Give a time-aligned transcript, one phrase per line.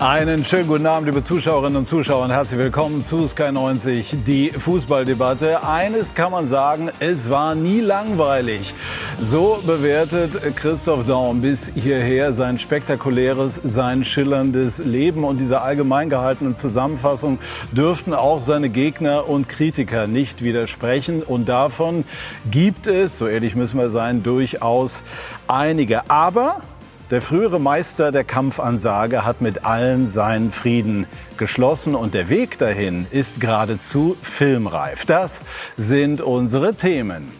[0.00, 4.48] Einen schönen guten Abend, liebe Zuschauerinnen und Zuschauer, und herzlich willkommen zu Sky 90, die
[4.48, 5.62] Fußballdebatte.
[5.68, 8.72] Eines kann man sagen, es war nie langweilig.
[9.20, 15.22] So bewertet Christoph Daum bis hierher sein spektakuläres, sein schillerndes Leben.
[15.22, 17.38] Und dieser allgemein gehaltenen Zusammenfassung
[17.70, 21.22] dürften auch seine Gegner und Kritiker nicht widersprechen.
[21.22, 22.04] Und davon
[22.50, 25.02] gibt es, so ehrlich müssen wir sein, durchaus
[25.46, 26.08] einige.
[26.10, 26.62] Aber
[27.10, 31.06] der frühere Meister der Kampfansage hat mit allen seinen Frieden
[31.38, 35.04] geschlossen und der Weg dahin ist geradezu filmreif.
[35.06, 35.40] Das
[35.76, 37.39] sind unsere Themen.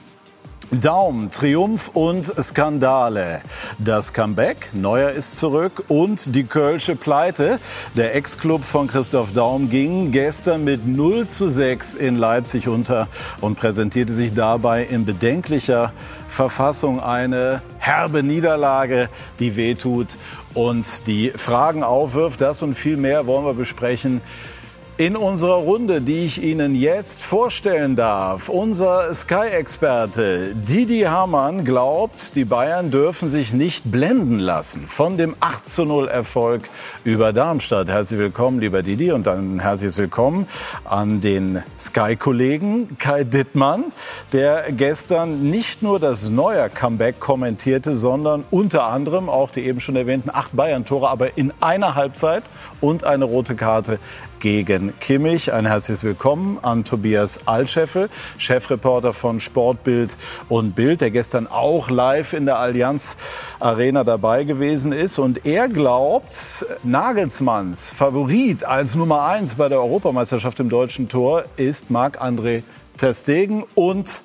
[0.73, 3.41] Daum, Triumph und Skandale.
[3.79, 7.59] Das Comeback, Neuer ist zurück und die Kölsche Pleite.
[7.97, 13.09] Der Ex-Club von Christoph Daum ging gestern mit 0 zu 6 in Leipzig unter
[13.41, 15.93] und präsentierte sich dabei in bedenklicher
[16.29, 19.09] Verfassung eine herbe Niederlage,
[19.41, 20.09] die wehtut
[20.55, 22.41] und die Fragen aufwirft.
[22.41, 24.21] Das und viel mehr wollen wir besprechen
[25.01, 28.51] in unserer Runde, die ich Ihnen jetzt vorstellen darf.
[28.51, 35.65] Unser Sky-Experte Didi Hamann glaubt, die Bayern dürfen sich nicht blenden lassen von dem 8
[35.65, 36.65] zu 0 Erfolg
[37.03, 37.89] über Darmstadt.
[37.89, 40.47] Herzlich willkommen, lieber Didi, und dann herzliches Willkommen
[40.85, 43.85] an den Sky-Kollegen Kai Dittmann,
[44.35, 49.97] der gestern nicht nur das neue Comeback kommentierte, sondern unter anderem auch die eben schon
[49.97, 52.43] erwähnten acht Bayern-Tore, aber in einer Halbzeit
[52.83, 53.99] und eine rote Karte
[54.41, 55.53] gegen Kimmich.
[55.53, 60.17] Ein herzliches Willkommen an Tobias Altscheffel, Chefreporter von Sportbild
[60.49, 63.17] und Bild, der gestern auch live in der Allianz
[63.61, 65.19] Arena dabei gewesen ist.
[65.19, 71.91] Und er glaubt, Nagelsmanns Favorit als Nummer eins bei der Europameisterschaft im deutschen Tor ist
[71.91, 72.63] Marc-André
[72.97, 74.23] Ter Stegen und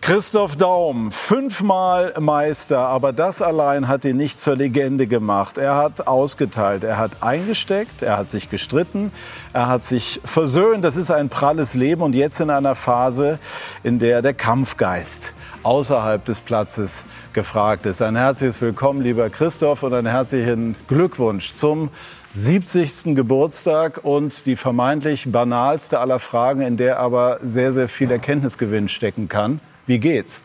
[0.00, 5.58] Christoph Daum, fünfmal Meister, aber das allein hat ihn nicht zur Legende gemacht.
[5.58, 9.12] Er hat ausgeteilt, er hat eingesteckt, er hat sich gestritten,
[9.52, 10.84] er hat sich versöhnt.
[10.84, 13.38] Das ist ein pralles Leben und jetzt in einer Phase,
[13.82, 17.04] in der der Kampfgeist außerhalb des Platzes
[17.34, 18.00] gefragt ist.
[18.00, 21.90] Ein herzliches Willkommen, lieber Christoph, und einen herzlichen Glückwunsch zum
[22.34, 23.14] 70.
[23.14, 29.28] Geburtstag und die vermeintlich banalste aller Fragen, in der aber sehr, sehr viel Erkenntnisgewinn stecken
[29.28, 29.60] kann.
[29.88, 30.42] Wie geht's?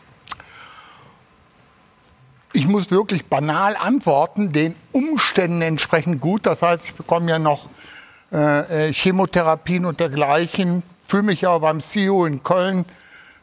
[2.54, 6.46] Ich muss wirklich banal antworten, den Umständen entsprechend gut.
[6.46, 7.68] Das heißt, ich bekomme ja noch
[8.32, 10.82] äh, äh Chemotherapien und dergleichen.
[11.06, 12.86] Fühle mich ja beim CEO in Köln,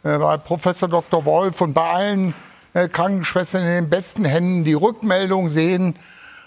[0.02, 1.24] äh, bei Professor Dr.
[1.26, 2.34] Wolf und bei allen
[2.74, 4.64] äh, Krankenschwestern in den besten Händen.
[4.64, 5.96] Die Rückmeldungen sehen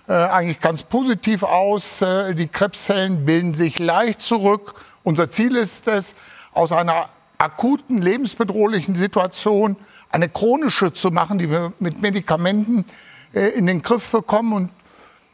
[0.09, 2.03] äh, eigentlich ganz positiv aus.
[2.03, 4.75] Äh, die Krebszellen bilden sich leicht zurück.
[5.05, 6.17] Unser Ziel ist es,
[6.53, 7.09] aus einer
[7.45, 9.77] akuten, lebensbedrohlichen Situation
[10.11, 12.85] eine chronische zu machen, die wir mit Medikamenten
[13.33, 14.53] äh, in den Griff bekommen.
[14.53, 14.71] Und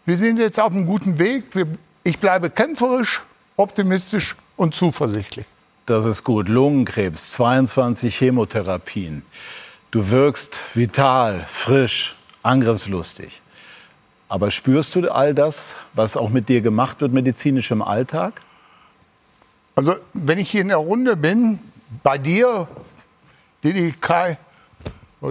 [0.07, 1.55] wir sind jetzt auf einem guten Weg.
[1.55, 1.67] Wir,
[2.03, 3.23] ich bleibe kämpferisch,
[3.57, 5.47] optimistisch und zuversichtlich.
[5.87, 6.49] Das ist gut.
[6.49, 9.23] Lungenkrebs, 22 Chemotherapien.
[9.91, 13.43] Du wirkst vital, frisch, angriffslustig.
[14.29, 18.41] Aber spürst du all das, was auch mit dir gemacht wird medizinisch im Alltag?
[19.75, 21.59] Also wenn ich hier in der Runde bin,
[22.03, 22.69] bei dir,
[23.63, 24.39] Didi, Kai,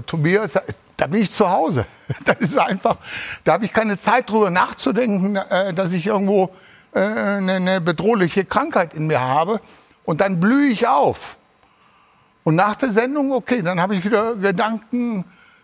[0.06, 0.59] Tobias,
[0.97, 1.86] da bin ich zu Hause.
[2.25, 2.97] Das ist einfach,
[3.44, 6.52] da habe ich keine Zeit drüber nachzudenken, äh, dass ich irgendwo
[6.94, 9.62] äh, eine bedrohliche Krankheit in mir habe.
[10.03, 11.38] Und dann blühe ich auf.
[12.44, 15.24] Und nach der Sendung, okay, dann habe ich wieder Gedanken,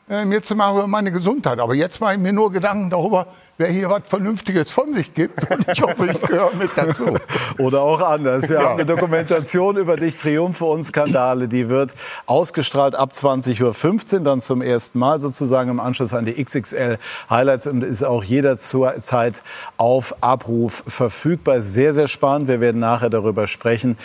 [0.09, 1.59] äh, mir zu machen über meine Gesundheit.
[1.59, 3.27] Aber jetzt mache ich mir nur Gedanken darüber,
[3.57, 5.49] wer hier was Vernünftiges von sich gibt.
[5.49, 7.17] Und ich hoffe, ich gehöre mit dazu.
[7.57, 8.49] Oder auch anders.
[8.49, 8.63] Wir ja.
[8.63, 11.47] haben eine Dokumentation über dich, Triumphe und Skandale.
[11.47, 11.94] Die wird
[12.25, 16.97] ausgestrahlt ab 20.15 Uhr, dann zum ersten Mal sozusagen im Anschluss an die XXL
[17.29, 19.41] Highlights und ist auch jederzeit
[19.77, 21.61] auf Abruf verfügbar.
[21.61, 22.47] Sehr, sehr spannend.
[22.47, 23.97] Wir werden nachher darüber sprechen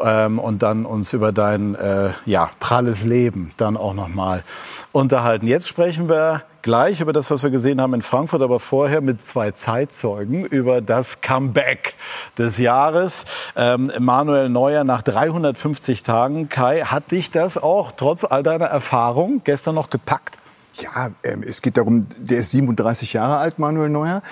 [0.00, 4.44] ähm, und dann uns über dein äh, ja, pralles Leben dann auch nochmal
[4.92, 5.46] unterhalten.
[5.46, 9.20] Jetzt sprechen wir gleich über das, was wir gesehen haben in Frankfurt, aber vorher mit
[9.20, 11.92] zwei Zeitzeugen über das Comeback
[12.38, 13.26] des Jahres.
[13.54, 16.48] Ähm, Manuel Neuer nach 350 Tagen.
[16.48, 20.38] Kai, hat dich das auch trotz all deiner Erfahrung gestern noch gepackt?
[20.80, 24.22] Ja, ähm, es geht darum, der ist 37 Jahre alt, Manuel Neuer.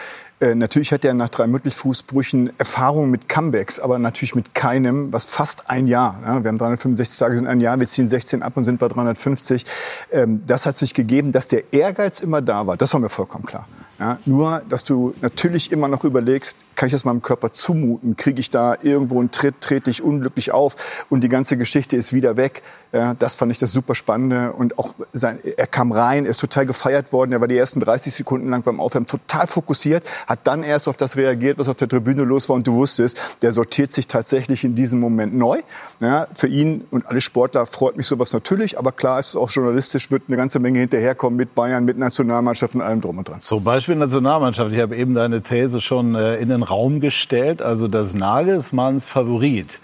[0.43, 5.25] Äh, natürlich hat er nach drei Mittelfußbrüchen Erfahrung mit Comebacks, aber natürlich mit keinem, was
[5.25, 6.19] fast ein Jahr.
[6.27, 8.89] Ja, wir haben 365 Tage sind ein Jahr, wir ziehen 16 ab und sind bei
[8.89, 9.65] 350.
[10.11, 12.77] Ähm, das hat sich gegeben, dass der Ehrgeiz immer da war.
[12.77, 13.69] Das war mir vollkommen klar.
[14.01, 18.17] Ja, nur, dass du natürlich immer noch überlegst, kann ich das meinem Körper zumuten?
[18.17, 22.13] Kriege ich da irgendwo einen Tritt, trete ich unglücklich auf und die ganze Geschichte ist
[22.13, 22.63] wieder weg.
[22.93, 26.67] Ja, das fand ich das super Spannende und auch sein, er kam rein, ist total
[26.67, 27.31] gefeiert worden.
[27.31, 30.97] Er war die ersten 30 Sekunden lang beim Aufwärmen total fokussiert, hat dann erst auf
[30.97, 34.65] das reagiert, was auf der Tribüne los war und du wusstest, der sortiert sich tatsächlich
[34.65, 35.61] in diesem Moment neu.
[36.01, 39.51] Ja, für ihn und alle Sportler freut mich sowas natürlich, aber klar ist es auch
[39.51, 43.39] journalistisch, wird eine ganze Menge hinterherkommen mit Bayern, mit Nationalmannschaft und allem drum und dran.
[43.41, 44.73] So, Beispiel Nationalmannschaft.
[44.73, 47.63] Ich habe eben deine These schon äh, in den Raum gestellt.
[47.63, 49.79] Also, dass Nagelsmanns Favorit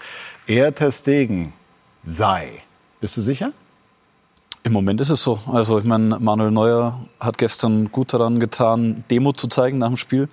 [0.47, 1.53] eher Testegen
[2.03, 2.63] sei.
[2.99, 3.53] Bist du sicher?
[4.63, 5.39] Im Moment ist es so.
[5.47, 9.95] Also ich meine, Manuel Neuer hat gestern gut daran getan, Demo zu zeigen nach dem
[9.95, 10.27] Spiel.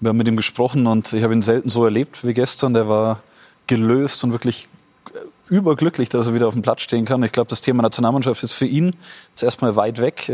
[0.00, 2.72] Wir haben mit ihm gesprochen und ich habe ihn selten so erlebt wie gestern.
[2.72, 3.20] Der war
[3.66, 4.68] gelöst und wirklich
[5.48, 7.22] überglücklich, dass er wieder auf dem Platz stehen kann.
[7.24, 8.94] Ich glaube, das Thema Nationalmannschaft ist für ihn
[9.30, 10.30] jetzt erstmal weit weg.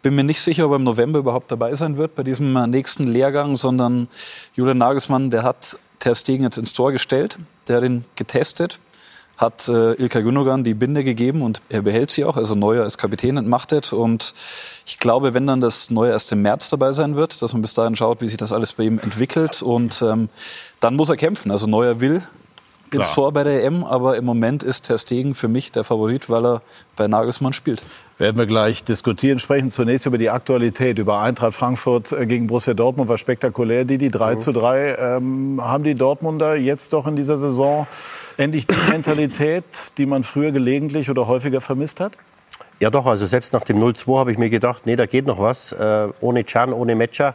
[0.00, 2.52] Äh, bin mir nicht sicher, ob er im November überhaupt dabei sein wird bei diesem
[2.70, 4.08] nächsten Lehrgang, sondern
[4.54, 7.38] Julian Nagelsmann, der hat Ter Stegen jetzt ins Tor gestellt,
[7.68, 8.78] der hat ihn getestet,
[9.36, 12.36] hat äh, Ilkay Gündogan die Binde gegeben und er behält sie auch.
[12.36, 14.34] Also Neuer ist Kapitän entmachtet und
[14.86, 17.74] ich glaube, wenn dann das Neuer erst im März dabei sein wird, dass man bis
[17.74, 20.28] dahin schaut, wie sich das alles bei ihm entwickelt und ähm,
[20.80, 21.50] dann muss er kämpfen.
[21.50, 22.22] Also Neuer will
[22.92, 23.14] ins Klar.
[23.14, 26.44] Tor bei der EM, aber im Moment ist Ter Stegen für mich der Favorit, weil
[26.44, 26.62] er
[26.96, 27.82] bei Nagelsmann spielt.
[28.18, 29.38] Werden wir gleich diskutieren.
[29.38, 33.08] Sprechen zunächst über die Aktualität, über Eintracht Frankfurt äh, gegen Borussia Dortmund.
[33.08, 34.38] War spektakulär, die, die 3 mhm.
[34.40, 34.96] zu 3.
[34.96, 37.86] Ähm, haben die Dortmunder jetzt doch in dieser Saison
[38.36, 39.64] endlich die Mentalität,
[39.96, 42.12] die man früher gelegentlich oder häufiger vermisst hat?
[42.80, 45.38] Ja doch, also selbst nach dem 0-2 habe ich mir gedacht, nee, da geht noch
[45.38, 45.72] was.
[45.72, 47.34] Äh, ohne Can, ohne Matcher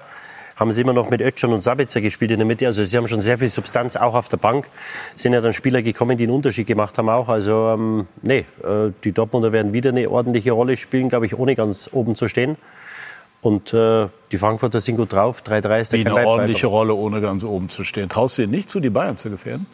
[0.55, 2.65] haben sie immer noch mit Ötschern und Sabitzer gespielt in der Mitte.
[2.65, 4.69] Also sie haben schon sehr viel Substanz auch auf der Bank.
[5.15, 7.29] Sind ja dann Spieler gekommen, die einen Unterschied gemacht haben auch.
[7.29, 11.55] Also ähm, nee, äh, die Dortmunder werden wieder eine ordentliche Rolle spielen, glaube ich, ohne
[11.55, 12.57] ganz oben zu stehen.
[13.41, 15.43] Und äh, die Frankfurter sind gut drauf.
[15.43, 18.09] 3-3 ist der Wie eine ordentliche Rolle, ohne ganz oben zu stehen.
[18.09, 19.67] Traust du dir nicht zu, die Bayern zu gefährden?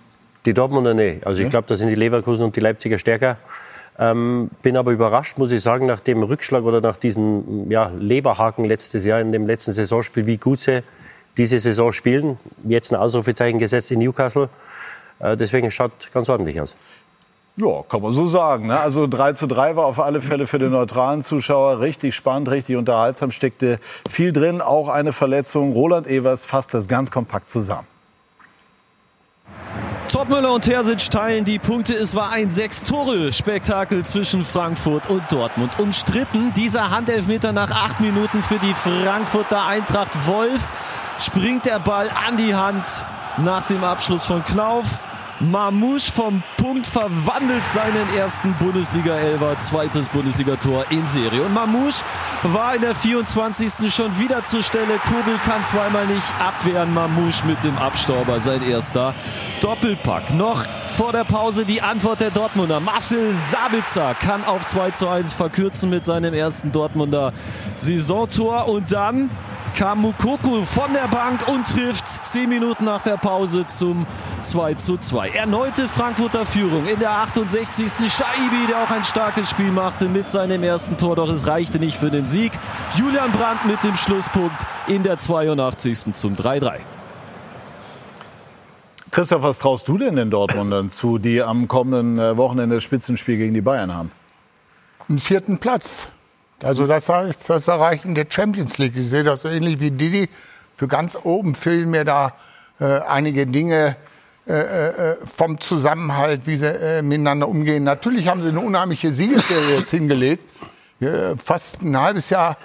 [0.46, 1.22] Die Dortmunder, nee.
[1.24, 3.38] Also ich glaube, da sind die Leverkusen und die Leipziger stärker.
[4.00, 8.66] Ähm, bin aber überrascht, muss ich sagen, nach dem Rückschlag oder nach diesem ja, Leberhaken
[8.66, 10.84] letztes Jahr in dem letzten Saisonspiel, wie gut sie
[11.38, 12.38] diese Saison spielen.
[12.64, 14.50] Jetzt ein Ausrufezeichen gesetzt in Newcastle.
[15.20, 16.76] Äh, deswegen schaut ganz ordentlich aus.
[17.58, 18.68] Ja, kann man so sagen.
[18.68, 18.80] Ne?
[18.80, 22.78] Also 3 zu 3 war auf alle Fälle für den neutralen Zuschauer richtig spannend, richtig
[22.78, 23.78] unterhaltsam, steckte
[24.10, 25.74] viel drin, auch eine Verletzung.
[25.74, 27.88] Roland Evers fasst das ganz kompakt zusammen.
[30.12, 31.94] Topmüller und Terzic teilen die Punkte.
[31.94, 35.80] Es war ein Sechs-Tore-Spektakel zwischen Frankfurt und Dortmund.
[35.80, 40.28] Umstritten dieser Handelfmeter nach acht Minuten für die Frankfurter Eintracht.
[40.28, 40.70] Wolf
[41.18, 43.06] springt der Ball an die Hand
[43.38, 45.00] nach dem Abschluss von Knauf.
[45.42, 51.42] Mamouche vom Punkt verwandelt seinen ersten Bundesliga-Elfer, zweites Bundesligator in Serie.
[51.42, 52.04] Und Mamouche
[52.44, 53.92] war in der 24.
[53.92, 55.00] schon wieder zur Stelle.
[55.00, 56.94] Kobel kann zweimal nicht abwehren.
[56.94, 59.16] Mamouche mit dem Abstauber, sein erster
[59.62, 60.32] Doppelpack.
[60.36, 62.80] Noch vor der Pause die Antwort der Dortmunder.
[62.80, 67.34] Marcel Sabitzer kann auf 2 zu 1 verkürzen mit seinem ersten Dortmunder
[67.78, 68.68] Saisontor.
[68.68, 69.32] Und dann
[69.74, 74.06] kam Mukoko von der Bank und trifft zehn Minuten nach der Pause zum
[74.42, 75.30] 2 zu 2.
[75.30, 78.12] Erneute Frankfurter Führung in der 68.
[78.12, 81.98] Shaibi, der auch ein starkes Spiel machte mit seinem ersten Tor, doch es reichte nicht
[81.98, 82.52] für den Sieg.
[82.96, 86.14] Julian Brandt mit dem Schlusspunkt in der 82.
[86.14, 86.80] zum 3-3.
[89.12, 93.38] Christoph, was traust du denn den Dortmundern zu, die am kommenden äh, Wochenende das Spitzenspiel
[93.38, 94.12] gegen die Bayern haben?
[95.10, 96.08] Einen vierten Platz.
[96.64, 98.94] Also das heißt, das Erreichen der Champions League.
[98.96, 100.30] Ich sehe das so ähnlich wie Didi.
[100.78, 102.34] Für ganz oben fehlen mir da
[102.80, 103.96] äh, einige Dinge
[104.48, 107.84] äh, äh, vom Zusammenhalt, wie sie äh, miteinander umgehen.
[107.84, 110.44] Natürlich haben sie eine unheimliche Siegesserie jetzt hingelegt.
[111.44, 112.58] fast ein halbes Jahr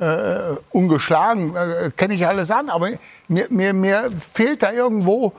[0.00, 2.68] äh, ungeschlagen, äh, kenne ich alles an.
[2.70, 2.90] Aber
[3.28, 5.32] mir, mir, mir fehlt da irgendwo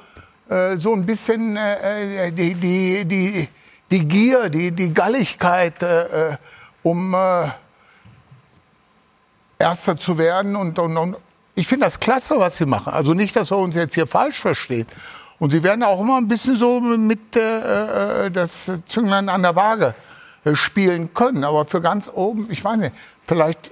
[0.50, 3.50] äh, so ein bisschen äh, die, die, die,
[3.92, 6.38] die Gier, die, die Galligkeit, äh,
[6.84, 7.50] um äh,
[9.58, 10.56] Erster zu werden.
[10.56, 11.18] Und, und, und
[11.56, 12.94] ich finde das klasse, was sie machen.
[12.94, 14.88] Also nicht, dass wir uns jetzt hier falsch verstehen.
[15.40, 19.56] Und sie werden auch immer ein bisschen so mit äh, äh das Zünglein an der
[19.56, 19.96] Waage
[20.44, 21.44] äh, spielen können.
[21.44, 22.94] Aber für ganz oben, ich weiß nicht,
[23.26, 23.72] vielleicht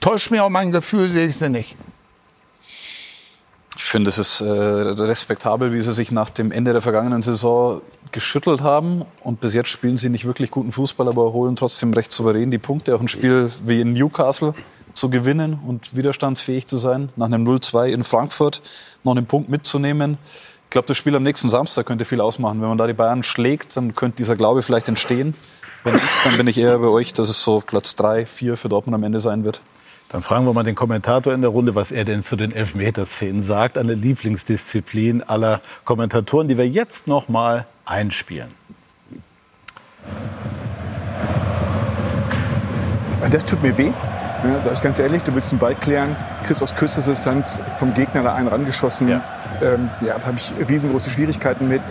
[0.00, 1.76] täuscht mir auch mein Gefühl, sehe ich sie nicht.
[3.76, 7.80] Ich finde, es ist äh, respektabel, wie sie sich nach dem Ende der vergangenen Saison
[8.12, 9.04] geschüttelt haben.
[9.22, 12.58] Und bis jetzt spielen sie nicht wirklich guten Fußball, aber holen trotzdem recht souverän die
[12.58, 12.94] Punkte.
[12.94, 14.54] Auch ein Spiel wie in Newcastle
[15.00, 17.08] zu gewinnen und widerstandsfähig zu sein.
[17.16, 18.60] Nach einem 0-2 in Frankfurt
[19.02, 20.18] noch einen Punkt mitzunehmen.
[20.64, 22.60] Ich glaube, das Spiel am nächsten Samstag könnte viel ausmachen.
[22.60, 25.34] Wenn man da die Bayern schlägt, dann könnte dieser Glaube vielleicht entstehen.
[25.84, 28.68] Wenn nicht, dann bin ich eher bei euch, dass es so Platz 3, 4 für
[28.68, 29.62] Dortmund am Ende sein wird.
[30.10, 33.42] Dann fragen wir mal den Kommentator in der Runde, was er denn zu den Elfmeterszenen
[33.42, 33.78] sagt.
[33.78, 38.50] Eine Lieblingsdisziplin aller Kommentatoren, die wir jetzt noch mal einspielen.
[43.30, 43.92] Das tut mir weh.
[44.42, 48.22] Ja, sag ich ganz ehrlich, du willst einen Ball klären, kriegst aus Küstendistanz vom Gegner
[48.22, 49.08] da einen rangeschossen.
[49.08, 49.22] Ja,
[49.60, 51.82] ähm, ja habe ich riesengroße Schwierigkeiten mit.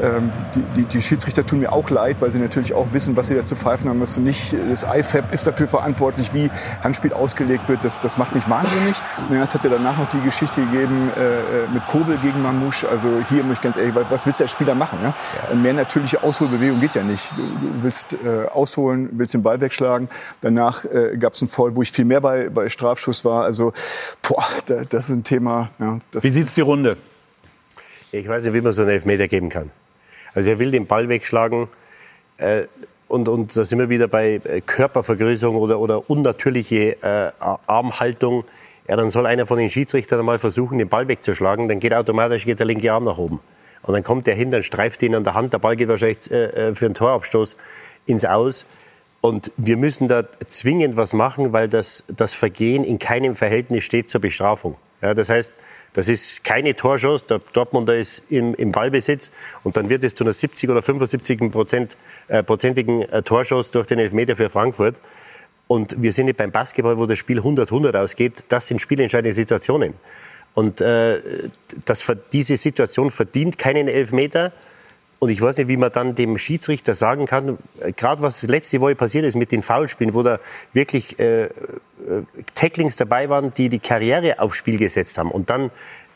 [0.00, 3.26] Ähm, die, die, die, Schiedsrichter tun mir auch leid, weil sie natürlich auch wissen, was
[3.26, 4.00] sie da zu pfeifen haben.
[4.00, 4.54] Was nicht.
[4.70, 6.50] Das IFAB ist dafür verantwortlich, wie
[6.82, 7.84] Handspiel ausgelegt wird.
[7.84, 8.96] Das, das macht mich wahnsinnig.
[9.30, 12.88] Ja, es hat ja danach noch die Geschichte gegeben äh, mit Kobel gegen Mamouche.
[12.88, 14.98] Also hier muss ich ganz ehrlich, was willst du als Spieler machen?
[15.02, 15.14] Ja?
[15.50, 15.54] ja.
[15.54, 17.30] Mehr natürliche Ausholbewegung geht ja nicht.
[17.36, 20.08] Du, du willst äh, ausholen, willst den Ball wegschlagen.
[20.40, 23.44] Danach äh, gab es einen Fall, wo ich viel mehr bei, bei Strafschuss war.
[23.44, 23.72] Also
[24.22, 25.70] boah, da, das ist ein Thema.
[25.78, 26.96] Ja, wie sieht's die Runde?
[28.10, 29.70] Ich weiß nicht, wie man so einen Elfmeter geben kann.
[30.34, 31.68] Also er will den Ball wegschlagen.
[32.38, 32.62] Äh,
[33.08, 37.30] und, und da sind wir wieder bei äh, Körpervergrößerung oder, oder unnatürliche äh,
[37.66, 38.44] Armhaltung.
[38.88, 41.68] Ja, dann soll einer von den Schiedsrichtern mal versuchen, den Ball wegzuschlagen.
[41.68, 43.40] Dann geht automatisch geht der linke Arm nach oben.
[43.82, 45.52] Und dann kommt der hin, dann streift ihn an der Hand.
[45.52, 47.56] Der Ball geht wahrscheinlich äh, äh, für einen Torabstoß
[48.06, 48.64] ins Aus.
[49.20, 54.08] Und wir müssen da zwingend was machen, weil das, das Vergehen in keinem Verhältnis steht
[54.08, 54.76] zur Bestrafung.
[55.00, 55.52] Ja, das heißt,
[55.94, 57.26] das ist keine Torchance.
[57.26, 59.30] Der Dortmunder ist im, im Ballbesitz
[59.62, 61.96] und dann wird es zu einer 70 oder 75 Prozent,
[62.28, 65.00] äh, prozentigen äh, Torchance durch den Elfmeter für Frankfurt.
[65.68, 68.44] Und wir sind nicht beim Basketball, wo das Spiel 100-100 ausgeht.
[68.48, 69.94] Das sind spielentscheidende Situationen.
[70.54, 71.20] Und äh,
[71.84, 74.52] das, diese Situation verdient keinen Elfmeter.
[75.22, 78.80] Und ich weiß nicht, wie man dann dem Schiedsrichter sagen kann, äh, gerade was letzte
[78.80, 80.40] Woche passiert ist mit den Foulspielen, wo da
[80.72, 81.50] wirklich äh, äh,
[82.56, 85.30] Tacklings dabei waren, die die Karriere aufs Spiel gesetzt haben.
[85.30, 85.70] Und dann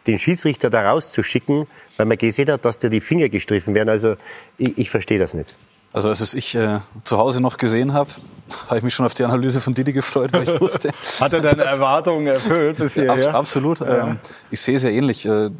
[0.09, 3.91] den Schiedsrichter da rauszuschicken, weil man gesehen hat, dass dir die Finger gestriffen werden.
[3.91, 4.17] Also
[4.59, 5.55] ich, ich verstehe das nicht.
[5.93, 8.11] Also als ich äh, zu Hause noch gesehen habe,
[8.67, 10.91] habe ich mich schon auf die Analyse von Didi gefreut, weil ich wusste.
[11.21, 13.37] Hat er deine Erwartungen erfüllt bis hierher?
[13.37, 13.79] Absolut.
[13.79, 14.09] Ja.
[14.09, 14.19] Ähm,
[14.51, 15.27] ich sehe es ja ähnlich.
[15.27, 15.51] Äh,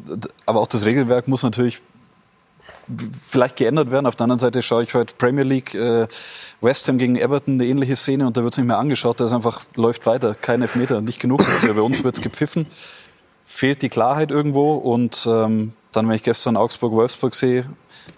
[0.45, 1.81] aber auch das Regelwerk muss natürlich
[3.27, 4.05] vielleicht geändert werden.
[4.05, 6.07] Auf der anderen Seite schaue ich heute Premier League, äh,
[6.61, 9.25] West Ham gegen Everton, eine ähnliche Szene und da wird es nicht mehr angeschaut, da
[9.25, 11.45] ist einfach, läuft weiter, kein Elfmeter, nicht genug.
[11.47, 12.67] Also bei uns wird es gepfiffen,
[13.45, 17.65] fehlt die Klarheit irgendwo und ähm, dann, wenn ich gestern Augsburg-Wolfsburg sehe,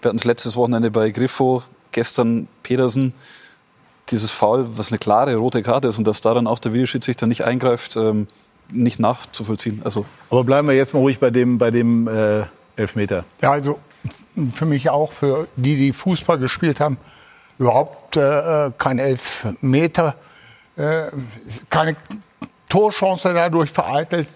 [0.00, 1.62] wir hatten es letztes Wochenende bei Griffo,
[1.92, 3.12] gestern Pedersen,
[4.10, 7.26] dieses Foul, was eine klare rote Karte ist und dass da dann auch der Videoschiedsrichter
[7.26, 8.26] nicht eingreift, ähm,
[8.72, 9.82] nicht nachzuvollziehen.
[9.84, 10.04] Also.
[10.30, 12.44] Aber bleiben wir jetzt mal ruhig bei dem, bei dem äh,
[12.76, 13.24] Elfmeter.
[13.40, 13.78] Ja, also
[14.54, 16.96] für mich auch, für die, die Fußball gespielt haben,
[17.58, 20.14] überhaupt äh, kein Elfmeter,
[20.76, 21.06] äh,
[21.68, 21.96] keine
[22.68, 24.28] Torchance dadurch vereitelt,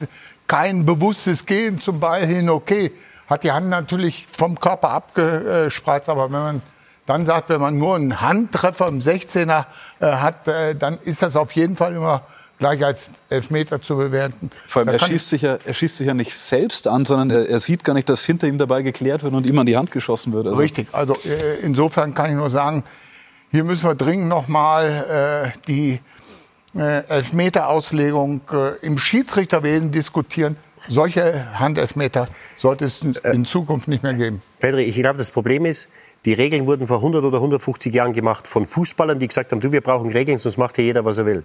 [0.47, 2.92] kein bewusstes Gehen zum Ball hin, okay,
[3.26, 6.62] hat die Hand natürlich vom Körper abgespreizt, aber wenn man
[7.06, 9.66] dann sagt, wenn man nur einen Handtreffer im 16er
[10.00, 12.23] äh, hat, äh, dann ist das auf jeden Fall immer
[12.64, 14.50] gleich als Elfmeter zu bewerten.
[14.68, 17.47] Vor allem, er schießt, sich ja, er schießt sich ja nicht selbst an, sondern er,
[17.47, 19.90] er, sieht gar nicht, dass hinter ihm dabei geklärt wird und ihm an die Hand
[19.90, 20.47] geschossen wird.
[20.47, 22.83] Also Richtig, also äh, insofern kann ich nur sagen,
[23.50, 26.00] hier müssen wir dringend nochmal äh, die
[26.75, 30.56] äh, Elfmeterauslegung äh, im Schiedsrichterwesen diskutieren.
[30.88, 34.40] Solche Handelfmeter sollte es in, in Zukunft nicht mehr geben.
[34.59, 35.90] Pedri, ich glaube, das Problem ist,
[36.24, 39.72] die Regeln wurden vor 100 oder 150 Jahren gemacht von Fußballern, die gesagt haben, du,
[39.72, 41.44] wir brauchen Regeln, sonst macht hier jeder, was er will.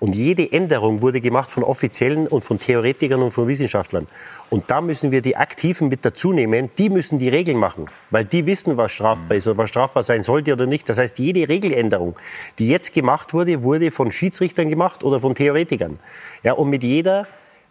[0.00, 4.08] Und jede Änderung wurde gemacht von Offiziellen und von Theoretikern und von Wissenschaftlern.
[4.50, 6.70] Und da müssen wir die Aktiven mit dazu nehmen.
[6.76, 10.24] Die müssen die Regeln machen, weil die wissen, was strafbar ist oder was strafbar sein
[10.24, 10.88] sollte oder nicht.
[10.88, 12.16] Das heißt, jede Regeländerung,
[12.58, 16.00] die jetzt gemacht wurde, wurde von Schiedsrichtern gemacht oder von Theoretikern.
[16.42, 17.28] Ja, und mit jeder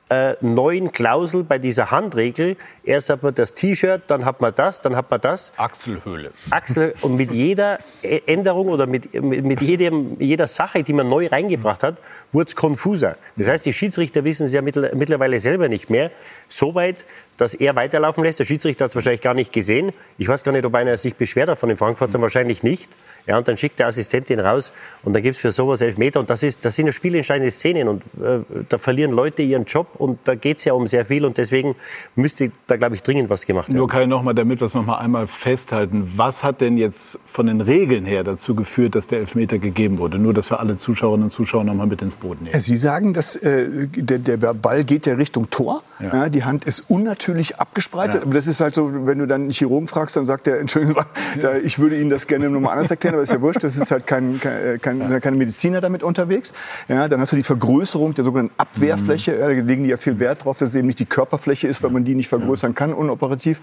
[0.09, 2.57] äh, neuen Klausel bei dieser Handregel.
[2.83, 5.53] Erst hat man das T-Shirt, dann hat man das, dann hat man das.
[5.57, 6.31] Achselhöhle.
[6.51, 11.81] Achsel und mit jeder Änderung oder mit, mit jedem, jeder Sache, die man neu reingebracht
[11.83, 12.00] hat,
[12.31, 13.17] wurde es konfuser.
[13.35, 16.12] Das heißt, die Schiedsrichter wissen es ja mittlerweile selber nicht mehr.
[16.47, 17.05] Soweit,
[17.38, 18.39] dass er weiterlaufen lässt.
[18.39, 19.91] Der Schiedsrichter hat es wahrscheinlich gar nicht gesehen.
[20.17, 22.21] Ich weiß gar nicht, ob einer sich beschwert hat von den Frankfurtern.
[22.21, 22.95] Wahrscheinlich nicht.
[23.27, 24.72] Ja, und dann schickt der Assistentin raus
[25.03, 26.20] und dann gibt es für sowas Elfmeter.
[26.20, 27.88] Und das, ist, das sind ja spielentscheidende Szenen.
[27.88, 28.39] Und äh,
[28.70, 31.25] da verlieren Leute ihren Job und da geht es ja um sehr viel.
[31.25, 31.75] Und deswegen
[32.15, 33.77] müsste da, glaube ich, dringend was gemacht werden.
[33.77, 36.13] Nur kann ich noch mal, damit wir es noch mal einmal festhalten.
[36.15, 40.20] Was hat denn jetzt von den Regeln her dazu geführt, dass der Elfmeter gegeben wurde?
[40.20, 42.55] Nur, dass wir alle Zuschauerinnen und Zuschauer noch mal mit ins Boot nehmen.
[42.55, 45.84] Sie sagen, dass äh, der, der, Ball geht ja Richtung Tor.
[46.00, 46.13] Ja.
[46.13, 48.15] Ja, die Hand ist unnatürlich abgespreizt.
[48.15, 48.22] Ja.
[48.22, 51.03] Aber das ist halt so, wenn du dann einen Chirurgen fragst, dann sagt er, Entschuldigung,
[51.41, 53.63] da, ich würde Ihnen das gerne nochmal anders erklären, aber ist ja wurscht.
[53.63, 56.53] Das ist halt kein, kein, kein, sind keine Mediziner damit unterwegs.
[56.88, 59.34] Ja, dann hast du die Vergrößerung der sogenannten Abwehrfläche.
[59.34, 59.39] Mhm.
[59.39, 61.84] Ja, da legen die ja viel Wert drauf, dass es eben nicht die Körperfläche ist,
[61.84, 63.62] weil man die nicht vergrößern kann, unoperativ.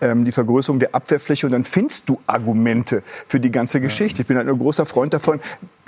[0.00, 1.46] Ähm, die Vergrößerung der Abwehrfläche.
[1.46, 4.22] Und dann findest du Argumente für die ganze Geschichte.
[4.22, 5.40] Ich bin halt ein großer Freund davon,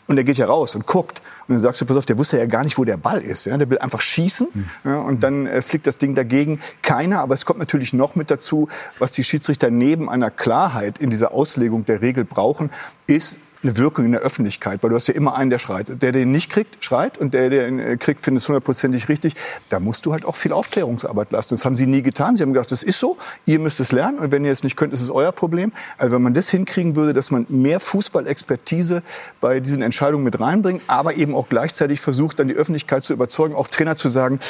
[0.08, 1.20] Und der geht ja raus und guckt.
[1.48, 3.46] Und dann sagst du, pass auf, der wusste ja gar nicht, wo der Ball ist.
[3.46, 3.56] Ja?
[3.56, 4.48] Der will einfach schießen.
[4.84, 5.00] Ja?
[5.00, 6.60] Und dann äh, fliegt das Ding dagegen.
[6.82, 7.20] Keiner.
[7.20, 11.32] Aber es kommt natürlich noch mit dazu, was die Schiedsrichter neben einer Klarheit in dieser
[11.32, 12.70] Auslegung der Regel brauchen,
[13.06, 15.88] ist eine Wirkung in der Öffentlichkeit, weil du hast ja immer einen, der schreit.
[15.88, 19.08] Der, der den nicht kriegt, schreit und der, der ihn äh, kriegt, findet es hundertprozentig
[19.08, 19.34] richtig.
[19.68, 21.54] Da musst du halt auch viel Aufklärungsarbeit leisten.
[21.54, 22.36] Das haben sie nie getan.
[22.36, 24.76] Sie haben gesagt, das ist so, ihr müsst es lernen und wenn ihr es nicht
[24.76, 25.72] könnt, ist es euer Problem.
[25.98, 29.02] Also wenn man das hinkriegen würde, dass man mehr Fußballexpertise
[29.40, 33.54] bei diesen Entscheidungen mit reinbringt, aber eben auch gleichzeitig versucht, dann die Öffentlichkeit zu überzeugen,
[33.54, 34.40] auch Trainer zu sagen,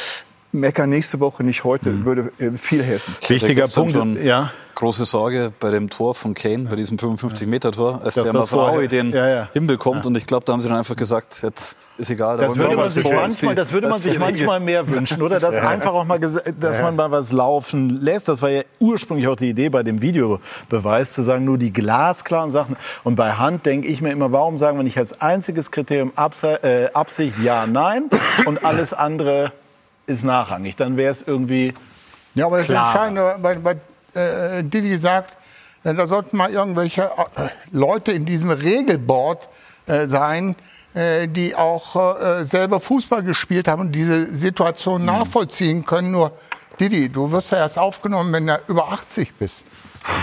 [0.56, 2.04] Mecker nächste Woche, nicht heute, mhm.
[2.04, 3.14] würde äh, viel helfen.
[3.28, 8.24] Wichtiger Punkt, ja große Sorge bei dem Tor von Kane, bei diesem 55-Meter-Tor, als das
[8.24, 9.48] der Masraoui den ja, ja.
[9.52, 10.04] hinbekommt.
[10.04, 10.08] Ja.
[10.08, 12.36] Und ich glaube, da haben sie dann einfach gesagt, jetzt ist egal.
[12.36, 15.40] Da das, würde man sich manchmal, das würde man sich manchmal mehr wünschen, oder?
[15.40, 18.28] Dass einfach auch mal, dass man mal was laufen lässt.
[18.28, 22.50] Das war ja ursprünglich auch die Idee bei dem Videobeweis, zu sagen, nur die glasklaren
[22.50, 22.76] Sachen.
[23.02, 26.86] Und bei Hand denke ich mir immer, warum sagen wir nicht als einziges Kriterium äh,
[26.92, 28.10] Absicht ja, nein
[28.44, 29.52] und alles andere
[30.06, 30.76] ist nachrangig.
[30.76, 31.74] Dann wäre es irgendwie
[32.34, 33.08] ja, aber das klarer.
[33.08, 35.36] Entscheidende bei, bei äh, Didi sagt,
[35.84, 39.48] äh, da sollten mal irgendwelche äh, Leute in diesem Regelboard
[39.86, 40.54] äh, sein,
[40.94, 45.06] äh, die auch äh, selber Fußball gespielt haben und diese Situation mhm.
[45.06, 46.10] nachvollziehen können.
[46.10, 46.32] Nur,
[46.78, 49.64] Didi, du wirst ja erst aufgenommen, wenn du über 80 bist.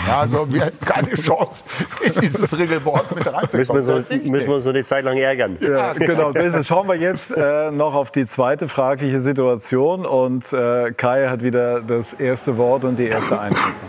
[0.08, 1.64] Ja, also wir hätten keine Chance,
[2.02, 3.58] in dieses Regelboard mit reinzukommen.
[3.58, 5.58] Müssen wir, uns, müssen wir uns noch eine Zeit lang ärgern.
[5.60, 6.68] Ja, genau, so ist es.
[6.68, 10.06] Schauen wir jetzt äh, noch auf die zweite fragliche Situation.
[10.06, 13.88] Und äh, Kai hat wieder das erste Wort und die erste Einschätzung.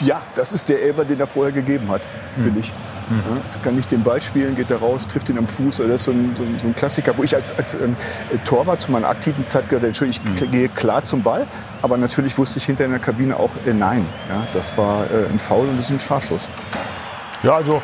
[0.00, 2.02] Ja, das ist der Elber, den er vorher gegeben hat,
[2.34, 2.72] finde ich.
[3.10, 3.62] Mhm.
[3.62, 5.80] Kann nicht den Ball spielen, geht da raus, trifft ihn am Fuß.
[5.80, 7.96] Also das ist so ein, so ein, so ein Klassiker, wo ich als, als ähm,
[8.44, 10.50] Torwart zu meiner aktiven Zeit gehört Entschuldigung, ich mhm.
[10.50, 11.48] gehe klar zum Ball,
[11.82, 14.06] aber natürlich wusste ich hinter in der Kabine auch äh, nein.
[14.28, 16.48] Ja, das war äh, ein Foul und das ist ein Strafstoß.
[17.42, 17.82] Ja, also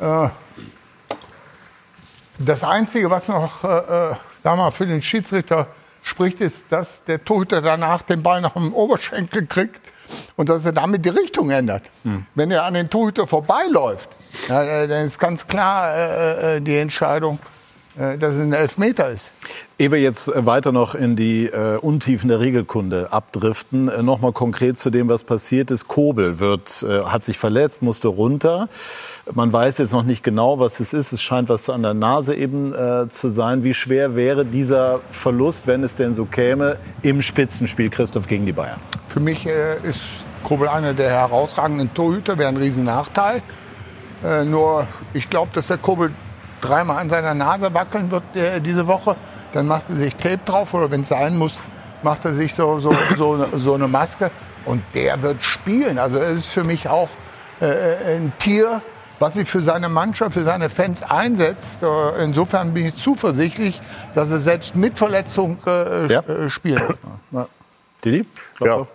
[0.00, 0.28] äh,
[2.38, 5.68] das Einzige, was noch, äh, äh sag mal, für den Schiedsrichter
[6.02, 9.80] spricht, ist, dass der Torhüter danach den Ball nach dem Oberschenkel kriegt
[10.36, 11.82] und dass er damit die Richtung ändert.
[12.04, 12.26] Mhm.
[12.34, 14.08] Wenn er an den Torhüter vorbeiläuft,
[14.48, 17.59] ja, äh, dann ist ganz klar äh, äh, die Entscheidung, äh,
[18.18, 19.30] dass es ein Elfmeter ist.
[19.78, 24.78] Ehe wir jetzt weiter noch in die äh, Untiefen der Regelkunde abdriften, äh, nochmal konkret
[24.78, 25.86] zu dem, was passiert ist.
[25.86, 28.68] Kobel wird, äh, hat sich verletzt, musste runter.
[29.34, 31.12] Man weiß jetzt noch nicht genau, was es ist.
[31.12, 33.64] Es scheint was an der Nase eben äh, zu sein.
[33.64, 38.52] Wie schwer wäre dieser Verlust, wenn es denn so käme, im Spitzenspiel Christoph gegen die
[38.52, 38.80] Bayern?
[39.08, 40.00] Für mich äh, ist
[40.42, 43.42] Kobel einer der herausragenden Torhüter, wäre ein Riesennachteil.
[44.24, 46.12] Äh, nur ich glaube, dass der Kobel
[46.60, 49.16] dreimal an seiner Nase wackeln wird äh, diese Woche.
[49.52, 51.56] Dann macht er sich Tape drauf oder wenn es sein muss,
[52.02, 54.30] macht er sich so, so, so, so eine Maske.
[54.64, 55.98] Und der wird spielen.
[55.98, 57.08] Also es ist für mich auch
[57.60, 58.82] äh, ein Tier,
[59.18, 61.82] was sich für seine Mannschaft, für seine Fans einsetzt.
[61.82, 63.80] Äh, insofern bin ich zuversichtlich,
[64.14, 66.20] dass er selbst mit Verletzung äh, ja.
[66.20, 66.82] Äh, spielt.
[67.32, 67.46] Ja.
[68.04, 68.26] Didi?
[68.60, 68.86] Ja.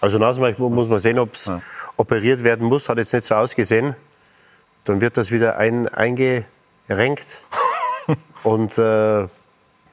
[0.00, 1.60] Also Nasenbein muss man sehen, ob es ja.
[1.96, 2.88] operiert werden muss.
[2.88, 3.94] Hat jetzt nicht so ausgesehen
[4.84, 5.88] dann wird das wieder ein,
[6.88, 7.42] eingerenkt.
[8.42, 9.28] und äh,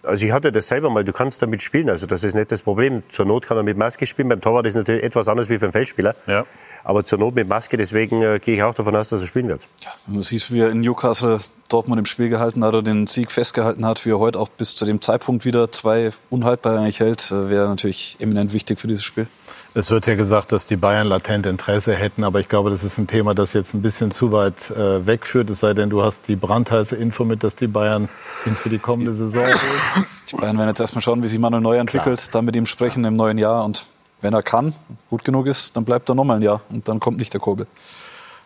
[0.04, 2.62] also ich hatte das selber mal, du kannst damit spielen, also das ist nicht das
[2.62, 3.04] Problem.
[3.10, 5.60] Zur Not kann er mit Maske spielen, beim Torwart ist es natürlich etwas anders wie
[5.60, 6.16] für einen Feldspieler.
[6.26, 6.46] Ja.
[6.84, 9.50] Aber zur Not mit Maske, deswegen äh, gehe ich auch davon aus, dass er spielen
[9.50, 9.62] wird.
[9.84, 13.32] Ja, du siehst, wie er in Newcastle Dortmund im Spiel gehalten hat oder den Sieg
[13.32, 17.30] festgehalten hat, wie er heute auch bis zu dem Zeitpunkt wieder zwei unhaltbar eigentlich hält,
[17.32, 19.28] äh, wäre natürlich eminent wichtig für dieses Spiel.
[19.76, 22.98] Es wird ja gesagt, dass die Bayern latent Interesse hätten, aber ich glaube, das ist
[22.98, 25.50] ein Thema, das jetzt ein bisschen zu weit äh, wegführt.
[25.52, 28.10] Es sei denn, du hast die brandheiße Info mit, dass die Bayern
[28.48, 30.06] ihn für die kommende Saison holen.
[30.32, 32.30] Die Bayern werden jetzt erstmal schauen, wie sich Manuel neu entwickelt, Klar.
[32.32, 33.86] dann mit ihm sprechen im neuen Jahr und
[34.22, 34.74] wenn er kann,
[35.10, 37.68] gut genug ist, dann bleibt er nochmal ein Jahr und dann kommt nicht der Kobel.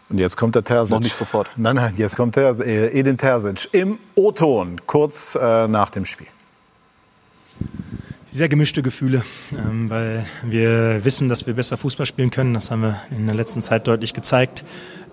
[0.09, 0.93] Und jetzt kommt der Terzic.
[0.93, 1.49] Noch nicht sofort.
[1.55, 6.27] Nein, nein, jetzt kommt der äh, Edin Terzic im O-Ton, kurz äh, nach dem Spiel
[8.33, 12.55] sehr gemischte Gefühle, ähm, weil wir wissen, dass wir besser Fußball spielen können.
[12.55, 14.63] Das haben wir in der letzten Zeit deutlich gezeigt.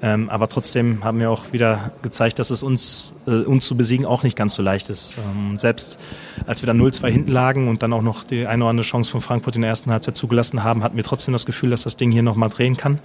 [0.02, 4.06] Ähm, aber trotzdem haben wir auch wieder gezeigt, dass es uns, äh, uns zu besiegen
[4.06, 5.16] auch nicht ganz so leicht ist.
[5.18, 5.98] Ähm, selbst
[6.46, 9.10] als wir dann 0-2 hinten lagen und dann auch noch die eine oder andere Chance
[9.10, 11.98] von Frankfurt in der ersten Halbzeit zugelassen haben, hatten wir trotzdem das Gefühl, dass das
[11.98, 12.98] Ding hier nochmal drehen kann.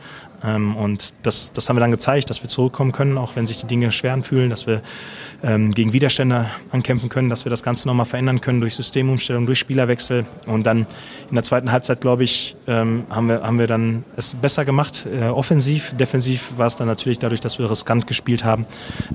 [0.44, 3.60] Ähm, und das, das haben wir dann gezeigt, dass wir zurückkommen können, auch wenn sich
[3.60, 4.82] die Dinge schwer anfühlen, dass wir
[5.44, 9.60] ähm, gegen Widerstände ankämpfen können, dass wir das Ganze nochmal verändern können durch Systemumstellung, durch
[9.60, 10.26] Spielerwechsel.
[10.46, 10.88] Und dann
[11.30, 15.08] in der zweiten Halbzeit, glaube ich, ähm, haben, wir, haben wir dann es besser gemacht.
[15.12, 18.66] Äh, offensiv, defensiv war es dann natürlich dadurch, dass wir riskant gespielt haben,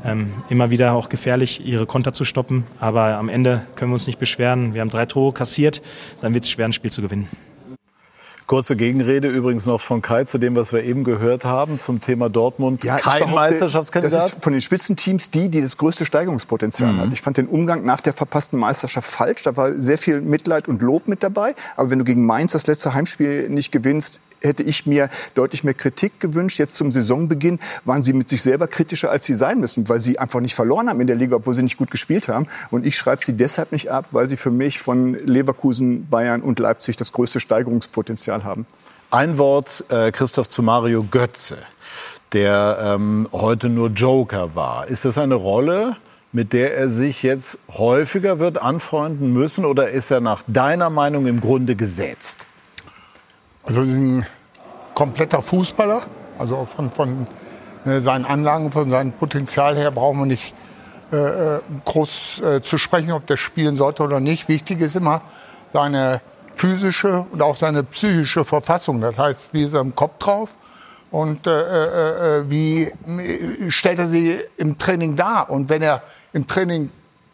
[0.05, 2.65] ähm, immer wieder auch gefährlich, ihre Konter zu stoppen.
[2.79, 4.75] Aber am Ende können wir uns nicht beschweren.
[4.75, 5.83] Wir haben drei Tore kassiert,
[6.21, 7.29] dann wird es schwer, ein Spiel zu gewinnen.
[8.51, 12.29] Kurze Gegenrede übrigens noch von Kai zu dem, was wir eben gehört haben zum Thema
[12.29, 12.83] Dortmund.
[12.83, 14.21] Ja, Kein behaupte, Meisterschaftskandidat.
[14.21, 16.99] Das ist von den Spitzenteams die, die das größte Steigerungspotenzial Mhm.
[16.99, 17.13] hat.
[17.13, 19.43] Ich fand den Umgang nach der verpassten Meisterschaft falsch.
[19.45, 21.55] Da war sehr viel Mitleid und Lob mit dabei.
[21.77, 25.75] Aber wenn du gegen Mainz das letzte Heimspiel nicht gewinnst, hätte ich mir deutlich mehr
[25.75, 26.59] Kritik gewünscht.
[26.59, 30.19] Jetzt zum Saisonbeginn waren sie mit sich selber kritischer, als sie sein müssen, weil sie
[30.19, 32.47] einfach nicht verloren haben in der Liga, obwohl sie nicht gut gespielt haben.
[32.71, 36.59] Und ich schreibe sie deshalb nicht ab, weil sie für mich von Leverkusen, Bayern und
[36.59, 38.67] Leipzig das größte Steigerungspotenzial haben.
[39.11, 41.59] Ein Wort, äh, Christoph, zu Mario Götze,
[42.33, 44.87] der ähm, heute nur Joker war.
[44.87, 45.97] Ist das eine Rolle,
[46.33, 51.27] mit der er sich jetzt häufiger wird anfreunden müssen oder ist er nach deiner Meinung
[51.27, 52.47] im Grunde gesetzt?
[53.65, 54.27] Also ein
[54.95, 56.03] kompletter Fußballer.
[56.39, 57.27] Also von, von
[57.85, 60.55] äh, seinen Anlagen, von seinem Potenzial her brauchen wir nicht
[61.13, 64.49] äh, äh, groß äh, zu sprechen, ob der spielen sollte oder nicht.
[64.49, 65.23] Wichtig ist immer
[65.73, 66.21] seine
[66.55, 69.01] physische und auch seine psychische Verfassung.
[69.01, 70.55] Das heißt, wie ist er im Kopf drauf
[71.11, 72.93] und äh, äh, äh, wie
[73.69, 75.51] stellt er sie im Training dar?
[75.51, 76.91] Und wenn er im Training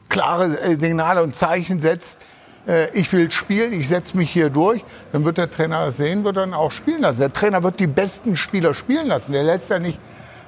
[0.09, 2.21] klare Signale und Zeichen setzt,
[2.67, 6.25] äh, ich will spielen, ich setze mich hier durch, dann wird der Trainer das sehen,
[6.25, 7.19] wird dann auch spielen lassen.
[7.19, 9.33] Der Trainer wird die besten Spieler spielen lassen.
[9.33, 9.99] Der lässt ja nicht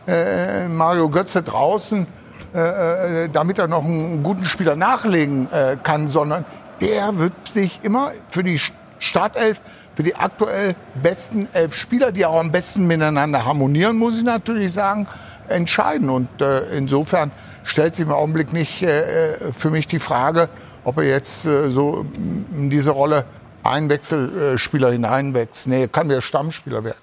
[0.07, 2.07] äh, Mario Götze draußen,
[2.55, 6.45] äh, äh, damit er noch einen guten Spieler nachlegen äh, kann, sondern
[6.81, 8.61] der wird sich immer für die
[8.99, 9.61] Startelf,
[9.95, 14.73] für die aktuell besten elf Spieler, die auch am besten miteinander harmonieren, muss ich natürlich
[14.73, 15.07] sagen,
[15.49, 16.09] entscheiden.
[16.09, 17.33] Und äh, insofern
[17.65, 20.49] stellt sich im Augenblick nicht äh, für mich die Frage,
[20.89, 22.07] ob er jetzt äh, so
[22.51, 23.25] in diese Rolle
[23.63, 25.67] Einwechselspieler hineinwächst.
[25.67, 26.97] Nee, kann der Stammspieler werden.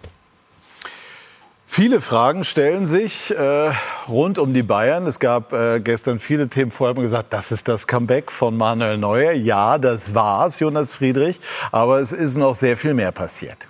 [1.68, 3.72] Viele Fragen stellen sich äh,
[4.08, 5.06] rund um die Bayern.
[5.06, 6.72] Es gab äh, gestern viele Themen.
[6.72, 9.34] Vorher haben wir gesagt, das ist das Comeback von Manuel Neuer.
[9.34, 11.40] Ja, das war's, Jonas Friedrich.
[11.72, 13.68] Aber es ist noch sehr viel mehr passiert.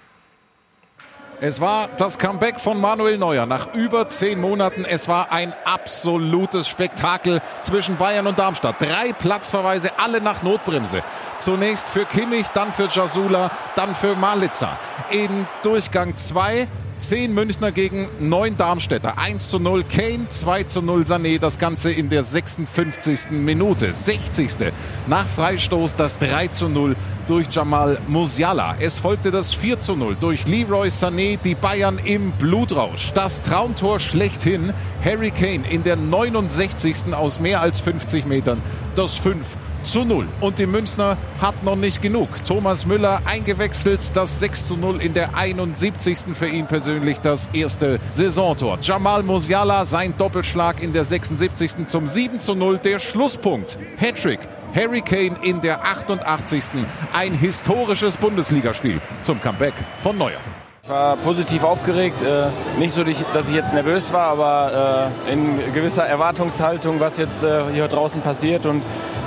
[1.41, 4.85] Es war das Comeback von Manuel Neuer nach über zehn Monaten.
[4.85, 8.77] Es war ein absolutes Spektakel zwischen Bayern und Darmstadt.
[8.79, 11.03] Drei Platzverweise, alle nach Notbremse.
[11.39, 14.77] Zunächst für Kimmich, dann für Jasula, dann für Malitza.
[15.11, 16.67] In Durchgang zwei
[16.99, 19.17] Zehn Münchner gegen neun Darmstädter.
[19.17, 21.39] 1 zu 0 Kane, 2 zu 0 Sané.
[21.39, 23.31] Das Ganze in der 56.
[23.31, 23.91] Minute.
[23.91, 24.71] 60.
[25.07, 26.95] Nach Freistoß das 3 zu 0
[27.27, 28.75] durch Jamal Musiala.
[28.79, 31.37] Es folgte das 4 zu 0 durch Leroy Sané.
[31.37, 33.11] Die Bayern im Blutrausch.
[33.13, 34.73] Das Traumtor schlechthin.
[35.03, 37.13] Harry Kane in der 69.
[37.13, 38.61] aus mehr als 50 Metern.
[38.95, 39.45] Das 5
[39.85, 40.27] zu 0.
[40.41, 42.29] Und die Münchner hat noch nicht genug.
[42.45, 46.35] Thomas Müller eingewechselt, das 6 zu 0 in der 71.
[46.35, 48.79] für ihn persönlich das erste Saisontor.
[48.81, 51.87] Jamal Musiala sein Doppelschlag in der 76.
[51.87, 53.77] zum 7 zu 0, der Schlusspunkt.
[53.97, 54.39] Hattrick.
[54.73, 56.65] Harry Kane in der 88.
[57.13, 60.41] Ein historisches Bundesligaspiel zum Comeback von Neuer.
[60.85, 62.21] Ich war positiv aufgeregt.
[62.21, 67.41] Äh, nicht so, dass ich jetzt nervös war, aber äh, in gewisser Erwartungshaltung, was jetzt
[67.41, 68.67] äh, hier draußen passiert.
[68.67, 68.83] Und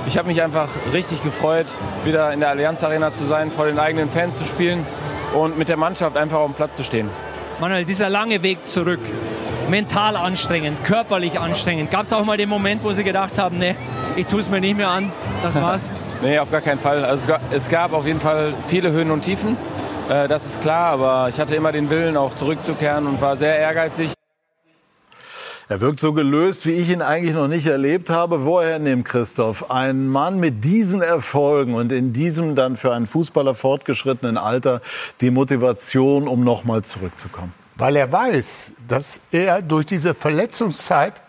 [0.07, 1.67] ich habe mich einfach richtig gefreut,
[2.05, 4.87] wieder in der Allianz Arena zu sein, vor den eigenen Fans zu spielen
[5.35, 7.11] und mit der Mannschaft einfach auf dem Platz zu stehen.
[7.59, 9.01] Manuel, dieser lange Weg zurück,
[9.69, 11.91] mental anstrengend, körperlich anstrengend.
[11.91, 13.75] Gab es auch mal den Moment, wo Sie gedacht haben, nee,
[14.15, 15.11] ich tue es mir nicht mehr an,
[15.43, 15.91] das war's?
[16.23, 17.05] nee, auf gar keinen Fall.
[17.05, 19.57] Also es gab auf jeden Fall viele Höhen und Tiefen.
[20.09, 24.13] Das ist klar, aber ich hatte immer den Willen, auch zurückzukehren und war sehr ehrgeizig.
[25.71, 28.47] Er wirkt so gelöst, wie ich ihn eigentlich noch nicht erlebt habe.
[28.47, 33.53] Woher nimmt Christoph ein Mann mit diesen Erfolgen und in diesem dann für einen Fußballer
[33.53, 34.81] fortgeschrittenen Alter
[35.21, 37.53] die Motivation, um nochmal zurückzukommen?
[37.77, 41.21] Weil er weiß, dass er durch diese Verletzungszeit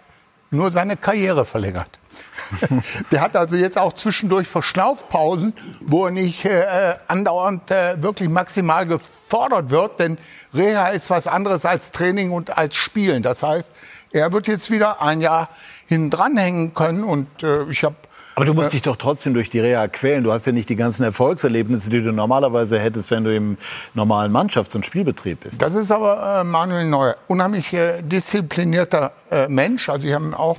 [0.51, 1.98] nur seine Karriere verlängert.
[3.11, 8.85] Der hat also jetzt auch zwischendurch Verschnaufpausen, wo er nicht äh, andauernd äh, wirklich maximal
[8.85, 10.17] gefordert wird, denn
[10.53, 13.23] Reha ist was anderes als Training und als Spielen.
[13.23, 13.71] Das heißt,
[14.11, 15.49] er wird jetzt wieder ein Jahr
[15.87, 17.95] hinten dranhängen können und äh, ich habe
[18.39, 20.23] aber du musst dich doch trotzdem durch die Reha quälen.
[20.23, 23.57] Du hast ja nicht die ganzen Erfolgserlebnisse, die du normalerweise hättest, wenn du im
[23.95, 25.61] normalen Mannschafts- und Spielbetrieb bist.
[25.61, 27.17] Das ist aber äh, Manuel Neuer.
[27.27, 29.89] Unheimlich äh, disziplinierter äh, Mensch.
[29.89, 30.57] Also ich habe ihn auch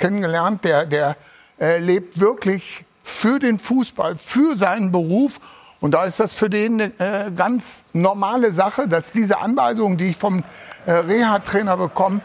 [0.00, 0.64] kennengelernt.
[0.64, 1.16] Der, der
[1.60, 5.40] äh, lebt wirklich für den Fußball, für seinen Beruf.
[5.80, 10.08] Und da ist das für den eine äh, ganz normale Sache, dass diese Anweisungen, die
[10.08, 10.42] ich vom
[10.86, 12.20] äh, Reha-Trainer bekomme,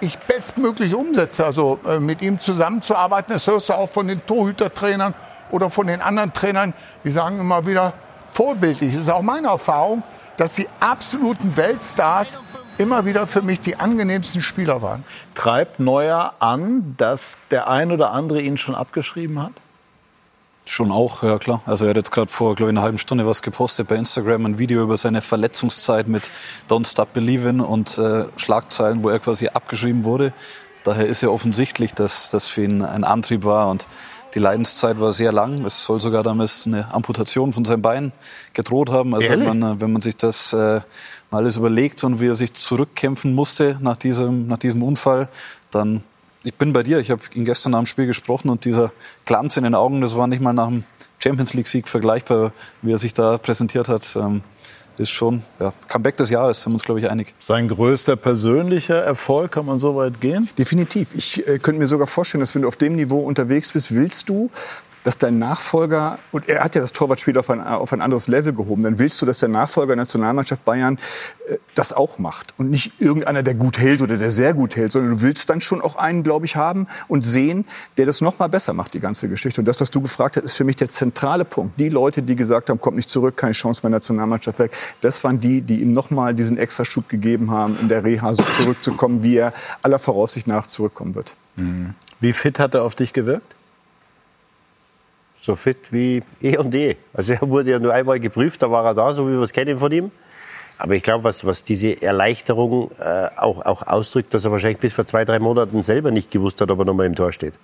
[0.00, 1.44] ich bestmöglich umsetze.
[1.44, 5.14] Also äh, mit ihm zusammenzuarbeiten, das hörst du auch von den Torhütertrainern
[5.50, 7.92] oder von den anderen Trainern, die sagen immer wieder
[8.32, 8.94] vorbildlich.
[8.94, 10.02] Das ist auch meine Erfahrung,
[10.36, 12.40] dass die absoluten Weltstars
[12.80, 15.04] immer wieder für mich die angenehmsten Spieler waren.
[15.34, 19.52] Treibt Neuer an, dass der ein oder andere ihn schon abgeschrieben hat?
[20.64, 21.60] Schon auch, ja klar.
[21.66, 24.46] Also er hat jetzt gerade vor, glaube ich, einer halben Stunde was gepostet bei Instagram,
[24.46, 26.30] ein Video über seine Verletzungszeit mit
[26.70, 30.32] Don't Stop Believing und äh, Schlagzeilen, wo er quasi abgeschrieben wurde.
[30.84, 33.86] Daher ist ja offensichtlich, dass das für ihn ein Antrieb war und
[34.34, 35.64] die Leidenszeit war sehr lang.
[35.64, 38.12] Es soll sogar damals eine Amputation von seinem Bein
[38.52, 39.14] gedroht haben.
[39.14, 40.80] Also wenn man, wenn man sich das äh,
[41.30, 45.28] mal alles überlegt und wie er sich zurückkämpfen musste nach diesem, nach diesem Unfall,
[45.70, 46.02] dann
[46.42, 46.98] ich bin bei dir.
[46.98, 48.92] Ich habe ihn gestern dem Spiel gesprochen und dieser
[49.26, 50.84] Glanz in den Augen, das war nicht mal nach dem
[51.18, 54.16] Champions League Sieg vergleichbar, wie er sich da präsentiert hat.
[54.16, 54.42] Ähm,
[54.98, 57.34] ist schon ja, Comeback des Jahres, sind wir uns, glaube ich, einig.
[57.38, 60.48] Sein größter persönlicher Erfolg, kann man so weit gehen?
[60.58, 61.14] Definitiv.
[61.14, 64.28] Ich äh, könnte mir sogar vorstellen, dass wenn du auf dem Niveau unterwegs bist, willst
[64.28, 64.50] du
[65.04, 68.52] dass dein Nachfolger, und er hat ja das Torwartspiel auf ein, auf ein anderes Level
[68.52, 70.98] gehoben, dann willst du, dass der Nachfolger der Nationalmannschaft Bayern
[71.48, 72.54] äh, das auch macht.
[72.58, 75.60] Und nicht irgendeiner, der gut hält oder der sehr gut hält, sondern du willst dann
[75.60, 77.64] schon auch einen, glaube ich, haben und sehen,
[77.96, 79.60] der das noch mal besser macht, die ganze Geschichte.
[79.60, 81.78] Und das, was du gefragt hast, ist für mich der zentrale Punkt.
[81.80, 85.40] Die Leute, die gesagt haben, kommt nicht zurück, keine Chance der Nationalmannschaft weg, das waren
[85.40, 89.22] die, die ihm noch mal diesen extra Schub gegeben haben, in der Reha so zurückzukommen,
[89.22, 91.34] wie er aller Voraussicht nach zurückkommen wird.
[91.56, 91.94] Mhm.
[92.20, 93.54] Wie fit hat er auf dich gewirkt?
[95.40, 96.96] So fit wie eh und je.
[97.14, 99.52] Also er wurde ja nur einmal geprüft, da war er da, so wie wir es
[99.52, 100.10] kennen von ihm.
[100.78, 104.94] Aber ich glaube, was, was diese Erleichterung äh, auch, auch ausdrückt, dass er wahrscheinlich bis
[104.94, 107.54] vor zwei, drei Monaten selber nicht gewusst hat, ob er nochmal im Tor steht.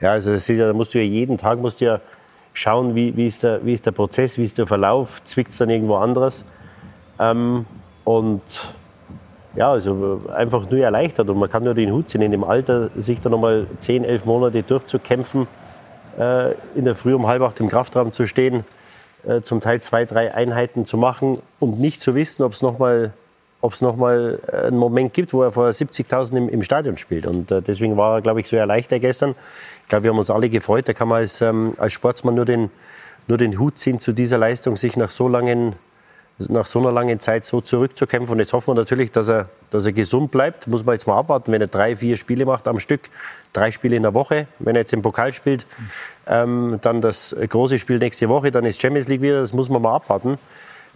[0.00, 2.00] Ja, also das ist ja, da musst du ja jeden Tag musst du ja
[2.52, 5.58] schauen, wie, wie, ist der, wie ist der Prozess, wie ist der Verlauf, zwickt es
[5.58, 6.44] dann irgendwo anderes.
[7.18, 7.66] Ähm,
[8.04, 8.42] und
[9.56, 11.28] ja, also einfach nur erleichtert.
[11.28, 14.24] Und man kann nur den Hut ziehen, in dem Alter sich da nochmal zehn, elf
[14.24, 15.46] Monate durchzukämpfen
[16.20, 18.64] äh, in der Früh um halb acht im Kraftraum zu stehen,
[19.26, 23.12] äh, zum Teil zwei, drei Einheiten zu machen und nicht zu wissen, ob es nochmal
[23.62, 27.26] ob es nochmal äh, einen Moment gibt, wo er vor 70.000 im, im, Stadion spielt.
[27.26, 29.34] Und äh, deswegen war er, glaube ich, so erleichtert gestern.
[29.82, 30.88] Ich glaube, wir haben uns alle gefreut.
[30.88, 32.70] Da kann man als, ähm, als Sportsmann nur den,
[33.28, 35.74] nur den Hut ziehen zu dieser Leistung, sich nach so langen
[36.48, 38.32] nach so einer langen Zeit so zurückzukämpfen.
[38.32, 40.66] Und jetzt hoffen wir natürlich, dass er, dass er gesund bleibt.
[40.66, 43.02] Muss man jetzt mal abwarten, wenn er drei, vier Spiele macht am Stück,
[43.52, 44.46] drei Spiele in der Woche.
[44.58, 45.66] Wenn er jetzt im Pokal spielt,
[46.26, 49.40] ähm, dann das große Spiel nächste Woche, dann ist Champions League wieder.
[49.40, 50.38] Das muss man mal abwarten.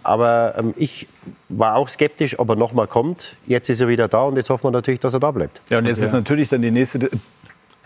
[0.04, 1.08] Aber ähm, ich
[1.48, 3.36] war auch skeptisch, ob er noch mal kommt.
[3.46, 5.60] Jetzt ist er wieder da und jetzt hoffen wir natürlich, dass er da bleibt.
[5.70, 6.04] Ja, und jetzt ja.
[6.04, 7.10] ist natürlich dann die nächste.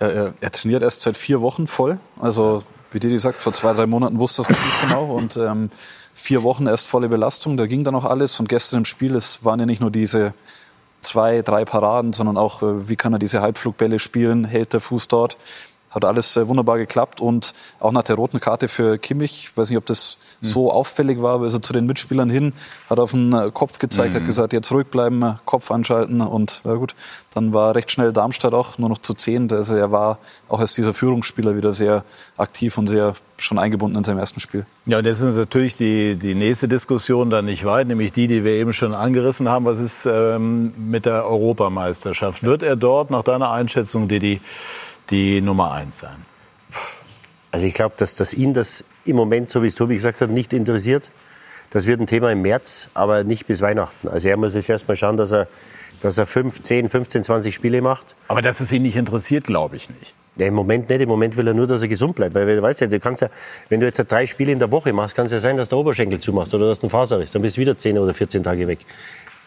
[0.01, 1.99] Er, er, er, trainiert erst seit vier Wochen voll.
[2.21, 5.07] Also, wie Didi sagt, vor zwei, drei Monaten wusste es nicht genau.
[5.07, 5.71] Und ähm,
[6.15, 8.39] vier Wochen erst volle Belastung, da ging dann auch alles.
[8.41, 10.35] Und gestern im Spiel, es waren ja nicht nur diese
[11.01, 15.09] zwei, drei Paraden, sondern auch, äh, wie kann er diese Halbflugbälle spielen, hält der Fuß
[15.09, 15.37] dort.
[15.91, 19.79] Hat alles äh, wunderbar geklappt und auch nach der roten Karte für Kimmich, weiß nicht,
[19.79, 20.47] ob das mhm.
[20.47, 22.53] so auffällig war, aber ist er zu den Mitspielern hin,
[22.91, 24.19] hat auf den äh, Kopf gezeigt, mhm.
[24.19, 26.95] hat gesagt, jetzt ruhig bleiben, Kopf anschalten und ja gut,
[27.35, 29.51] dann war recht schnell Darmstadt auch nur noch zu zehn.
[29.53, 32.05] Also er war auch als dieser Führungsspieler wieder sehr
[32.37, 34.67] aktiv und sehr schon eingebunden in seinem ersten Spiel.
[34.87, 38.45] Ja, und jetzt ist natürlich die, die nächste Diskussion dann nicht weit, nämlich die, die
[38.45, 39.65] wir eben schon angerissen haben.
[39.65, 42.43] Was ist ähm, mit der Europameisterschaft?
[42.43, 44.41] Wird er dort nach deiner Einschätzung, Didi, die
[45.11, 46.25] Nummer eins sein?
[47.51, 50.31] Also ich glaube, dass, dass ihn das im Moment, so wie es Tobi gesagt hat,
[50.31, 51.11] nicht interessiert.
[51.71, 54.09] Das wird ein Thema im März, aber nicht bis Weihnachten.
[54.09, 55.49] Also er muss jetzt erst mal schauen, dass er,
[56.01, 58.17] dass er 5, 10, 15, 20 Spiele macht.
[58.29, 60.15] Aber dass es ihn nicht interessiert, glaube ich nicht.
[60.37, 61.01] Ja, Im Moment nicht.
[61.01, 62.35] Im Moment will er nur, dass er gesund bleibt.
[62.35, 63.29] Weil du weißt ja, du kannst ja,
[63.69, 65.79] wenn du jetzt drei Spiele in der Woche machst, kann es ja sein, dass der
[65.79, 67.35] Oberschenkel zumachst oder dass du ein Faser ist.
[67.35, 68.79] Dann bist du wieder 10 oder 14 Tage weg.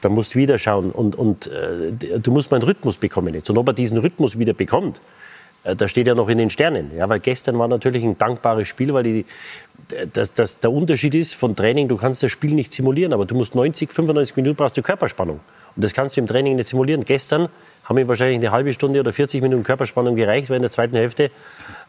[0.02, 0.91] Dann musst du wieder schauen.
[0.91, 3.50] Und, und äh, du musst mal einen Rhythmus bekommen jetzt.
[3.50, 5.02] Und ob er diesen Rhythmus wieder bekommt,
[5.63, 6.91] das steht ja noch in den Sternen.
[6.95, 9.26] Ja, weil gestern war natürlich ein dankbares Spiel, weil die,
[10.13, 13.36] das, das, der Unterschied ist von Training, du kannst das Spiel nicht simulieren, aber du
[13.36, 15.39] musst 90, 95 Minuten brauchst du Körperspannung.
[15.76, 17.06] Und das kannst du im Training nicht simulieren.
[17.06, 17.47] Gestern
[17.86, 20.95] haben mir wahrscheinlich eine halbe Stunde oder 40 Minuten Körperspannung gereicht, weil in der zweiten
[20.95, 21.32] Hälfte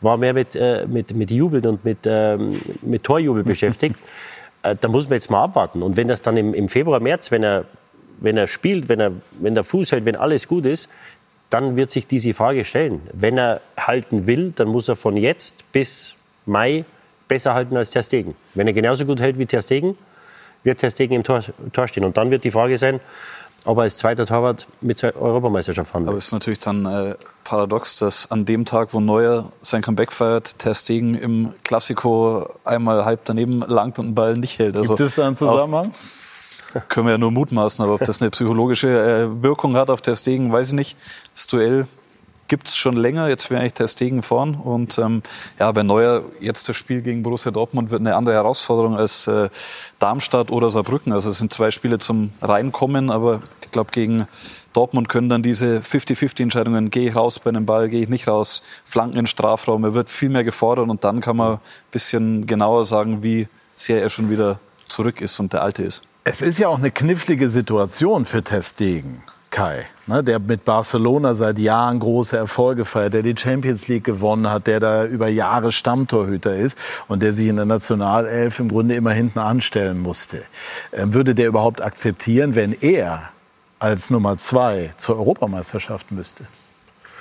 [0.01, 2.51] war mehr mit, äh, mit, mit Jubeln und mit, ähm,
[2.83, 3.97] mit Torjubel beschäftigt.
[4.65, 5.83] Äh, da muss man jetzt mal abwarten.
[5.83, 7.65] Und wenn das dann im, im Februar, März, wenn er,
[8.21, 10.89] wenn er spielt, wenn, er, wenn der Fuß hält, wenn alles gut ist,
[11.53, 13.03] dann wird sich diese Frage stellen.
[13.13, 16.15] Wenn er halten will, dann muss er von jetzt bis
[16.47, 16.85] Mai
[17.29, 18.35] besser halten als Ter Stegen.
[18.55, 19.99] Wenn er genauso gut hält wie Ter Stegen,
[20.65, 22.05] wird Ter Stegen im Tor, Tor stehen.
[22.05, 23.01] Und dann wird die Frage sein,
[23.65, 26.11] ob er als zweiter Torwart mit der Europameisterschaft fahren will.
[26.11, 30.11] Aber es ist natürlich dann äh, paradox, dass an dem Tag, wo Neuer sein Comeback
[30.11, 34.77] feiert, Ter Stegen im Klassiko einmal halb daneben langt und einen Ball nicht hält.
[34.77, 35.93] Also Gibt es da einen Zusammenhang?
[36.89, 40.17] Können wir ja nur mutmaßen, aber ob das eine psychologische äh, Wirkung hat auf Ter
[40.17, 40.97] Stegen, weiß ich nicht.
[41.35, 41.87] Das Duell
[42.49, 43.29] gibt es schon länger.
[43.29, 44.55] Jetzt wäre eigentlich Ter Stegen vorn.
[44.55, 45.23] Und ähm,
[45.59, 49.49] ja, bei Neuer, jetzt das Spiel gegen Borussia Dortmund wird eine andere Herausforderung als äh,
[49.99, 51.13] Darmstadt oder Saarbrücken.
[51.13, 54.27] Also es sind zwei Spiele zum Reinkommen, aber Ich glaube, gegen
[54.75, 58.63] Dortmund können dann diese 50-50-Entscheidungen, gehe ich raus bei einem Ball, gehe ich nicht raus,
[58.85, 62.87] Flanken in Strafraum, er wird viel mehr gefordert und dann kann man ein bisschen genauer
[62.87, 66.05] sagen, wie sehr er schon wieder zurück ist und der Alte ist.
[66.25, 69.25] Es ist ja auch eine knifflige Situation für Testegen.
[69.51, 74.49] Kai, ne, der mit Barcelona seit Jahren große Erfolge feiert, der die Champions League gewonnen
[74.49, 78.95] hat, der da über Jahre Stammtorhüter ist und der sich in der Nationalelf im Grunde
[78.95, 80.45] immer hinten anstellen musste.
[80.93, 83.31] Ähm, würde der überhaupt akzeptieren, wenn er
[83.81, 86.45] als Nummer zwei zur Europameisterschaft müsste?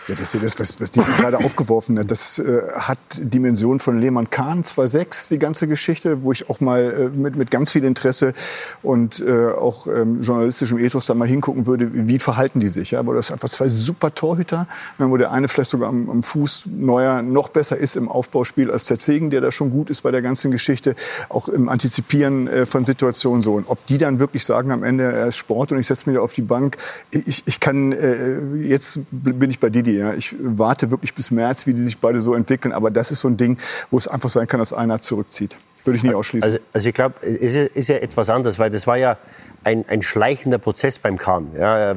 [0.08, 2.10] Ja, das ist das, was, was die gerade aufgeworfen hat.
[2.10, 7.12] Das äh, hat Dimension von Lehmann Kahn 2.6, die ganze Geschichte, wo ich auch mal
[7.14, 8.34] äh, mit, mit ganz viel Interesse
[8.82, 12.92] und äh, auch ähm, journalistischem Ethos da mal hingucken würde, wie verhalten die sich.
[12.92, 13.00] Ja?
[13.00, 16.70] Aber das sind einfach zwei super Torhüter, wo der eine vielleicht sogar am, am Fuß
[16.76, 20.12] neuer noch besser ist im Aufbauspiel als der Zegen, der da schon gut ist bei
[20.12, 20.96] der ganzen Geschichte,
[21.30, 23.54] auch im Antizipieren äh, von Situationen so.
[23.54, 26.18] Und ob die dann wirklich sagen am Ende, er ist Sport und ich setze mich
[26.18, 26.78] auf die Bank,
[27.12, 30.14] ich, ich kann, äh, jetzt bin ich bei Didi, ja.
[30.14, 32.74] Ich warte wirklich bis März, wie die sich beide so entwickeln.
[32.74, 33.58] Aber das ist so ein Ding,
[33.90, 35.58] wo es einfach sein kann, dass einer zurückzieht.
[35.84, 36.52] Würde ich nicht ausschließen.
[36.52, 39.18] Also, also ich glaube, es ist, ist ja etwas anderes, weil das war ja
[39.64, 41.52] ein, ein schleichender Prozess beim Kahn.
[41.58, 41.96] Ja, äh,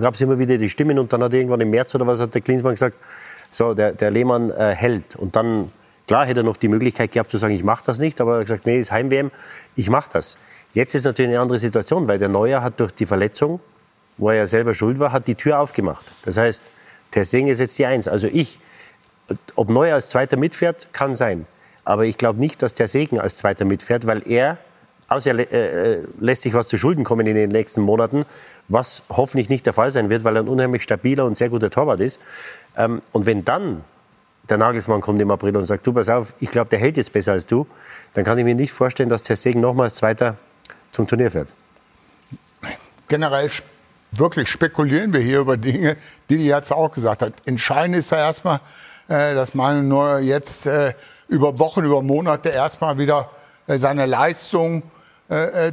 [0.00, 2.34] gab es immer wieder die Stimmen und dann hat irgendwann im März oder was hat
[2.34, 2.96] der Klinsmann gesagt,
[3.50, 5.16] so, der, der Lehmann äh, hält.
[5.16, 5.70] Und dann,
[6.06, 8.38] klar, hätte er noch die Möglichkeit gehabt zu sagen, ich mache das nicht, aber er
[8.38, 9.30] hat gesagt, nee, ist Heim-WM,
[9.76, 10.36] ich mache das.
[10.72, 13.60] Jetzt ist natürlich eine andere Situation, weil der Neuer hat durch die Verletzung,
[14.16, 16.04] wo er ja selber schuld war, hat die Tür aufgemacht.
[16.24, 16.62] Das heißt,
[17.14, 18.08] Ter Stegen ist jetzt die Eins.
[18.08, 18.58] Also ich,
[19.54, 21.46] ob Neuer als Zweiter mitfährt, kann sein.
[21.84, 24.58] Aber ich glaube nicht, dass Ter Segen als Zweiter mitfährt, weil er,
[25.06, 28.26] außer er äh, lässt sich was zu Schulden kommen in den nächsten Monaten,
[28.66, 31.70] was hoffentlich nicht der Fall sein wird, weil er ein unheimlich stabiler und sehr guter
[31.70, 32.20] Torwart ist.
[32.76, 33.84] Ähm, und wenn dann
[34.48, 37.12] der Nagelsmann kommt im April und sagt, du pass auf, ich glaube, der hält jetzt
[37.12, 37.64] besser als du,
[38.14, 40.36] dann kann ich mir nicht vorstellen, dass Ter Stegen nochmals Zweiter
[40.90, 41.52] zum Turnier fährt.
[43.06, 43.50] Generell
[44.18, 45.96] wirklich spekulieren wir hier über Dinge,
[46.28, 47.32] die die jetzt auch gesagt hat.
[47.44, 48.60] Entscheidend ist ja erstmal,
[49.08, 50.94] äh, dass man nur jetzt äh,
[51.28, 53.30] über Wochen, über Monate erstmal wieder
[53.66, 54.82] äh, seine Leistung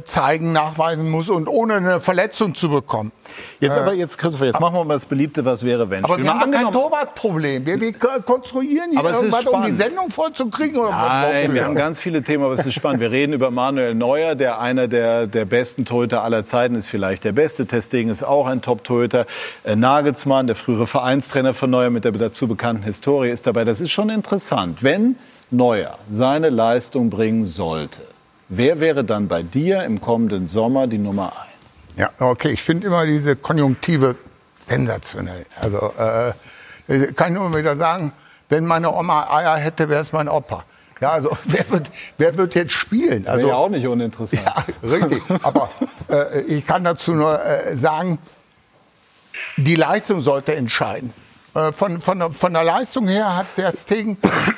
[0.04, 3.12] zeigen, nachweisen muss und ohne eine Verletzung zu bekommen.
[3.60, 6.04] Jetzt aber, jetzt Christopher, jetzt machen wir mal das beliebte Was wäre, wenn.
[6.04, 7.66] Aber wir haben kein Torwartproblem.
[7.66, 10.80] Wir, wir konstruieren hier aber irgendwas, um die Sendung vollzukriegen.
[10.80, 13.00] Oder Nein, wir haben ganz viele Themen, aber es ist spannend.
[13.00, 17.24] Wir reden über Manuel Neuer, der einer der, der besten Torhüter aller Zeiten ist, vielleicht
[17.24, 17.66] der beste.
[17.66, 19.26] Testegen ist auch ein Top-Torhüter.
[19.64, 23.64] Äh, Nagelsmann, der frühere Vereinstrainer von Neuer mit der dazu bekannten Historie, ist dabei.
[23.64, 24.82] Das ist schon interessant.
[24.82, 25.16] Wenn
[25.50, 28.00] Neuer seine Leistung bringen sollte,
[28.54, 31.78] Wer wäre dann bei dir im kommenden Sommer die Nummer eins?
[31.96, 32.50] Ja, okay.
[32.50, 34.14] Ich finde immer diese Konjunktive
[34.68, 35.46] sensationell.
[35.58, 38.12] Also äh, kann ich nur wieder sagen,
[38.50, 40.64] wenn meine Oma Eier hätte, wäre es mein Opa.
[41.00, 43.26] Ja, also wer wird, wer wird jetzt spielen?
[43.26, 44.42] Also wäre ja auch nicht uninteressant.
[44.44, 45.22] Ja, richtig.
[45.42, 45.70] Aber
[46.10, 48.18] äh, ich kann dazu nur äh, sagen,
[49.56, 51.14] die Leistung sollte entscheiden.
[51.54, 54.16] Äh, von, von, von der Leistung her hat der Stegen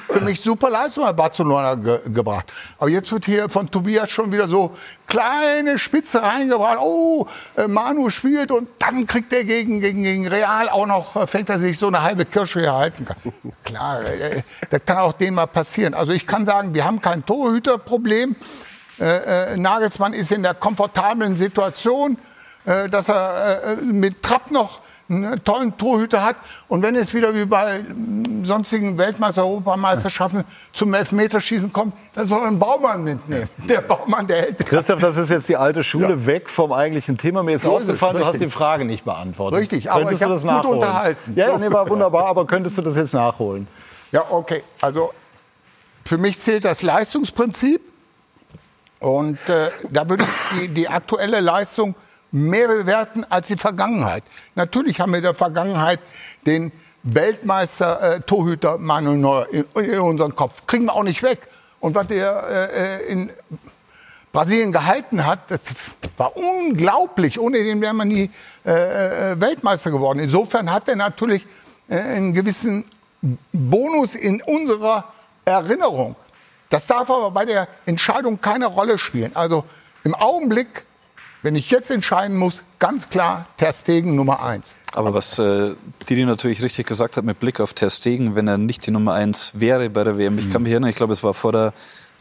[0.09, 2.53] für mich super Leistung bei Barcelona ge gebracht.
[2.79, 4.77] Aber jetzt wird hier von Tobias schon wieder so
[5.09, 6.79] kleine Spitze reingebracht.
[6.81, 7.27] Oh,
[7.57, 11.49] äh, Manu spielt und dann kriegt er gegen, gegen, gegen Real auch noch, äh, fängt
[11.49, 13.17] er sich so eine halbe Kirsche hier halten kann.
[13.65, 14.03] Klar,
[14.71, 15.95] das kann auch denen mal passieren.
[15.95, 18.37] Also ich kann sagen, wir haben kein Torhüterproblem.
[18.97, 22.17] Nagelsmann ist in der komfortablen Situation,
[22.65, 26.37] dass er mit Trapp noch einen tollen Torhüter hat.
[26.69, 27.85] Und wenn es wieder wie bei
[28.43, 33.49] sonstigen Weltmeister, Europameisterschaften zum Elfmeterschießen kommt, dann soll er einen Baumann mitnehmen.
[33.69, 34.67] Der Baumann, der hält.
[34.67, 36.27] Christoph, das ist jetzt die alte Schule, ja.
[36.27, 37.43] weg vom eigentlichen Thema.
[37.43, 39.61] Mir ist so aufgefallen, du hast die Frage nicht beantwortet.
[39.61, 40.75] Richtig, aber könntest ich habe gut nachholen?
[40.75, 41.33] unterhalten.
[41.37, 43.69] Ja, nee, war wunderbar, aber könntest du das jetzt nachholen?
[44.13, 44.63] Ja, okay.
[44.81, 45.13] Also
[46.05, 47.81] für mich zählt das Leistungsprinzip.
[49.01, 51.95] Und äh, da würde ich die, die aktuelle Leistung
[52.35, 54.25] mehr bewerten als die Vergangenheit.
[54.57, 56.01] Natürlich haben wir in der Vergangenheit
[56.45, 56.73] den
[57.05, 60.67] Weltmeister-Torhüter äh, Manuel Neuer in, in unserem Kopf.
[60.67, 61.47] Kriegen wir auch nicht weg.
[61.79, 63.31] Und was er äh, in
[64.33, 65.67] Brasilien gehalten hat, das
[66.17, 67.39] war unglaublich.
[67.39, 68.31] Ohne den wäre man nie
[68.67, 70.19] äh, äh, Weltmeister geworden.
[70.19, 71.47] Insofern hat er natürlich
[71.89, 72.85] äh, einen gewissen
[73.53, 75.05] Bonus in unserer
[75.45, 76.17] Erinnerung.
[76.69, 79.37] Das darf aber bei der Entscheidung keine Rolle spielen.
[79.37, 79.65] Also
[80.03, 80.85] im Augenblick
[81.45, 84.75] wenn ich jetzt entscheiden muss, ganz klar Ter Stegen Nummer eins.
[84.95, 85.75] Aber was äh,
[86.09, 89.13] Didi natürlich richtig gesagt hat mit Blick auf Ter Stegen, wenn er nicht die Nummer
[89.13, 90.39] eins wäre bei der WM.
[90.39, 91.75] Ich kann mich erinnern, ich glaube, es war vor der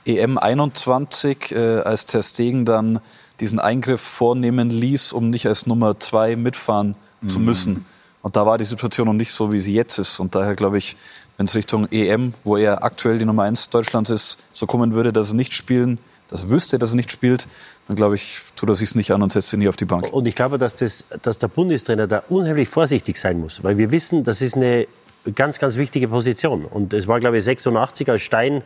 [0.06, 3.00] EM 21, äh, als Ter Stegen dann
[3.40, 7.30] diesen Eingriff vornehmen ließ, um nicht als Nummer zwei mitfahren mhm.
[7.30, 7.86] zu müssen.
[8.22, 10.20] Und da war die Situation noch nicht so, wie sie jetzt ist.
[10.20, 10.98] Und daher glaube ich,
[11.38, 15.14] wenn es Richtung EM, wo er aktuell die Nummer eins Deutschlands ist, so kommen würde,
[15.14, 15.98] dass er nicht spielen
[16.34, 17.48] dass er wüsste, dass er nicht spielt,
[17.88, 20.12] dann glaube ich, tut er sich nicht an und setzt ihn nie auf die Bank.
[20.12, 23.92] Und ich glaube, dass, das, dass der Bundestrainer da unheimlich vorsichtig sein muss, weil wir
[23.92, 24.88] wissen, das ist eine
[25.36, 26.66] ganz, ganz wichtige Position.
[26.66, 28.64] Und es war, glaube ich, 86, als Stein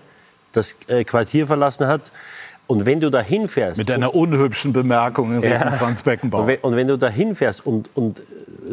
[0.54, 2.12] das äh, Quartier verlassen hat.
[2.68, 3.78] Und wenn du da hinfährst.
[3.78, 5.72] Mit einer unhübschen Bemerkung in Richtung Ja.
[5.72, 6.42] Franz Beckenbauer.
[6.42, 8.24] Und wenn, und wenn du da hinfährst und, und äh,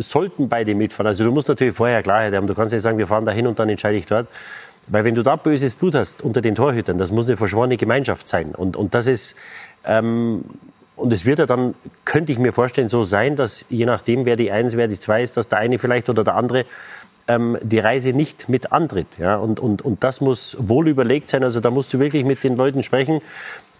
[0.02, 3.06] sollten beide mitfahren, also du musst natürlich vorher Klarheit haben, du kannst nicht sagen, wir
[3.06, 4.26] fahren da hin und dann entscheide ich dort.
[4.88, 8.28] Weil wenn du da böses Blut hast unter den Torhütern, das muss eine verschworene Gemeinschaft
[8.28, 8.54] sein.
[8.54, 9.36] Und, und das ist,
[9.84, 10.44] ähm,
[10.96, 11.74] und es wird ja dann,
[12.04, 15.22] könnte ich mir vorstellen, so sein, dass je nachdem, wer die Eins, wer die Zwei
[15.22, 16.66] ist, dass der eine vielleicht oder der andere
[17.26, 19.18] ähm, die Reise nicht mit antritt.
[19.18, 19.36] Ja?
[19.36, 21.42] Und, und, und das muss wohl überlegt sein.
[21.42, 23.20] Also da musst du wirklich mit den Leuten sprechen.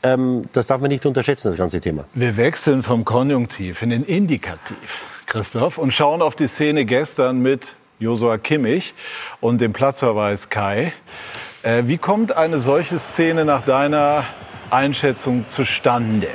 [0.02, 2.04] Ähm, das darf man nicht unterschätzen, das ganze Thema.
[2.14, 7.74] Wir wechseln vom Konjunktiv in den Indikativ, Christoph, und schauen auf die Szene gestern mit
[7.98, 8.94] Josua Kimmich
[9.40, 10.92] und dem Platzverweis Kai.
[11.62, 14.24] Äh, wie kommt eine solche Szene nach deiner
[14.70, 16.28] Einschätzung zustande?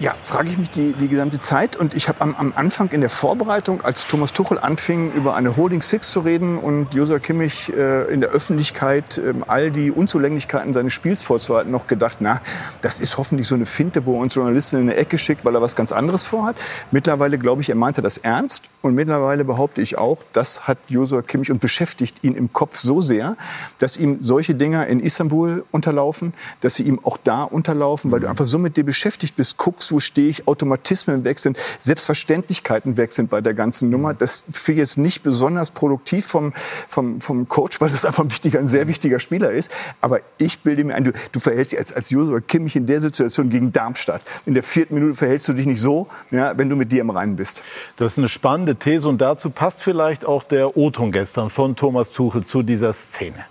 [0.00, 1.74] Ja, frage ich mich die, die gesamte Zeit.
[1.74, 5.56] Und ich habe am, am Anfang in der Vorbereitung, als Thomas Tuchel anfing, über eine
[5.56, 10.72] Holding Six zu reden und Josua Kimmich äh, in der Öffentlichkeit ähm, all die Unzulänglichkeiten
[10.72, 12.40] seines Spiels vorzuhalten, noch gedacht, na,
[12.80, 15.56] das ist hoffentlich so eine Finte, wo er uns Journalisten in eine Ecke schickt, weil
[15.56, 16.54] er was ganz anderes vorhat.
[16.92, 18.62] Mittlerweile glaube ich, er meinte das ernst.
[18.82, 23.00] Und mittlerweile behaupte ich auch, das hat Josua Kimmich und beschäftigt ihn im Kopf so
[23.00, 23.36] sehr,
[23.80, 28.28] dass ihm solche Dinger in Istanbul unterlaufen, dass sie ihm auch da unterlaufen, weil du
[28.28, 33.12] einfach so mit dir beschäftigt bist, guckst, wo stehe ich, Automatismen weg sind, Selbstverständlichkeiten weg
[33.12, 34.14] sind bei der ganzen Nummer.
[34.14, 36.52] Das finde ich jetzt nicht besonders produktiv vom,
[36.88, 39.70] vom, vom Coach, weil das einfach ein, wichtiger, ein sehr wichtiger Spieler ist.
[40.00, 43.00] Aber ich bilde mir ein, du, du verhältst dich als, als Josua Kimmich in der
[43.00, 44.22] Situation gegen Darmstadt.
[44.46, 47.10] In der vierten Minute verhältst du dich nicht so, ja, wenn du mit dir im
[47.10, 47.62] Reinen bist.
[47.96, 52.12] Das ist eine spannende These und dazu passt vielleicht auch der O-Ton gestern von Thomas
[52.12, 53.44] Tuchel zu dieser Szene.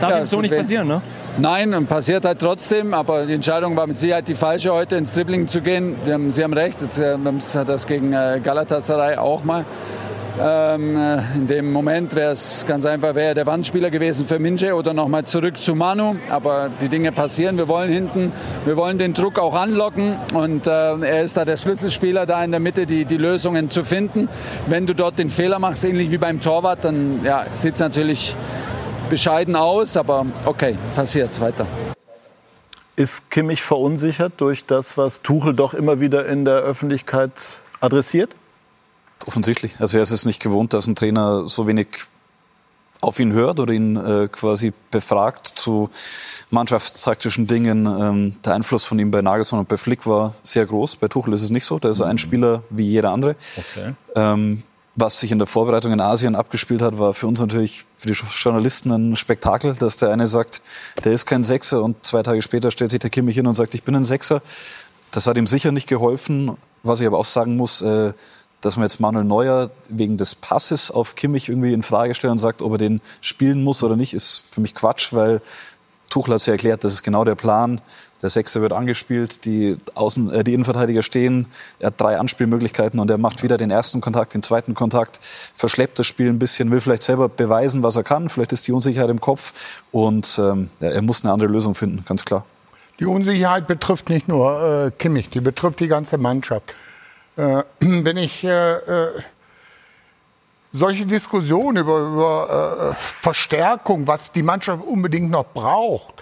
[0.00, 1.02] Darf Ja, ihm so also nicht passieren, ne?
[1.38, 5.46] Nein, passiert halt trotzdem, aber die Entscheidung war mit Sicherheit die falsche, heute ins Dribbling
[5.46, 5.96] zu gehen.
[6.30, 9.64] Sie haben, recht, jetzt, äh, das hat das gegen äh, Galatasaray auch mal.
[10.40, 14.38] Ähm, äh, in dem Moment wäre es ganz einfach, wäre er der Wandspieler gewesen für
[14.38, 16.14] Minje oder nochmal zurück zu Manu.
[16.30, 17.56] Aber die Dinge passieren.
[17.56, 18.32] Wir wollen hinten,
[18.64, 22.52] wir wollen den Druck auch anlocken und äh, er ist da der Schlüsselspieler, da in
[22.52, 24.28] der Mitte die, die Lösungen zu finden.
[24.66, 28.36] Wenn du dort den Fehler machst, ähnlich wie beim Torwart, dann ja, sieht es natürlich
[29.08, 31.66] bescheiden aus, aber okay, passiert weiter.
[32.96, 37.32] Ist Kimmich verunsichert durch das, was Tuchel doch immer wieder in der Öffentlichkeit
[37.80, 38.34] adressiert?
[39.26, 39.74] Offensichtlich.
[39.78, 41.88] Also er ist es nicht gewohnt, dass ein Trainer so wenig
[43.00, 45.90] auf ihn hört oder ihn äh, quasi befragt zu
[46.50, 47.86] mannschaftstaktischen Dingen.
[47.86, 50.96] Ähm, der Einfluss von ihm bei Nagelsmann und bei Flick war sehr groß.
[50.96, 51.78] Bei Tuchel ist es nicht so.
[51.78, 53.36] Der ist ein Spieler wie jeder andere.
[53.56, 53.94] Okay.
[54.16, 54.62] Ähm,
[55.00, 58.16] was sich in der Vorbereitung in Asien abgespielt hat, war für uns natürlich, für die
[58.40, 60.60] Journalisten ein Spektakel, dass der eine sagt,
[61.04, 63.74] der ist kein Sechser und zwei Tage später stellt sich der Kimmich hin und sagt,
[63.74, 64.42] ich bin ein Sechser.
[65.12, 66.56] Das hat ihm sicher nicht geholfen.
[66.82, 68.12] Was ich aber auch sagen muss, äh,
[68.60, 72.38] dass man jetzt Manuel Neuer wegen des Passes auf Kimmich irgendwie in Frage stellt und
[72.38, 75.40] sagt, ob er den spielen muss oder nicht, ist für mich Quatsch, weil
[76.10, 77.80] Tuchel hat es ja erklärt, das ist genau der Plan.
[78.22, 81.46] Der Sechser wird angespielt, die, Außen, äh, die Innenverteidiger stehen,
[81.78, 85.20] er hat drei Anspielmöglichkeiten und er macht wieder den ersten Kontakt, den zweiten Kontakt,
[85.54, 88.72] verschleppt das Spiel ein bisschen, will vielleicht selber beweisen, was er kann, vielleicht ist die
[88.72, 92.44] Unsicherheit im Kopf und ähm, ja, er muss eine andere Lösung finden, ganz klar.
[92.98, 96.74] Die Unsicherheit betrifft nicht nur äh, Kimmich, die betrifft die ganze Mannschaft.
[97.36, 99.22] Äh, wenn ich äh, äh,
[100.72, 106.14] solche Diskussionen über, über äh, Verstärkung, was die Mannschaft unbedingt noch braucht,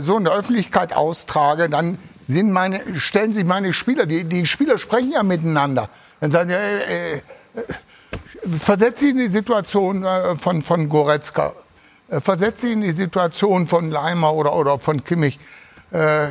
[0.00, 4.78] so in der Öffentlichkeit austrage, dann sind meine, stellen sich meine Spieler, die, die Spieler
[4.78, 5.88] sprechen ja miteinander.
[6.20, 7.20] Dann sagen sie, äh, äh,
[8.58, 11.52] versetzt sie in die Situation äh, von, von Goretzka,
[12.08, 15.38] äh, versetzt sie in die Situation von Leimer oder, oder von Kimmich.
[15.90, 16.28] Äh,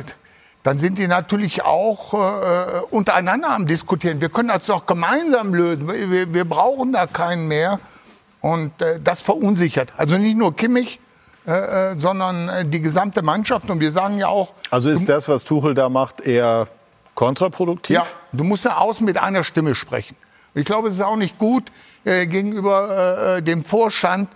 [0.62, 4.22] dann sind die natürlich auch äh, untereinander am Diskutieren.
[4.22, 5.86] Wir können das doch gemeinsam lösen.
[5.86, 7.80] Wir, wir brauchen da keinen mehr.
[8.40, 9.92] Und äh, das verunsichert.
[9.96, 11.00] Also nicht nur Kimmich,
[11.46, 13.68] äh, äh, sondern äh, die gesamte Mannschaft.
[13.68, 16.68] Und wir sagen ja auch, Also ist das, was Tuchel da macht, eher
[17.14, 17.96] kontraproduktiv?
[17.96, 20.16] ja, du musst ja außen mit einer Stimme sprechen.
[20.54, 21.70] Ich glaube, es ist auch nicht gut,
[22.04, 24.30] äh, gegenüber äh, dem Vorstand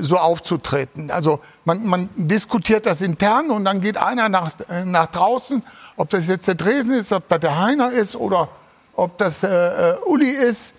[0.00, 1.10] so aufzutreten.
[1.10, 4.50] Also man, man diskutiert das intern und dann geht einer nach,
[4.84, 5.62] nach draußen,
[5.96, 8.50] ob das jetzt der Dresen ist, ob das der Heiner ist oder
[8.94, 9.44] ob das
[10.04, 10.74] Uli ist.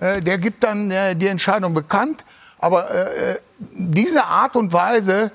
[0.00, 2.24] Der gibt dann die Entscheidung bekannt.
[2.66, 3.38] Aber äh, äh,
[3.70, 5.30] diese Art und Weise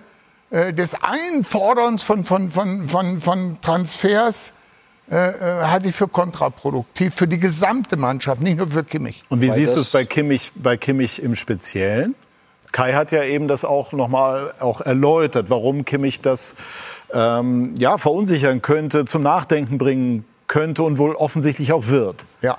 [0.50, 4.52] äh, des Einforderns von, von, von, von, von Transfers
[5.10, 9.24] äh, äh, halte ich für kontraproduktiv für die gesamte Mannschaft, nicht nur für Kimmich.
[9.30, 12.16] Und wie Weil siehst du es bei Kimmich, bei Kimmich im Speziellen?
[12.74, 16.56] Kai hat ja eben das auch nochmal auch erläutert, warum Kimmich das
[17.14, 22.26] ähm, ja, verunsichern könnte, zum Nachdenken bringen könnte und wohl offensichtlich auch wird.
[22.42, 22.58] Ja.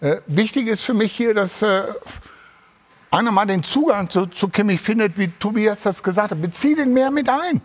[0.00, 1.82] Äh, wichtig ist für mich hier, dass äh,
[3.10, 6.42] einer mal den Zugang zu, zu Kimmich findet, wie Tobias das gesagt hat.
[6.42, 7.60] Bezieh den mehr mit ein.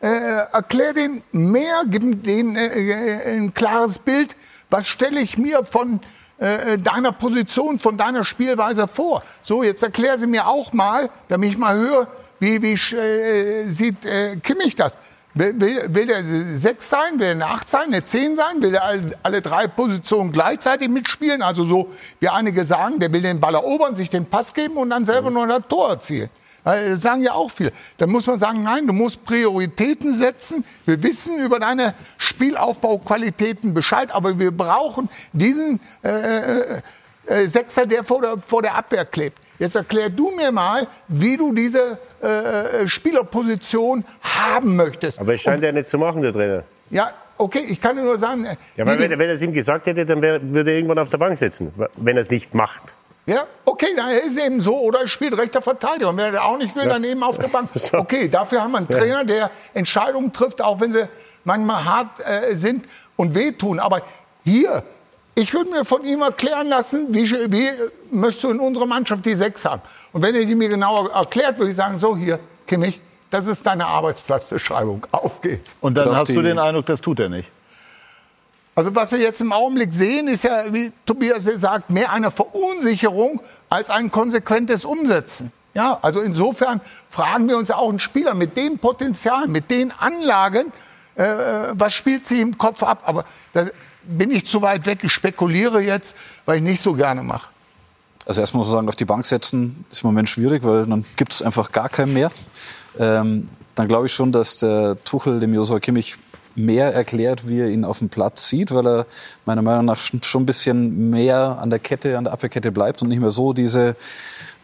[0.00, 0.08] Äh,
[0.52, 4.34] erklär den mehr, gib dem äh, äh, ein klares Bild.
[4.70, 6.00] Was stelle ich mir von
[6.38, 9.22] äh, deiner Position, von deiner Spielweise vor?
[9.42, 12.06] So, jetzt erklär sie mir auch mal, damit ich mal höre,
[12.38, 14.98] wie, wie äh, sieht äh, Kimmich das?
[15.32, 18.74] Will, will, will der sechs sein, will er eine acht sein, eine zehn sein, will
[18.74, 21.40] er alle, alle drei Positionen gleichzeitig mitspielen?
[21.42, 24.90] Also so, wie einige sagen, der will den Ball erobern, sich den Pass geben und
[24.90, 26.30] dann selber noch ein Tor erzielen.
[26.64, 27.72] Das sagen ja auch viele.
[27.96, 30.64] Dann muss man sagen, nein, du musst Prioritäten setzen.
[30.84, 36.82] Wir wissen über deine Spielaufbauqualitäten Bescheid, aber wir brauchen diesen äh, äh,
[37.26, 39.38] äh, Sechser, der vor der, vor der Abwehr klebt.
[39.60, 45.20] Jetzt erklär du mir mal, wie du diese äh, Spielerposition haben möchtest.
[45.20, 46.64] Aber es scheint er nicht zu machen, der Trainer.
[46.90, 48.46] Ja, okay, ich kann dir nur sagen.
[48.46, 50.98] äh, Ja, weil wenn, wenn er es ihm gesagt hätte, dann wär, würde er irgendwann
[50.98, 52.96] auf der Bank sitzen, wenn er es nicht macht.
[53.26, 54.78] Ja, okay, dann ist es eben so.
[54.80, 56.08] Oder er spielt rechter Verteidiger.
[56.08, 57.68] Und wenn er auch nicht will, dann eben auf der Bank.
[57.92, 58.98] Okay, dafür haben wir einen Ja.
[58.98, 61.06] Trainer, der Entscheidungen trifft, auch wenn sie
[61.44, 63.78] manchmal hart äh, sind und wehtun.
[63.78, 64.00] Aber
[64.42, 64.82] hier,
[65.34, 67.70] ich würde mir von ihm erklären lassen, wie, wie
[68.10, 69.82] möchtest du in unserer Mannschaft die Sechs haben?
[70.12, 73.00] Und wenn er die mir genauer erklärt, würde ich sagen, so hier, Kimmich,
[73.30, 75.06] das ist deine Arbeitsplatzbeschreibung.
[75.12, 75.76] Auf geht's.
[75.80, 77.50] Und dann hast du den Eindruck, das tut er nicht.
[78.74, 83.40] Also was wir jetzt im Augenblick sehen, ist ja, wie Tobias sagt, mehr eine Verunsicherung
[83.68, 85.52] als ein konsequentes Umsetzen.
[85.74, 89.92] Ja, also insofern fragen wir uns ja auch einen Spieler mit dem Potenzial, mit den
[89.92, 90.72] Anlagen,
[91.14, 91.24] äh,
[91.72, 93.02] was spielt sie im Kopf ab?
[93.04, 93.66] Aber da
[94.04, 95.00] bin ich zu weit weg.
[95.02, 97.48] Ich spekuliere jetzt, weil ich nicht so gerne mache.
[98.26, 101.04] Also erstmal muss man sagen, auf die Bank setzen ist im Moment schwierig, weil dann
[101.16, 102.30] gibt es einfach gar keinen mehr.
[102.98, 106.16] Ähm, dann glaube ich schon, dass der Tuchel dem Josua Kimmich
[106.54, 109.06] mehr erklärt, wie er ihn auf dem Platz sieht, weil er
[109.46, 113.08] meiner Meinung nach schon ein bisschen mehr an der Kette, an der Abwehrkette bleibt und
[113.08, 113.96] nicht mehr so diese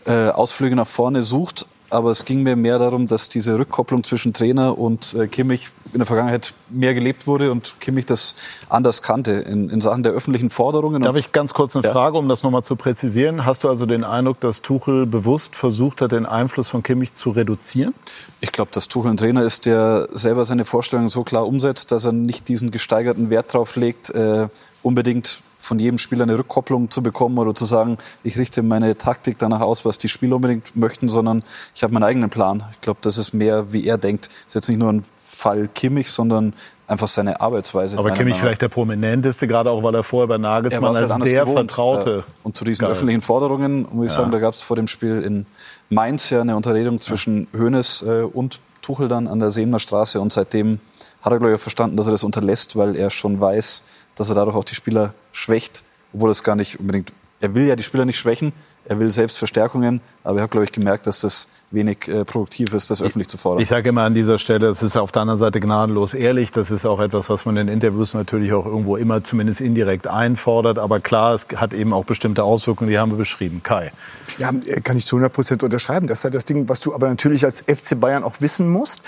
[0.05, 1.67] äh, Ausflüge nach vorne sucht.
[1.91, 5.99] Aber es ging mir mehr darum, dass diese Rückkopplung zwischen Trainer und äh, Kimmich in
[5.99, 8.35] der Vergangenheit mehr gelebt wurde und Kimmich das
[8.69, 11.03] anders kannte in, in Sachen der öffentlichen Forderungen.
[11.03, 11.93] Darf ich ganz kurz eine Ja.
[11.93, 13.45] Frage, um das nochmal zu präzisieren?
[13.45, 17.31] Hast du also den Eindruck, dass Tuchel bewusst versucht hat, den Einfluss von Kimmich zu
[17.31, 17.95] reduzieren?
[18.41, 22.05] Ich glaube, dass Tuchel ein Trainer ist, der selber seine Vorstellungen so klar umsetzt, dass
[22.05, 24.49] er nicht diesen gesteigerten Wert drauf legt, äh,
[24.83, 29.37] unbedingt von jedem Spieler eine Rückkopplung zu bekommen oder zu sagen, ich richte meine Taktik
[29.39, 31.43] danach aus, was die Spieler unbedingt möchten, sondern
[31.75, 32.63] ich habe meinen eigenen Plan.
[32.75, 34.27] Ich glaube, das ist mehr, wie er denkt.
[34.29, 36.55] Das ist jetzt nicht nur ein Fall Kimmich, sondern
[36.87, 37.99] einfach seine Arbeitsweise.
[37.99, 41.31] Aber Kimmich vielleicht der prominenteste, gerade auch weil er vorher bei Nagelsmann halt als anders
[41.31, 41.57] der gewohnt.
[41.73, 42.25] Vertraute.
[42.29, 42.33] Ja.
[42.45, 42.93] Und zu diesen Geil.
[42.93, 44.19] öffentlichen Forderungen, muss ich Ja.
[44.19, 45.47] sagen, da gab es vor dem Spiel in
[45.91, 50.21] Mainz ja eine Unterredung zwischen Hoeneß äh, und Tuchel dann an der Seener Straße.
[50.21, 50.79] Und seitdem
[51.23, 53.83] hat er, glaube ich, verstanden, dass er das unterlässt, weil er schon weiß,
[54.17, 57.13] dass er dadurch auch die Spieler schwächt, obwohl es gar nicht unbedingt.
[57.41, 58.53] Er will ja die Spieler nicht schwächen,
[58.89, 62.73] er will selbst Verstärkungen, aber er hat, glaube ich, gemerkt, dass das wenig äh, produktiv
[62.73, 63.61] ist, das öffentlich zu fordern.
[63.61, 66.53] Ich sage immer an dieser Stelle, es ist auf der anderen Seite gnadenlos ehrlich.
[66.53, 70.79] Das ist auch etwas, was man in Interviews natürlich auch irgendwo immer zumindest indirekt einfordert.
[70.79, 73.61] Aber klar, es hat eben auch bestimmte Auswirkungen, die haben wir beschrieben.
[73.63, 73.93] Kai.
[74.39, 74.53] Ja,
[74.83, 76.07] kann ich zu 100 Prozent unterschreiben.
[76.07, 79.03] Das ist ja das Ding, was du aber natürlich als FC Bayern auch wissen musst.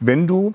[0.00, 0.54] Wenn du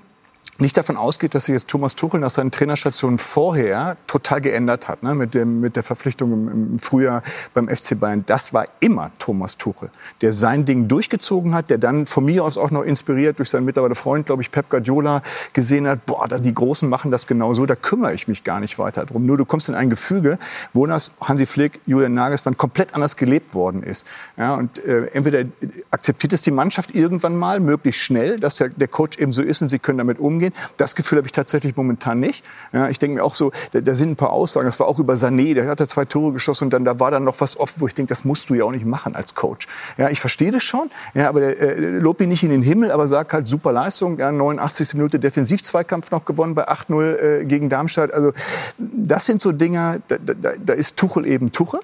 [0.61, 5.03] nicht davon ausgeht, dass sich jetzt Thomas Tuchel nach seinen Trainerstationen vorher total geändert hat,
[5.03, 8.23] ne, mit, dem, mit der Verpflichtung im, im Frühjahr beim FC Bayern.
[8.25, 9.89] Das war immer Thomas Tuchel,
[10.21, 13.65] der sein Ding durchgezogen hat, der dann von mir aus auch noch inspiriert durch seinen
[13.65, 15.21] mittlerweile Freund, glaube ich, Pep Guardiola,
[15.53, 18.59] gesehen hat, boah, da, die Großen machen das genau so, da kümmere ich mich gar
[18.59, 19.25] nicht weiter drum.
[19.25, 20.39] Nur du kommst in ein Gefüge,
[20.73, 24.07] wo das Hansi Flick, Julian Nagelsmann komplett anders gelebt worden ist.
[24.37, 25.43] Ja, und äh, entweder
[25.91, 29.61] akzeptiert es die Mannschaft irgendwann mal, möglichst schnell, dass der, der Coach eben so ist
[29.61, 30.48] und sie können damit umgehen.
[30.77, 32.45] Das Gefühl habe ich tatsächlich momentan nicht.
[32.73, 34.65] Ja, ich denke mir auch so, da, da sind ein paar Aussagen.
[34.65, 37.11] Das war auch über Sané, der hat da zwei Tore geschossen und dann da war
[37.11, 39.35] dann noch was offen, wo ich denke, das musst du ja auch nicht machen als
[39.35, 39.67] Coach.
[39.97, 42.91] Ja, ich verstehe das schon, ja, aber der, äh, lob ihn nicht in den Himmel,
[42.91, 44.17] aber sagt halt super Leistung.
[44.19, 44.93] Ja, 89.
[44.95, 48.13] Minute Defensivzweikampf noch gewonnen bei 8-0 äh, gegen Darmstadt.
[48.13, 48.31] Also
[48.77, 51.79] das sind so Dinger, da, da, da ist Tuchel eben Tuchel.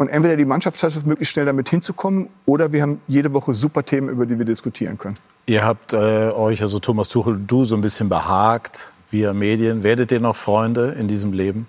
[0.00, 3.52] Und entweder die Mannschaft schafft es möglichst schnell damit hinzukommen, oder wir haben jede Woche
[3.52, 5.16] super Themen, über die wir diskutieren können.
[5.46, 9.82] Ihr habt äh, euch, also Thomas Tuchel, du so ein bisschen behagt via Medien.
[9.82, 11.66] Werdet ihr noch Freunde in diesem Leben?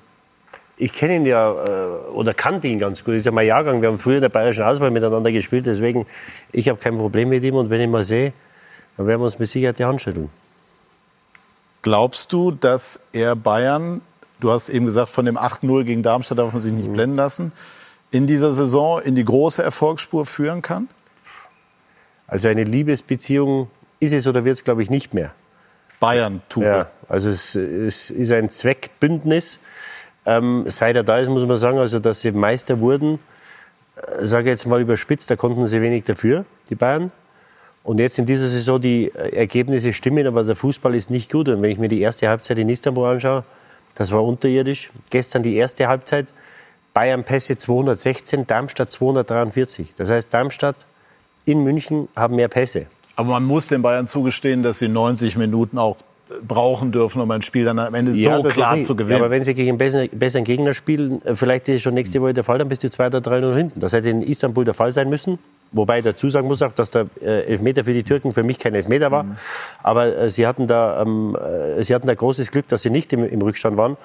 [0.77, 3.13] Ich kenne ihn ja äh, oder kannte ihn ganz gut.
[3.13, 3.81] Das ist ja mein Jahrgang.
[3.81, 5.65] Wir haben früher in der Bayerischen Auswahl miteinander gespielt.
[5.65, 6.05] Deswegen,
[6.51, 7.55] ich habe kein Problem mit ihm.
[7.55, 8.33] Und wenn ich ihn mal sehe,
[8.97, 10.29] dann werden wir uns mit Sicherheit die Hand schütteln.
[11.81, 14.01] Glaubst du, dass er Bayern,
[14.39, 17.51] du hast eben gesagt, von dem 8-0 gegen Darmstadt darf man sich nicht blenden lassen,
[18.11, 20.89] in dieser Saison in die große Erfolgsspur führen kann?
[22.31, 23.69] Also eine Liebesbeziehung
[23.99, 25.33] ist es oder wird es, glaube ich, nicht mehr.
[25.99, 26.63] Bayern-Tour.
[26.63, 29.59] Ja, also es, es ist ein Zweckbündnis.
[30.25, 33.19] Ähm, seit er da ist, muss man sagen, also dass sie Meister wurden,
[33.97, 37.11] äh, sage jetzt mal überspitzt, da konnten sie wenig dafür, die Bayern.
[37.83, 41.49] Und jetzt in dieser Saison die äh, Ergebnisse stimmen, aber der Fußball ist nicht gut.
[41.49, 43.43] Und wenn ich mir die erste Halbzeit in Istanbul anschaue,
[43.95, 44.89] das war unterirdisch.
[45.09, 46.27] Gestern die erste Halbzeit,
[46.93, 49.95] Bayern Pässe 216, Darmstadt 243.
[49.95, 50.87] Das heißt, Darmstadt
[51.45, 52.87] in München haben mehr Pässe.
[53.15, 55.97] Aber man muss den Bayern zugestehen, dass sie 90 Minuten auch
[56.47, 59.19] brauchen dürfen, um ein Spiel dann am Ende Ja, so klar zu gewinnen.
[59.19, 62.33] Aber wenn sie gegen einen besseren, besseren Gegner spielen, äh, vielleicht ist schon nächste Woche
[62.33, 63.79] der Fall, dann bist du 2 oder 3-0 hinten.
[63.79, 65.39] Das hätte in Istanbul der Fall sein müssen.
[65.73, 68.59] Wobei ich dazu sagen muss auch, dass der äh, Elfmeter für die Türken für mich
[68.59, 69.25] kein Elfmeter war.
[69.83, 73.13] Aber äh, sie, hatten da, ähm, äh, sie hatten da großes Glück, dass sie nicht
[73.13, 73.97] im, im Rückstand waren.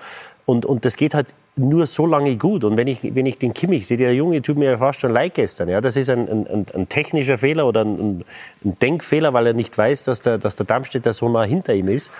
[0.47, 2.65] Und, und das geht halt nur so lange gut.
[2.65, 5.13] Und wenn ich, wenn ich den Kimmich sehe, der Junge tut mir ja fast schon
[5.13, 5.69] leid gestern.
[5.69, 8.25] Ja, das ist ein, ein, ein, technischer Fehler oder ein,
[8.65, 11.89] ein Denkfehler, weil er nicht weiß, dass der, dass der Darmstädter so nah hinter ihm
[11.89, 12.13] ist.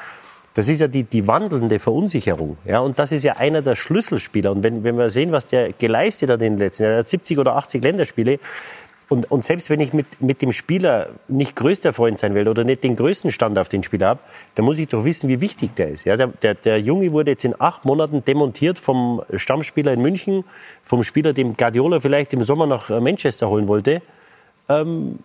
[0.55, 2.57] Das ist ja die, die wandelnde Verunsicherung.
[2.65, 4.51] Ja, und das ist ja einer der Schlüsselspieler.
[4.51, 7.09] Und wenn, wenn wir sehen, was der geleistet hat in den letzten Jahren, er hat
[7.09, 8.39] 70 oder 80 Länderspiele.
[9.09, 12.65] Und, und selbst wenn ich mit, mit dem Spieler nicht größter Freund sein will oder
[12.65, 14.21] nicht den größten Stand auf den Spieler habe,
[14.57, 16.05] dann muss ich doch wissen, wie wichtig der ist.
[16.05, 20.45] Ja, der, der, der Junge wurde jetzt in acht Monaten demontiert vom Stammspieler in München,
[20.83, 24.03] vom Spieler, dem Guardiola vielleicht im Sommer nach äh, Manchester holen wollte.
[24.69, 25.19] Ähm,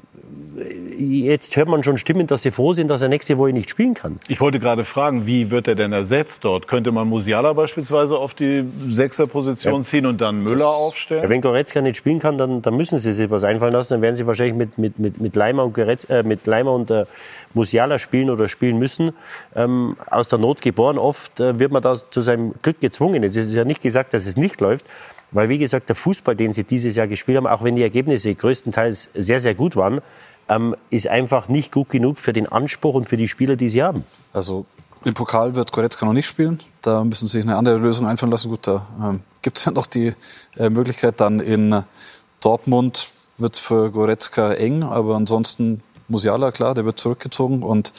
[0.99, 3.93] jetzt hört man schon Stimmen, dass sie froh sind, dass er nächste Woche nicht spielen
[3.93, 4.19] kann.
[4.27, 6.67] Ich wollte gerade fragen, wie wird er denn ersetzt dort?
[6.67, 11.23] Könnte man Musiala beispielsweise auf die Sechserposition ziehen und dann Müller aufstellen?
[11.23, 13.93] Ja, wenn Goretzka nicht spielen kann, dann, dann müssen sie sich was einfallen lassen.
[13.93, 16.91] Dann werden sie wahrscheinlich mit, mit, mit, mit Leimer und, Goretz, äh, mit Leimer und
[16.91, 17.05] äh,
[17.53, 19.11] Musiala spielen oder spielen müssen.
[19.55, 20.97] Ähm, aus der Not geboren.
[20.97, 23.23] Oft äh, wird man da zu seinem Glück gezwungen.
[23.23, 24.85] Es ist ja nicht gesagt, dass es nicht läuft.
[25.31, 28.33] Weil, wie gesagt, der Fußball, den sie dieses Jahr gespielt haben, auch wenn die Ergebnisse
[28.35, 30.01] größtenteils sehr, sehr gut waren,
[30.49, 33.81] ähm, ist einfach nicht gut genug für den Anspruch und für die Spieler, die sie
[33.81, 34.03] haben.
[34.33, 34.65] Also
[35.03, 36.59] im Pokal wird Goretzka noch nicht spielen.
[36.81, 38.49] Da müssen sie sich eine andere Lösung einfallen lassen.
[38.49, 40.13] Gut, da ähm, gibt es ja noch die
[40.57, 41.19] äh, Möglichkeit.
[41.19, 41.83] Dann in
[42.39, 47.63] Dortmund wird für Goretzka eng, aber ansonsten Musiala, klar, der wird zurückgezogen.
[47.63, 47.93] Und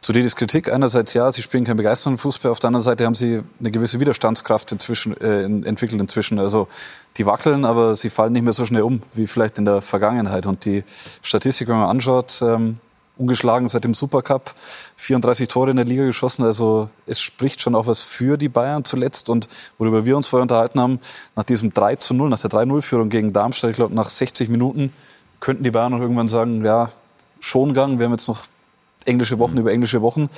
[0.00, 3.14] zu Didis Kritik, einerseits ja, sie spielen keinen begeisternden Fußball, auf der anderen Seite haben
[3.14, 6.38] sie eine gewisse Widerstandskraft inzwischen, äh, entwickelt inzwischen.
[6.38, 6.68] Also
[7.16, 10.46] die wackeln, aber sie fallen nicht mehr so schnell um, wie vielleicht in der Vergangenheit.
[10.46, 10.84] Und die
[11.22, 12.78] Statistik, wenn man anschaut, ähm,
[13.18, 14.54] ungeschlagen seit dem Supercup,
[14.96, 16.44] 34 Tore in der Liga geschossen.
[16.44, 19.28] Also es spricht schon auch was für die Bayern zuletzt.
[19.28, 21.00] Und worüber wir uns vorher unterhalten haben,
[21.34, 24.92] nach diesem 3 zu 0, nach der 3-0-Führung gegen Darmstadt, ich glaube nach 60 Minuten,
[25.40, 26.90] könnten die Bayern noch irgendwann sagen, ja,
[27.40, 28.44] Schongang, wir haben jetzt noch
[29.08, 30.28] englische Wochen über englische Wochen.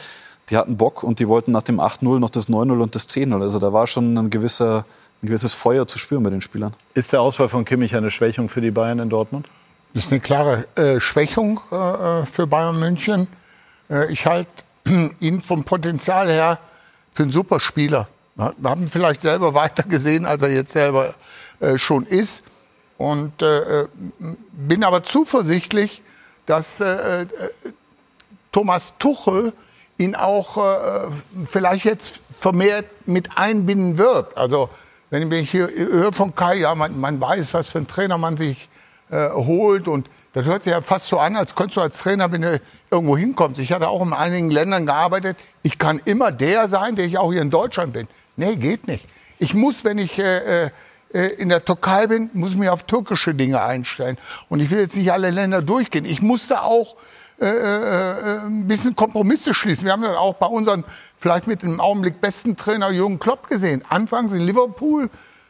[0.48, 3.40] Die hatten Bock und die wollten nach dem 8-0 noch das 9-0 und das 10-0.
[3.40, 4.84] Also da war schon ein, gewisser,
[5.22, 6.74] ein gewisses Feuer zu spüren bei den Spielern.
[6.94, 9.48] Ist der Ausfall von Kimmich eine Schwächung für die Bayern in Dortmund?
[9.94, 13.28] Das ist eine klare äh, Schwächung äh, für Bayern München.
[13.88, 14.50] Äh, ich halte
[15.20, 16.58] ihn vom Potenzial her
[17.12, 18.08] für einen super Spieler.
[18.36, 21.14] Wir haben ihn vielleicht selber weiter gesehen, als er jetzt selber
[21.60, 22.42] äh, schon ist.
[22.96, 23.86] Und äh,
[24.52, 26.02] bin aber zuversichtlich,
[26.46, 27.26] dass äh, äh,
[28.52, 29.52] Thomas Tuchel
[29.98, 31.08] ihn auch äh,
[31.46, 34.36] vielleicht jetzt vermehrt mit einbinden wird.
[34.36, 34.70] Also
[35.10, 38.36] wenn ich hier höre von Kai, ja, man, man weiß, was für einen Trainer man
[38.36, 38.68] sich
[39.10, 42.30] äh, holt und das hört sich ja fast so an, als könntest du als Trainer,
[42.30, 43.60] wenn du irgendwo hinkommst.
[43.60, 45.36] Ich hatte auch in einigen Ländern gearbeitet.
[45.62, 48.06] Ich kann immer der sein, der ich auch hier in Deutschland bin.
[48.36, 49.06] Nee, geht nicht.
[49.40, 50.70] Ich muss, wenn ich äh,
[51.12, 54.16] äh, in der Türkei bin, muss ich mich auf türkische Dinge einstellen.
[54.48, 56.04] Und ich will jetzt nicht alle Länder durchgehen.
[56.04, 56.96] Ich musste auch
[57.40, 59.86] äh, äh, ein bisschen Kompromisse schließen.
[59.86, 60.84] Wir haben das auch bei unseren,
[61.16, 63.82] vielleicht mit dem Augenblick besten Trainer Jürgen Klopp gesehen.
[63.88, 65.08] Anfangs in Liverpool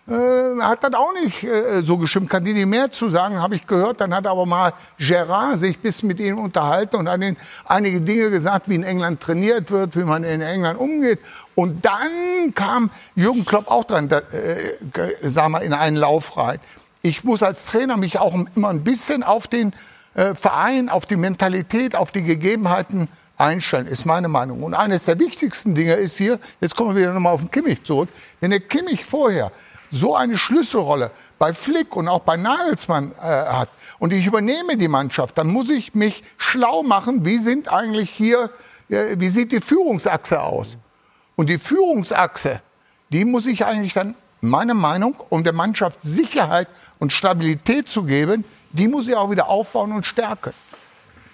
[0.09, 0.13] äh,
[0.61, 2.31] hat das auch nicht äh, so gestimmt.
[2.31, 4.01] Kann die nicht mehr zu sagen, habe ich gehört.
[4.01, 8.31] Dann hat aber mal Gerard sich bisschen mit ihm unterhalten und hat ihnen einige Dinge
[8.31, 11.19] gesagt, wie in England trainiert wird, wie man in England umgeht.
[11.57, 14.77] Und dann kam Jürgen Klopp auch dran, da, äh,
[15.23, 16.61] sagen wir, in einen Lauf rein.
[17.03, 19.73] Ich muss als Trainer mich auch immer ein bisschen auf den
[20.15, 24.63] äh, Verein, auf die Mentalität, auf die Gegebenheiten einstellen, ist meine Meinung.
[24.63, 27.83] Und eines der wichtigsten Dinge ist hier, jetzt kommen wir wieder nochmal auf den Kimmich
[27.83, 28.09] zurück,
[28.41, 29.51] wenn der Kimmich vorher
[29.91, 34.89] so eine Schlüsselrolle bei Flick und auch bei Nagelsmann äh, hat und ich übernehme die
[34.89, 38.51] Mannschaft, dann muss ich mich schlau machen, wie sind eigentlich hier,
[38.89, 40.79] äh, wie sieht die Führungsachse aus?
[41.35, 42.61] Und die Führungsachse,
[43.09, 48.45] die muss ich eigentlich dann, meine Meinung, um der Mannschaft Sicherheit und Stabilität zu geben,
[48.71, 50.53] die muss ich auch wieder aufbauen und stärken.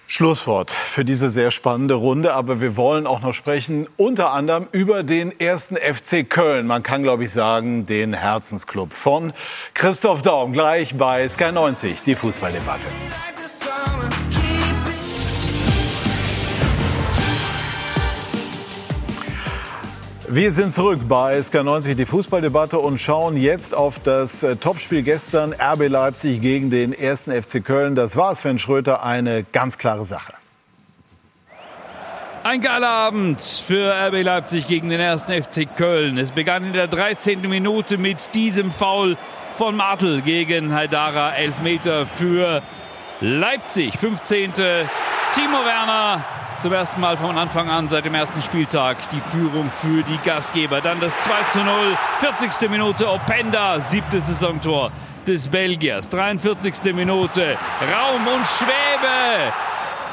[0.09, 2.33] Schlusswort für diese sehr spannende Runde.
[2.33, 6.65] Aber wir wollen auch noch sprechen, unter anderem über den ersten FC Köln.
[6.65, 9.33] Man kann, glaube ich, sagen, den Herzensclub von
[9.73, 10.53] Christoph Daum.
[10.53, 12.87] Gleich bei Sky 90, die Fußballdebatte.
[20.29, 25.53] Wir sind zurück bei SK90, die Fußballdebatte und schauen jetzt auf das äh, Topspiel gestern
[25.53, 27.95] RB Leipzig gegen den ersten FC Köln.
[27.95, 30.33] Das war Sven Schröter eine ganz klare Sache.
[32.43, 36.17] Ein geiler Abend für RB Leipzig gegen den ersten FC Köln.
[36.17, 37.39] Es begann in der 13.
[37.43, 39.15] Minute mit diesem Foul
[39.55, 41.35] von Martel gegen Haidara.
[41.35, 42.61] Elfmeter für
[43.21, 43.97] Leipzig.
[43.97, 44.51] 15.
[44.51, 46.25] Timo Werner
[46.59, 50.81] zum ersten Mal von Anfang an seit dem ersten Spieltag die Führung für die Gastgeber.
[50.81, 52.69] Dann das 2 zu 0, 40.
[52.69, 54.91] Minute Openda, siebtes Saisontor
[55.27, 56.09] des Belgiers.
[56.09, 56.93] 43.
[56.95, 59.53] Minute Raum und Schwäbe.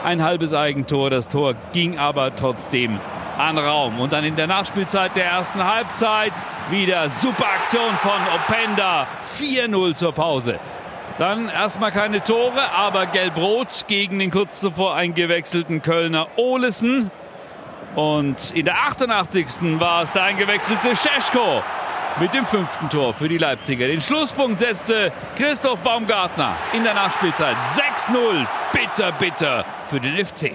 [0.04, 3.00] Ein halbes Eigentor, das Tor ging aber trotzdem
[3.38, 4.00] an Raum.
[4.00, 6.32] Und dann in der Nachspielzeit der ersten Halbzeit
[6.70, 9.06] wieder super Aktion von Openda.
[9.22, 10.60] 4-0 zur Pause.
[11.16, 17.10] Dann erstmal keine Tore, aber gelb-rot gegen den kurz zuvor eingewechselten Kölner Olesen.
[17.94, 19.78] Und in der 88.
[19.78, 21.62] war es der eingewechselte Scheschko
[22.18, 23.86] mit dem fünften Tor für die Leipziger.
[23.86, 27.56] Den Schlusspunkt setzte Christoph Baumgartner in der Nachspielzeit.
[27.58, 28.46] 6-0.
[28.72, 30.50] Bitter, bitter für den FC.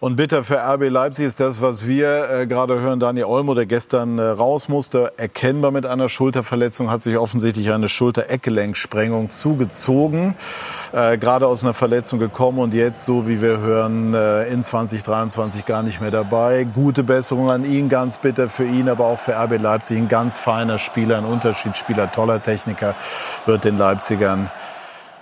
[0.00, 3.00] Und bitter für RB Leipzig ist das, was wir äh, gerade hören.
[3.00, 7.88] Daniel Olmo, der gestern äh, raus musste, erkennbar mit einer Schulterverletzung, hat sich offensichtlich eine
[7.88, 10.36] Schulter-Eckgelenksprengung zugezogen.
[10.92, 15.66] Äh, gerade aus einer Verletzung gekommen und jetzt, so wie wir hören, äh, in 2023
[15.66, 16.62] gar nicht mehr dabei.
[16.62, 19.98] Gute Besserung an ihn, ganz bitter für ihn, aber auch für RB Leipzig.
[19.98, 22.94] Ein ganz feiner Spieler, ein Unterschiedsspieler, toller Techniker,
[23.46, 24.48] wird den Leipzigern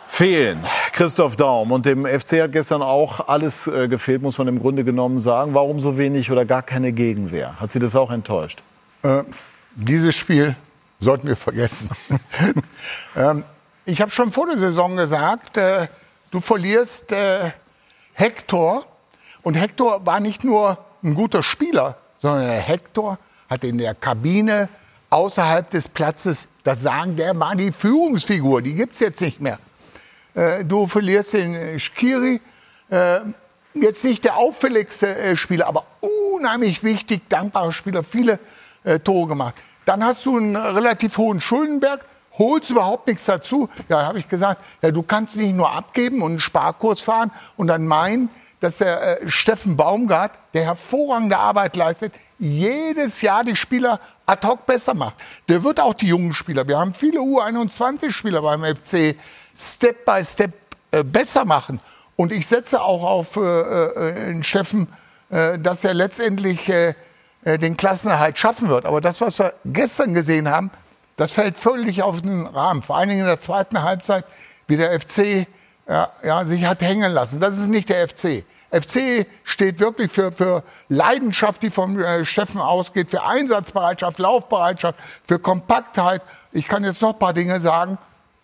[0.06, 0.64] fehlen.
[0.92, 4.84] Christoph Daum und dem FC hat gestern auch alles äh, gefehlt, muss man im Grunde
[4.84, 5.54] genommen sagen.
[5.54, 7.60] Warum so wenig oder gar keine Gegenwehr?
[7.60, 8.62] Hat Sie das auch enttäuscht?
[9.02, 9.22] Äh,
[9.74, 10.56] dieses Spiel
[11.00, 11.90] sollten wir vergessen.
[13.16, 13.44] ähm,
[13.84, 15.88] ich habe schon vor der Saison gesagt, äh,
[16.30, 17.52] du verlierst äh,
[18.14, 18.84] Hector.
[19.42, 24.68] Und Hector war nicht nur ein guter Spieler, sondern Hector hat in der Kabine
[25.10, 29.58] außerhalb des Platzes das Sagen, der war die Führungsfigur, die gibt's jetzt nicht mehr.
[30.36, 32.40] Äh, du verlierst den Skiri.
[32.90, 33.20] Äh,
[33.74, 38.38] jetzt nicht der auffälligste äh, Spieler, aber unheimlich wichtig, dankbarer Spieler, viele
[38.84, 39.54] äh, Tore gemacht.
[39.84, 42.04] Dann hast du einen relativ hohen Schuldenberg,
[42.38, 43.68] holst überhaupt nichts dazu.
[43.88, 47.68] Ja, habe ich gesagt, ja, du kannst nicht nur abgeben und einen Sparkurs fahren und
[47.68, 48.28] dann meinen,
[48.60, 54.66] dass der äh, Steffen Baumgart, der hervorragende Arbeit leistet, jedes Jahr die Spieler ad hoc
[54.66, 55.14] besser macht.
[55.48, 56.68] Der wird auch die jungen Spieler.
[56.68, 59.16] Wir haben viele U21-Spieler beim FC
[59.58, 60.52] Step by Step
[60.90, 61.80] äh, besser machen.
[62.16, 64.88] Und ich setze auch auf äh, äh, Steffen,
[65.30, 66.94] äh, dass er letztendlich äh,
[67.44, 68.86] äh, den Klassenerhalt schaffen wird.
[68.86, 70.70] Aber das, was wir gestern gesehen haben,
[71.16, 72.82] das fällt völlig auf den Rahmen.
[72.82, 74.24] Vor allen Dingen in der zweiten Halbzeit,
[74.66, 75.46] wie der FC
[75.88, 77.40] ja, ja, sich hat hängen lassen.
[77.40, 78.44] Das ist nicht der FC.
[78.70, 85.38] FC steht wirklich für, für Leidenschaft, die vom äh, Steffen ausgeht, für Einsatzbereitschaft, Laufbereitschaft, für
[85.38, 86.22] Kompaktheit.
[86.52, 87.98] Ich kann jetzt noch ein paar Dinge sagen.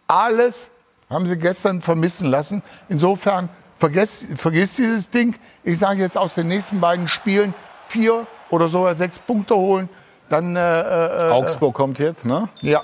[0.06, 0.70] Alles
[1.12, 2.62] haben sie gestern vermissen lassen.
[2.88, 5.34] Insofern vergesst, vergesst dieses Ding.
[5.64, 7.54] Ich sage jetzt aus den nächsten beiden Spielen
[7.86, 9.88] vier oder sogar sechs Punkte holen.
[10.28, 12.48] Dann, äh, äh, Augsburg kommt jetzt, ne?
[12.60, 12.82] Ja.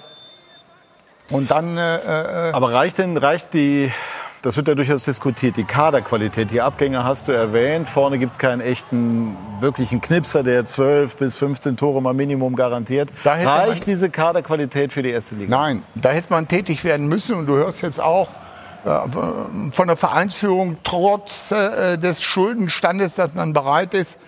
[1.31, 1.76] Und dann.
[1.76, 3.91] Äh, äh, Aber reicht denn, reicht die,
[4.43, 7.89] das wird ja durchaus diskutiert, die Kaderqualität, die Abgänge hast du erwähnt.
[7.89, 13.11] Vorne gibt es keinen echten, wirklichen Knipser, der 12 bis 15 Tore mal Minimum garantiert.
[13.24, 15.51] Reicht diese Kaderqualität für die erste Liga?
[15.51, 17.36] Nein, da hätte man tätig werden müssen.
[17.36, 18.28] Und du hörst jetzt auch
[18.84, 24.18] äh, von der Vereinsführung, trotz äh, des Schuldenstandes, dass man bereit ist,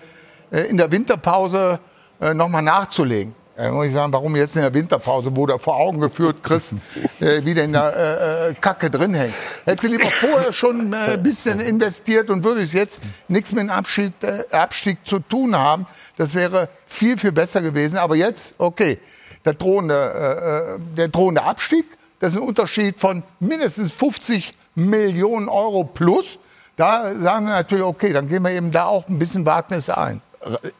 [0.51, 1.79] äh, in der Winterpause
[2.19, 3.33] äh, nochmal nachzulegen.
[3.61, 6.73] Da muss ich sagen, warum jetzt in der Winterpause, wo du vor Augen geführt kriegst,
[7.19, 9.35] äh, wie denn da äh, äh, Kacke drin hängt.
[9.65, 13.69] Hättest du lieber vorher schon äh, ein bisschen investiert und würdest jetzt nichts mit dem
[13.69, 15.85] Abstieg, äh, Abstieg zu tun haben.
[16.17, 17.97] Das wäre viel, viel besser gewesen.
[17.97, 18.97] Aber jetzt, okay,
[19.45, 21.85] der drohende, äh, äh der drohende Abstieg,
[22.19, 26.39] das ist ein Unterschied von mindestens 50 Millionen Euro plus.
[26.77, 30.21] Da sagen wir natürlich, okay, dann gehen wir eben da auch ein bisschen Wagnis ein.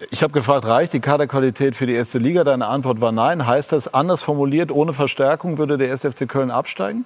[0.09, 2.43] Ich habe gefragt, reicht die Kaderqualität für die erste Liga?
[2.43, 3.45] Deine Antwort war nein.
[3.45, 6.01] Heißt das, anders formuliert, ohne Verstärkung würde der 1.
[6.01, 7.05] FC Köln absteigen?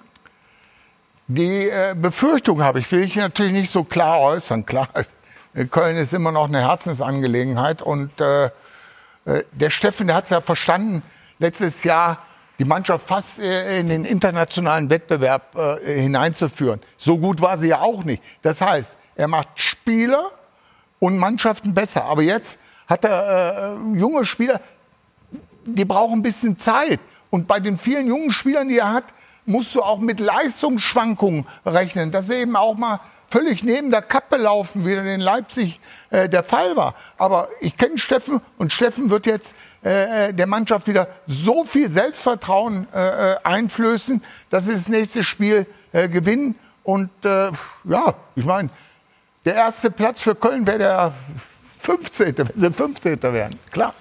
[1.28, 4.64] Die äh, Befürchtung habe ich, will ich natürlich nicht so klar äußern.
[4.64, 4.88] Klar,
[5.70, 7.82] Köln ist immer noch eine Herzensangelegenheit.
[7.82, 8.50] Und äh, äh
[9.52, 11.02] der Steffen, der hat es ja verstanden,
[11.38, 12.18] letztes Jahr
[12.58, 16.80] die Mannschaft fast äh, in den internationalen Wettbewerb äh, hineinzuführen.
[16.96, 18.22] So gut war sie ja auch nicht.
[18.42, 20.30] Das heißt, er macht Spieler,
[21.06, 22.04] und Mannschaften besser.
[22.04, 24.60] Aber jetzt hat er äh, junge Spieler,
[25.64, 26.98] die brauchen ein bisschen Zeit.
[27.30, 29.04] Und bei den vielen jungen Spielern, die er hat,
[29.44, 34.36] musst du auch mit Leistungsschwankungen rechnen, dass sie eben auch mal völlig neben der Kappe
[34.36, 35.80] laufen, wie in Leipzig
[36.10, 36.94] äh, der Fall war.
[37.18, 42.88] Aber ich kenne Steffen und Steffen wird jetzt äh, der Mannschaft wieder so viel Selbstvertrauen
[42.92, 46.56] äh, äh, einflößen, dass sie das nächste Spiel äh, gewinnen.
[46.82, 47.50] Und äh,
[47.84, 48.70] ja, ich meine,
[49.46, 51.12] der erste Platz für Köln wäre der
[51.80, 53.22] 15., wenn sie 15.
[53.22, 53.52] wären.
[53.70, 53.94] Klar.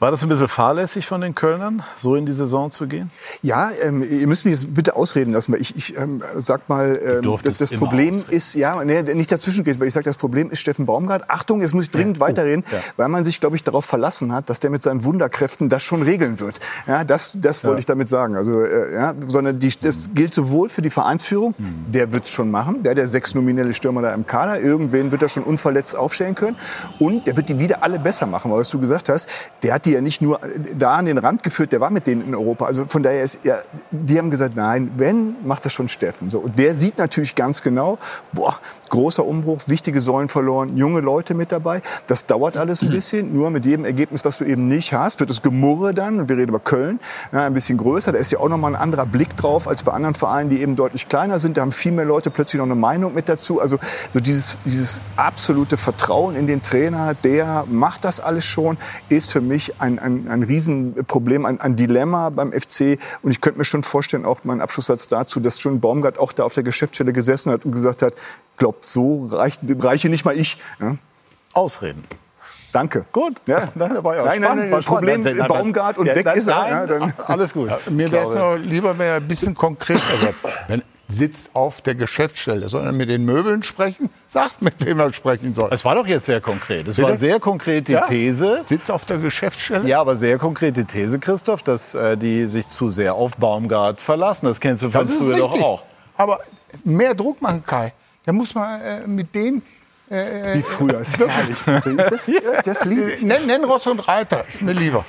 [0.00, 3.10] War das ein bisschen fahrlässig von den Kölnern, so in die Saison zu gehen?
[3.42, 7.00] Ja, ähm, ihr müsst mich jetzt bitte ausreden lassen, weil ich, ich ähm, sag mal,
[7.24, 8.32] ähm, das, das Problem ausreden.
[8.32, 11.28] ist, ja, nee, nicht dazwischen geht, weil ich sage, das Problem ist Steffen Baumgart.
[11.28, 12.78] Achtung, jetzt muss ich dringend weiterreden, ja.
[12.96, 16.02] weil man sich, glaube ich, darauf verlassen hat, dass der mit seinen Wunderkräften das schon
[16.02, 16.60] regeln wird.
[16.86, 17.80] Ja, das, das wollte Ja.
[17.80, 18.36] ich damit sagen.
[18.36, 22.52] Also, äh, ja, sondern die, das gilt sowohl für die Vereinsführung, der wird es schon
[22.52, 25.96] machen, der hat der sechs nominelle Stürmer da im Kader, irgendwen wird er schon unverletzt
[25.96, 26.56] aufstellen können
[27.00, 29.28] und der wird die wieder alle besser machen, weil was du gesagt hast,
[29.64, 30.40] der hat die ja nicht nur
[30.76, 32.66] da an den Rand geführt, der war mit denen in Europa.
[32.66, 33.58] Also von daher ist ja,
[33.90, 36.30] die haben gesagt, nein, wenn, macht das schon Steffen.
[36.30, 37.98] So, und der sieht natürlich ganz genau,
[38.32, 38.58] boah,
[38.88, 41.82] großer Umbruch, wichtige Säulen verloren, junge Leute mit dabei.
[42.06, 45.30] Das dauert alles ein bisschen, nur mit jedem Ergebnis, was du eben nicht hast, wird
[45.30, 47.00] das Gemurre dann, wir reden über Köln,
[47.32, 48.12] ja, ein bisschen größer.
[48.12, 50.76] Da ist ja auch nochmal ein anderer Blick drauf als bei anderen Vereinen, die eben
[50.76, 51.56] deutlich kleiner sind.
[51.56, 53.60] Da haben viel mehr Leute plötzlich noch eine Meinung mit dazu.
[53.60, 53.78] Also
[54.10, 58.78] so dieses, dieses absolute Vertrauen in den Trainer, der macht das alles schon,
[59.08, 62.98] ist für mich ein, ein, ein Riesenproblem, ein, ein Dilemma beim FC.
[63.22, 66.44] Und ich könnte mir schon vorstellen, auch mein Abschlusssatz dazu, dass schon Baumgart auch da
[66.44, 68.14] auf der Geschäftsstelle gesessen hat und gesagt hat,
[68.56, 70.58] glaubt, so reicht, reiche nicht mal ich.
[70.80, 70.96] Ja?
[71.54, 72.04] Ausreden.
[72.72, 73.06] Danke.
[73.12, 73.36] Gut.
[73.46, 73.68] Ja.
[73.74, 74.70] Nein, da war ja auch Nein, nein, spannend.
[74.70, 74.86] nein, spannend.
[74.86, 76.54] Problem, Nein, nein, Baumgart und ja, weg nein, ist er.
[76.54, 77.70] nein, Ja, dann- alles gut.
[77.90, 80.02] Mir wäre es noch lieber, wenn er ein bisschen konkreter
[80.68, 80.82] wird.
[81.10, 84.10] Sitzt auf der Geschäftsstelle, soll er mit den Möbeln sprechen?
[84.26, 85.70] Sagt, mit wem er sprechen soll.
[85.72, 86.86] Es war doch jetzt sehr konkret.
[86.86, 87.08] Es Bitte?
[87.08, 88.06] war sehr konkret die Ja?
[88.06, 88.60] These.
[88.66, 89.88] Sitzt auf der Geschäftsstelle?
[89.88, 94.46] Ja, aber sehr konkrete These, Christoph, dass äh, die sich zu sehr auf Baumgart verlassen.
[94.46, 95.82] Das kennst du von Das früher doch auch.
[96.18, 96.40] Aber
[96.84, 97.94] mehr Druck machen, Kai.
[98.26, 99.62] Da muss man äh, mit denen.
[100.10, 101.58] Äh, Wie früher, ist herrlich.
[101.66, 102.84] Ist das, das.
[102.86, 105.04] Nenn, nenn Ross und Reiter, ist mir lieber.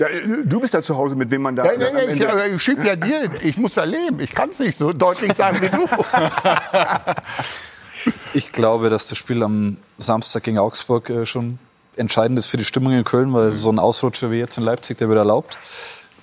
[0.00, 0.06] Ja,
[0.44, 1.66] du bist da zu Hause, mit wem man da.
[1.66, 4.18] Ja, ja, am ja, ich, äh, ich schieb ja dir, ich muss da leben.
[4.20, 5.86] Ich kann es nicht so deutlich sagen wie du.
[8.32, 11.58] Ich glaube, dass das Spiel am Samstag gegen Augsburg äh, schon
[11.96, 14.96] entscheidend ist für die Stimmung in Köln, weil so ein Ausrutscher wie jetzt in Leipzig,
[14.96, 15.58] der wird erlaubt.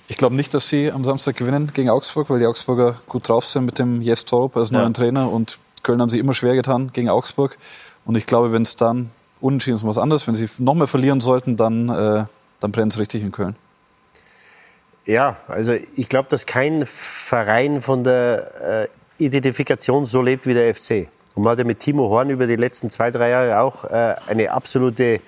[0.08, 3.44] Ich glaube nicht, dass sie am Samstag gewinnen gegen Augsburg, weil die Augsburger gut drauf
[3.44, 6.90] sind mit dem Jes Torup als neuen Trainer und Köln haben sie immer schwer getan
[6.92, 7.56] gegen Augsburg.
[8.04, 9.10] Und ich glaube, wenn es dann
[9.40, 12.24] unentschieden ist, was anderes, wenn sie noch mehr verlieren sollten, dann, äh,
[12.58, 13.54] dann brennt es richtig in Köln.
[15.08, 18.88] Ja, also ich glaube, dass kein Verein von der
[19.18, 21.08] äh, Identifikation so lebt wie der FC.
[21.34, 24.16] Und man hat ja mit Timo Horn über die letzten zwei, drei Jahre auch äh,
[24.26, 25.20] eine absolute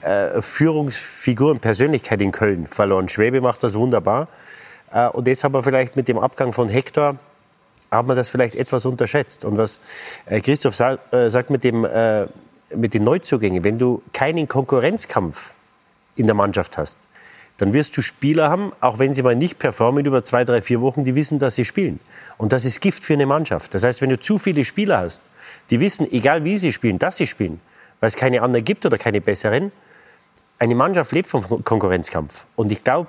[0.00, 3.10] äh, Führungsfigur und Persönlichkeit in Köln verloren.
[3.10, 4.28] Schwäbe macht das wunderbar.
[4.94, 7.16] Äh, und jetzt haben wir vielleicht mit dem Abgang von Hector
[7.90, 9.44] haben wir das vielleicht etwas unterschätzt.
[9.44, 9.82] Und was
[10.24, 11.86] äh, Christoph sa äh, sagt mit, dem,
[12.74, 15.52] mit den Neuzugängen, wenn du keinen Konkurrenzkampf
[16.16, 16.98] in der Mannschaft hast,
[17.58, 20.80] dann wirst du Spieler haben, auch wenn sie mal nicht performen über zwei, drei, vier
[20.80, 22.00] Wochen, die wissen, dass sie spielen.
[22.38, 23.74] Und das ist Gift für eine Mannschaft.
[23.74, 25.30] Das heißt, wenn du zu viele Spieler hast,
[25.70, 27.60] die wissen, egal wie sie spielen, dass sie spielen,
[28.00, 29.72] weil es keine anderen gibt oder keine besseren,
[30.60, 32.46] eine Mannschaft lebt vom Konkurrenzkampf.
[32.56, 33.08] Und ich glaube,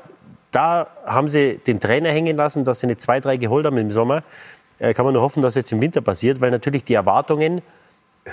[0.51, 3.91] da haben sie den Trainer hängen lassen, dass sie eine zwei, drei geholt haben im
[3.91, 4.23] Sommer.
[4.79, 7.61] Äh, kann man nur hoffen, dass jetzt im Winter passiert, weil natürlich die Erwartungen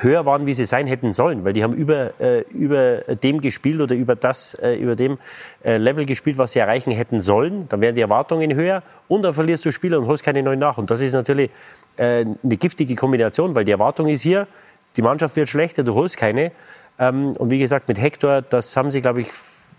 [0.02, 3.80] höher waren, wie sie sein hätten sollen, weil die haben über, äh, über dem gespielt
[3.80, 5.18] oder über das, äh, über dem
[5.64, 7.66] äh, Level gespielt, was sie erreichen hätten sollen.
[7.68, 10.78] Dann wären die Erwartungen höher und dann verlierst du Spieler und holst keine neuen nach.
[10.78, 11.50] Und das ist natürlich
[11.96, 14.46] äh, eine giftige Kombination, weil die Erwartung ist hier,
[14.96, 16.52] die Mannschaft wird schlechter, du holst keine.
[16.98, 19.28] Ähm, und wie gesagt, mit Hector, das haben sie, glaube ich,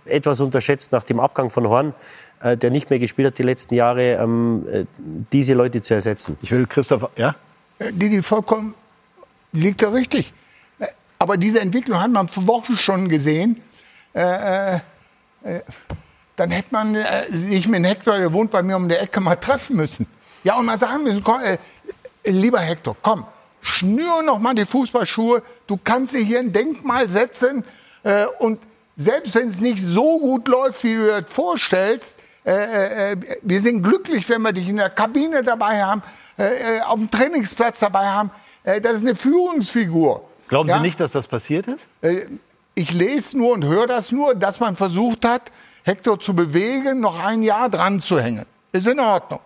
[0.05, 1.93] etwas unterschätzt nach dem Abgang von Horn,
[2.41, 4.85] äh, der nicht mehr gespielt hat die letzten Jahre, ähm, äh,
[5.31, 6.37] diese Leute zu ersetzen.
[6.41, 7.35] Ich will Christoph, ja?
[7.79, 8.73] Die, die vollkommen
[9.51, 10.33] liegt da richtig.
[11.19, 13.61] Aber diese Entwicklung hat man vor Wochen schon gesehen.
[14.13, 14.79] Äh, äh,
[15.43, 15.61] äh,
[16.35, 19.35] dann hätte man äh, sich mit Hector, der wohnt bei mir um der Ecke, mal
[19.35, 20.05] treffen müssen.
[20.43, 21.57] Ja, und mal sagen müssen, komm, äh,
[22.25, 23.25] lieber Hector, komm,
[23.61, 25.41] schnür noch mal die Fußballschuhe.
[25.65, 27.63] Du kannst dir hier ein Denkmal setzen.
[28.03, 28.59] Äh, und
[28.95, 33.61] selbst wenn es nicht so gut läuft, wie du dir das vorstellst, äh, äh, wir
[33.61, 36.03] sind glücklich, wenn wir dich in der Kabine dabei haben,
[36.85, 38.29] auf dem Trainingsplatz dabei haben.
[38.67, 40.23] Äh, das ist eine Führungsfigur.
[40.49, 40.75] Glauben Ja?
[40.77, 41.87] Sie nicht, dass das passiert ist?
[42.01, 42.25] Äh,
[42.75, 45.51] Ich lese nur und höre das nur, dass man versucht hat,
[45.83, 48.45] Hector zu bewegen, noch ein Jahr dran zu hängen.
[48.73, 49.39] Ist in Ordnung.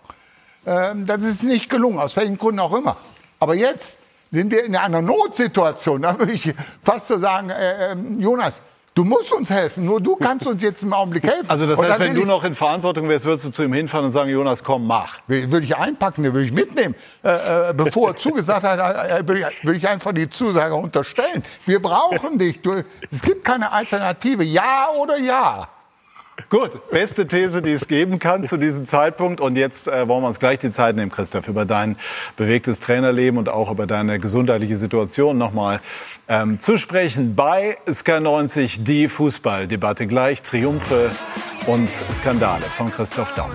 [0.66, 2.98] Ähm, Das ist nicht gelungen, aus welchen Gründen auch immer.
[3.40, 4.00] Aber jetzt
[4.32, 6.02] sind wir in einer Notsituation.
[6.02, 6.54] Da würde ich
[6.84, 8.62] fast so sagen, äh, ähm, Jonas,
[8.94, 11.50] Du musst uns helfen, nur du kannst uns jetzt im Augenblick helfen.
[11.50, 14.12] Also das heißt, wenn du noch in Verantwortung wärst, würdest du zu ihm hinfahren und
[14.12, 15.20] sagen, Jonas, komm, mach.
[15.28, 16.94] Würde ich einpacken, würde ich mitnehmen.
[17.24, 21.42] Äh, äh, bevor er zugesagt hat, äh, würde ich, würde ich einfach die Zusage unterstellen.
[21.66, 22.62] Wir brauchen dich.
[22.62, 24.44] Du, es gibt keine Alternative.
[24.44, 25.70] Ja oder ja?
[26.50, 29.42] Gut, beste These, die es geben kann zu diesem Zeitpunkt.
[29.42, 31.98] Und jetzt äh, wollen wir uns gleich die Zeit nehmen, Christoph, über dein
[32.38, 35.82] bewegtes Trainerleben und auch über deine gesundheitliche Situation nochmal
[36.28, 37.36] ähm, zu sprechen.
[37.36, 41.12] Bei Sky90 die Fußballdebatte gleich, Triumphe
[41.68, 43.52] und Skandale von Christoph Daum.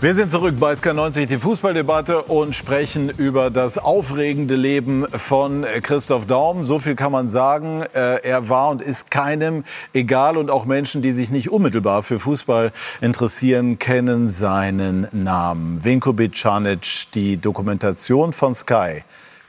[0.00, 6.26] Wir sind zurück bei SK90, die Fußballdebatte und sprechen über das aufregende Leben von Christoph
[6.26, 6.62] Daum.
[6.62, 7.82] So viel kann man sagen.
[7.92, 12.20] Äh, Er war und ist keinem egal und auch Menschen, die sich nicht unmittelbar für
[12.20, 12.70] Fußball
[13.00, 15.84] interessieren, kennen seinen Namen.
[15.84, 19.02] Vinko Bicanic, die Dokumentation von Sky,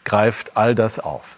[0.04, 1.38] greift all das auf.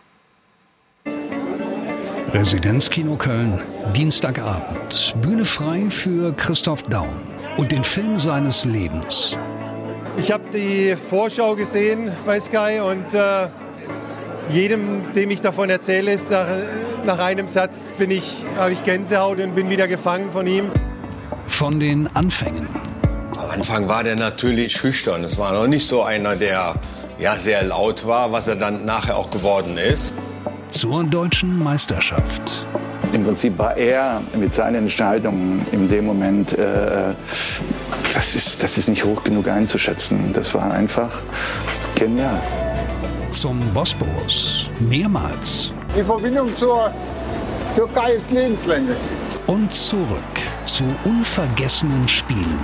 [2.32, 3.60] Residenzkino Köln,
[3.94, 5.16] Dienstagabend.
[5.22, 9.38] Bühne frei für Christoph Daum und den Film seines Lebens.
[10.18, 13.48] Ich habe die Vorschau gesehen bei Sky und äh,
[14.50, 16.48] jedem, dem ich davon erzähle, ist nach,
[17.06, 20.72] nach einem Satz bin ich, habe ich Gänsehaut und bin wieder gefangen von ihm.
[21.48, 22.68] Von den Anfängen.
[23.38, 25.24] Am Anfang war der natürlich schüchtern.
[25.24, 26.76] Es war noch nicht so einer, der
[27.20, 30.14] ja sehr laut war, was er dann nachher auch geworden ist.
[30.70, 32.68] Zur deutschen Meisterschaft.
[33.14, 37.14] Im Prinzip war er mit seinen Entscheidungen in dem Moment, äh,
[38.14, 40.32] das, ist, das ist nicht hoch genug einzuschätzen.
[40.34, 41.22] Das war einfach
[41.96, 42.42] genial.
[43.30, 44.70] Zum Bosporus.
[44.80, 45.74] Mehrmals.
[45.98, 46.92] Die Verbindung zur
[47.76, 48.96] Türkei ist Lebenslänge.
[49.48, 50.08] Und zurück
[50.64, 52.60] zu unvergessenen Spielen.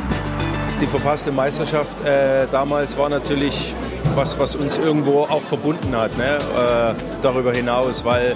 [0.80, 3.74] Die verpasste Meisterschaft äh, damals war natürlich
[4.16, 6.38] was, was uns irgendwo auch verbunden hat, ne?
[6.38, 8.36] äh, darüber hinaus, weil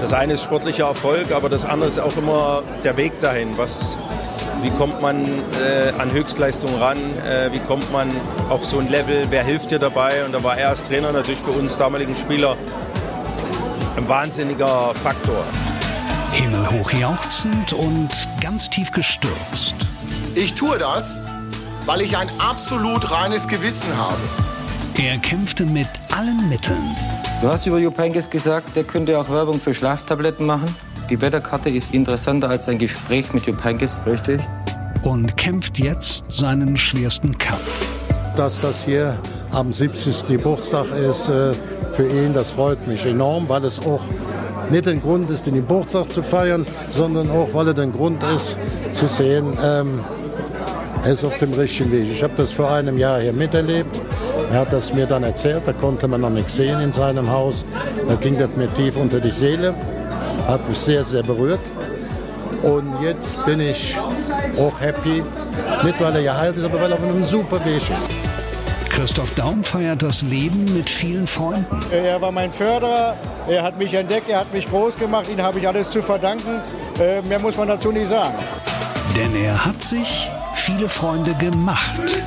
[0.00, 3.56] das eine ist sportlicher Erfolg, aber das andere ist auch immer der Weg dahin.
[3.56, 3.98] Was,
[4.62, 6.98] wie kommt man äh, an Höchstleistung ran?
[7.26, 8.10] Äh, wie kommt man
[8.48, 9.26] auf so ein Level?
[9.30, 10.24] Wer hilft dir dabei?
[10.24, 12.56] Und da war er als Trainer natürlich für uns damaligen Spieler
[13.96, 15.44] ein wahnsinniger Faktor.
[16.32, 18.08] Himmelhoch jauchzend und
[18.40, 19.74] ganz tief gestürzt.
[20.34, 21.20] Ich tue das,
[21.86, 24.49] weil ich ein absolut reines Gewissen habe.
[24.98, 26.96] Er kämpfte mit allen Mitteln.
[27.40, 30.74] Du hast über Jupp Heynckes gesagt, der könnte auch Werbung für Schlaftabletten machen.
[31.08, 34.40] Die Wetterkarte ist interessanter als ein Gespräch mit Jupp Heynckes, richtig?
[35.02, 37.96] Und kämpft jetzt seinen schwersten Kampf.
[38.36, 39.18] Dass das hier
[39.52, 40.28] am 70.
[40.28, 41.54] Geburtstag ist äh,
[41.92, 44.02] für ihn, das freut mich enorm, weil es auch
[44.70, 48.58] nicht ein Grund ist, den Geburtstag zu feiern, sondern auch, weil es ein Grund ist,
[48.92, 50.00] zu sehen, ähm,
[51.02, 52.08] er ist auf dem richtigen Weg.
[52.12, 54.00] Ich habe das vor einem Jahr hier miterlebt.
[54.52, 57.64] Er hat das mir dann erzählt, da konnte man noch nichts sehen in seinem Haus.
[58.08, 59.74] Da ging das mir tief unter die Seele,
[60.48, 61.60] hat mich sehr, sehr berührt.
[62.62, 63.96] Und jetzt bin ich
[64.58, 65.22] auch happy,
[65.84, 68.10] nicht weil er ja alt ist, aber weil er auf einem super Weg ist.
[68.90, 71.80] Christoph Daum feiert das Leben mit vielen Freunden.
[71.92, 73.16] Er war mein Förderer,
[73.48, 76.60] er hat mich entdeckt, er hat mich groß gemacht, ihm habe ich alles zu verdanken.
[76.98, 78.34] Äh, mehr muss man dazu nicht sagen.
[79.16, 80.28] Denn er hat sich
[80.70, 82.22] viele Freunde gemacht.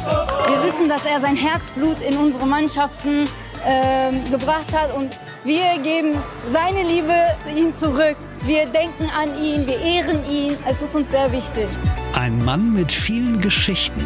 [0.47, 3.27] Wir wissen, dass er sein Herzblut in unsere Mannschaften
[3.65, 6.15] ähm, gebracht hat und wir geben
[6.51, 7.13] seine Liebe
[7.55, 8.15] ihm zurück.
[8.43, 10.55] Wir denken an ihn, wir ehren ihn.
[10.69, 11.69] Es ist uns sehr wichtig.
[12.13, 14.05] Ein Mann mit vielen Geschichten.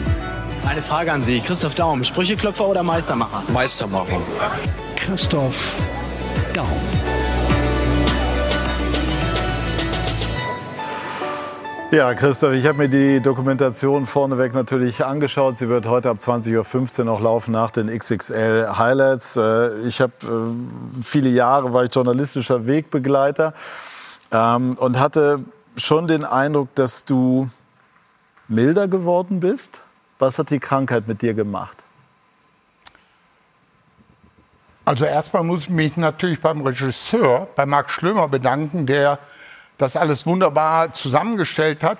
[0.67, 3.43] Eine Frage an Sie, Christoph Daum, Sprücheklopfer oder Meistermacher?
[3.51, 4.21] Meistermacher.
[4.95, 5.77] Christoph
[6.53, 6.67] Daum.
[11.89, 15.55] Ja, Christoph, ich habe mir die Dokumentation vorneweg natürlich angeschaut.
[15.55, 19.37] Sie wird heute ab 20.15 Uhr noch laufen nach den XXL Highlights.
[19.37, 23.53] Äh, Ich habe äh, viele Jahre war ich journalistischer Wegbegleiter
[24.33, 25.39] ähm, und hatte
[25.77, 27.49] schon den Eindruck, dass du
[28.49, 29.79] milder geworden bist.
[30.19, 31.77] Was hat die Krankheit mit dir gemacht?
[34.83, 39.19] Also erstmal muss ich mich natürlich beim Regisseur, bei Marc Schlömer bedanken, der
[39.77, 41.99] das alles wunderbar zusammengestellt hat,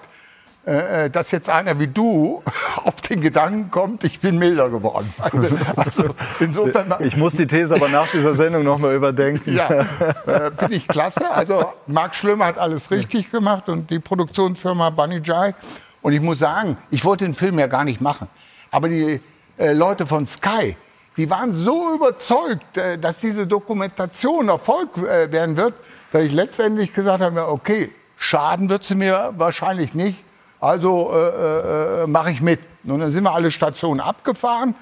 [0.66, 2.44] äh, dass jetzt einer wie du
[2.84, 5.12] auf den Gedanken kommt, ich bin milder geworden.
[5.20, 6.94] Also, also insofern.
[7.00, 9.56] Ich muss die These aber nach dieser Sendung noch mal überdenken.
[9.56, 11.32] Ja, äh, finde ich klasse.
[11.32, 15.56] Also Marc Schlömer hat alles richtig gemacht und die Produktionsfirma Bunny Jai.
[16.02, 18.28] Und ich muss sagen, ich wollte den Film ja gar nicht machen.
[18.72, 19.22] Aber die
[19.58, 20.76] äh, Leute von Sky,
[21.16, 25.74] die waren so überzeugt, äh, dass diese Dokumentation Erfolg äh, werden wird,
[26.12, 30.24] dass ich letztendlich gesagt habe, okay, schaden wird sie mir wahrscheinlich nicht,
[30.60, 32.60] also äh, äh, mache ich mit.
[32.84, 34.74] Und dann sind wir alle Stationen abgefahren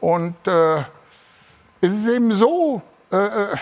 [0.00, 0.78] Und äh,
[1.80, 3.56] es ist eben so, äh, äh,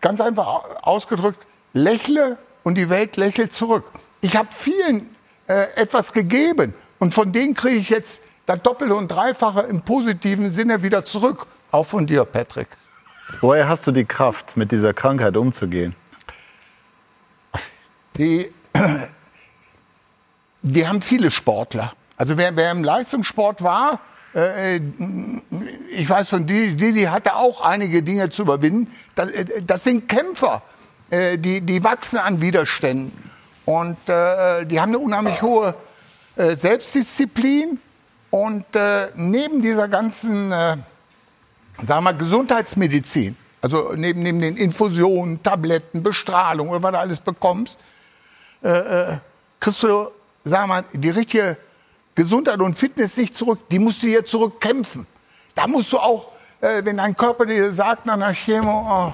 [0.00, 3.84] ganz einfach ausgedrückt, lächle und die Welt lächelt zurück.
[4.20, 5.14] Ich habe vielen
[5.48, 10.50] äh, etwas gegeben und von denen kriege ich jetzt das Doppelte und Dreifache im positiven
[10.50, 11.46] Sinne wieder zurück.
[11.70, 12.68] Auch von dir, Patrick.
[13.40, 15.94] Woher hast du die Kraft, mit dieser Krankheit umzugehen?
[18.18, 18.52] Die,
[20.62, 21.92] die haben viele Sportler.
[22.16, 24.00] Also wer, wer im Leistungssport war,
[24.34, 24.80] äh,
[25.90, 28.92] ich weiß von die, die, hatte auch einige Dinge zu überwinden.
[29.14, 30.62] Das, äh, das sind Kämpfer,
[31.10, 33.12] äh, die, die wachsen an Widerständen.
[33.64, 35.74] Und äh, die haben eine unheimlich hohe
[36.36, 37.78] äh, Selbstdisziplin.
[38.30, 40.84] Und äh, neben dieser ganzen, sagen
[42.04, 47.78] wir, Gesundheitsmedizin, also neben, neben den Infusionen, Tabletten, Bestrahlung, oder was du alles bekommst,
[48.62, 49.18] äh, äh,
[49.60, 50.08] kriegst du,
[50.44, 51.56] sagen wir, die richtige
[52.14, 53.58] Gesundheit und Fitness nicht zurück.
[53.70, 55.06] Die musst du hier zurückkämpfen.
[55.54, 56.28] Da musst du auch,
[56.60, 59.12] äh, wenn dein Körper dir sagt nach einer Chemo, oh,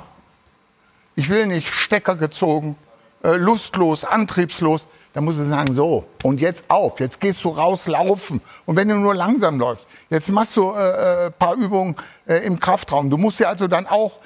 [1.17, 2.77] ich will nicht, Stecker gezogen,
[3.23, 7.87] äh, lustlos, antriebslos, dann musst du sagen, so, und jetzt auf, jetzt gehst du raus
[7.87, 8.41] laufen.
[8.67, 11.97] Und wenn du nur langsam läufst, jetzt machst du äh, äh, paar Übungen
[12.27, 13.11] äh, im Kraftraum.
[13.11, 14.19] Du musst ja also dann auch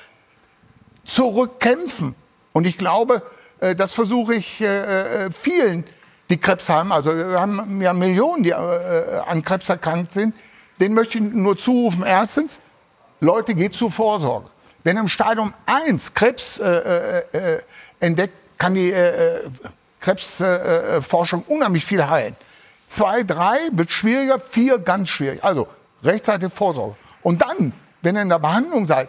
[1.04, 2.14] zurückkämpfen.
[2.52, 3.22] Und ich glaube,
[3.76, 5.84] das versuche ich äh, äh, vielen,
[6.30, 10.34] die Krebs haben, also wir haben ja Millionen, die äh, an Krebs erkrankt sind,
[10.80, 12.58] denen möchte ich nur zurufen, erstens,
[13.20, 14.48] Leute, geht zur Vorsorge.
[14.82, 17.62] Wenn im Stadium 1 Krebs äh, äh,
[18.00, 19.48] entdeckt, kann die äh,
[20.00, 22.36] Krebsforschung unheimlich viel heilen.
[22.88, 25.42] Zwei, drei wird schwieriger, vier ganz schwierig.
[25.44, 25.68] Also
[26.02, 26.96] rechtzeitig Vorsorge.
[27.22, 29.08] Und dann, wenn ihr in der Behandlung seid,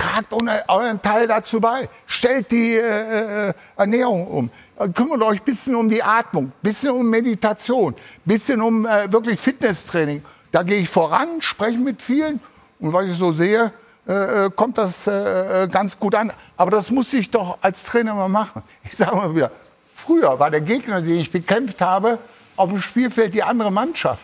[0.00, 0.32] tragt
[0.68, 1.88] euren Teil dazu bei.
[2.06, 4.50] Stellt die äh, Ernährung um.
[4.94, 9.12] Kümmert euch ein bisschen um die Atmung, ein bisschen um Meditation, ein bisschen um äh,
[9.12, 10.22] wirklich Fitnesstraining.
[10.50, 12.40] Da gehe ich voran, spreche mit vielen
[12.80, 13.72] und was ich so sehe,
[14.06, 16.32] äh, kommt das äh, ganz gut an.
[16.56, 18.62] Aber das muss ich doch als Trainer mal machen.
[18.84, 19.52] Ich sage mal wieder,
[19.94, 22.18] früher war der Gegner, den ich bekämpft habe,
[22.56, 24.22] auf dem Spielfeld die andere Mannschaft.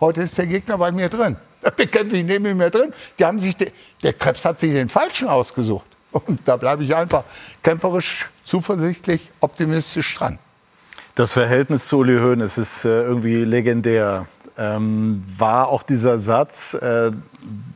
[0.00, 1.36] Heute ist der Gegner bei mir drin.
[1.64, 2.92] Da bekämpfe ich neben mir drin.
[3.18, 5.86] Die haben sich, der Krebs hat sich den Falschen ausgesucht.
[6.10, 7.24] Und da bleibe ich einfach
[7.62, 10.38] kämpferisch, zuversichtlich, optimistisch dran.
[11.14, 14.26] Das Verhältnis zu Uli Hoeneß ist äh, irgendwie legendär.
[14.58, 17.12] Ähm, war auch dieser Satz, äh,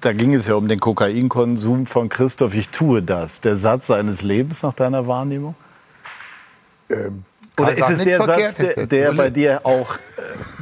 [0.01, 4.20] da ging es ja um den Kokainkonsum von Christoph, ich tue das, der Satz seines
[4.20, 5.55] Lebens nach deiner Wahrnehmung?
[6.91, 7.24] Ähm,
[7.59, 9.96] Oder ist es der Satz, der, der bei dir auch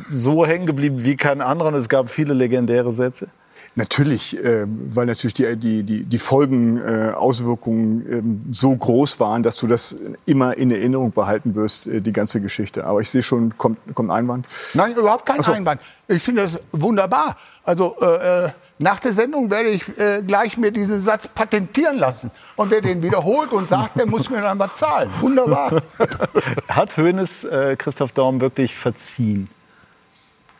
[0.08, 3.28] so hängen geblieben wie kein anderer und es gab viele legendäre Sätze?
[3.76, 9.42] Natürlich, äh, weil natürlich die, die, die, die Folgen, äh, Auswirkungen äh, so groß waren,
[9.42, 12.84] dass du das immer in Erinnerung behalten wirst, äh, die ganze Geschichte.
[12.84, 14.46] Aber ich sehe schon, kommt, kommt ein Einwand?
[14.74, 15.50] Nein, überhaupt kein so.
[15.50, 15.80] Einwand.
[16.06, 17.36] Ich finde das wunderbar.
[17.64, 22.30] Also äh, äh, nach der Sendung werde ich äh, gleich mir diesen Satz patentieren lassen.
[22.56, 25.10] Und wer den wiederholt und sagt, der muss mir dann was zahlen.
[25.20, 25.80] Wunderbar.
[26.68, 29.48] Hat Hoeneß äh, Christoph Daum wirklich verziehen?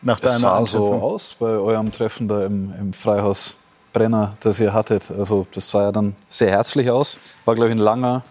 [0.05, 3.55] nach deiner Es sah so aus bei eurem Treffen da im, im Freihaus
[3.91, 5.09] Brenner, das ihr hattet.
[5.11, 7.17] Also das sah ja dann sehr herzlich aus.
[7.43, 8.23] War, glaube ich, ein langer,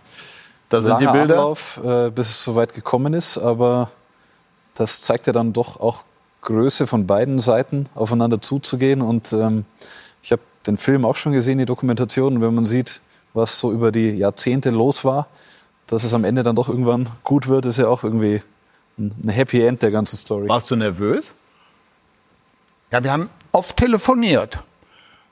[0.68, 1.35] da sind langer die Bilder.
[1.35, 3.39] Ablauf, äh, bis es so weit gekommen ist.
[3.39, 3.91] Aber
[4.74, 6.05] das zeigt ja dann doch auch
[6.45, 9.03] Größe von beiden Seiten, aufeinander zuzugehen.
[9.03, 9.64] Und ähm,
[10.22, 12.40] ich habe den Film auch schon gesehen, die Dokumentation.
[12.40, 13.01] wenn man sieht,
[13.32, 15.26] was so über die Jahrzehnte los war,
[15.86, 18.42] dass es am Ende dann doch irgendwann gut wird, ist ja auch irgendwie
[18.97, 20.49] ein Happy End der ganzen Story.
[20.49, 21.32] Warst du nervös?
[22.92, 24.61] Ja, wir haben oft telefoniert.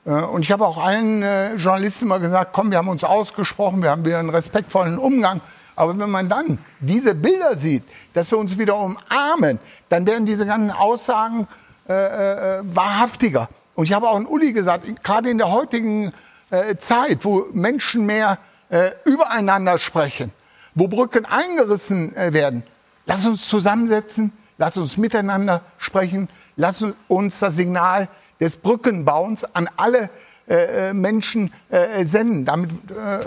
[0.05, 3.81] Äh, und ich habe auch allen äh, Journalisten mal gesagt, komm, wir haben uns ausgesprochen,
[3.81, 5.41] wir haben wieder einen respektvollen Umgang.
[5.75, 9.59] Aber wenn man dann diese Bilder sieht, dass wir uns wieder umarmen,
[9.89, 11.47] dann werden diese ganzen Aussagen
[11.87, 13.49] äh, äh, wahrhaftiger.
[13.75, 16.13] Und ich habe auch an Uli gesagt, gerade in der heutigen
[16.51, 18.37] äh, Zeit, wo Menschen mehr
[18.69, 20.31] äh, übereinander sprechen,
[20.75, 22.63] wo Brücken eingerissen werden,
[23.05, 28.07] lass uns zusammensetzen, lass uns miteinander sprechen, lass uns das Signal
[28.39, 30.09] des Brückenbauens an alle
[30.47, 32.43] äh, äh, Menschen äh, senden.
[32.45, 33.19] Damit äh,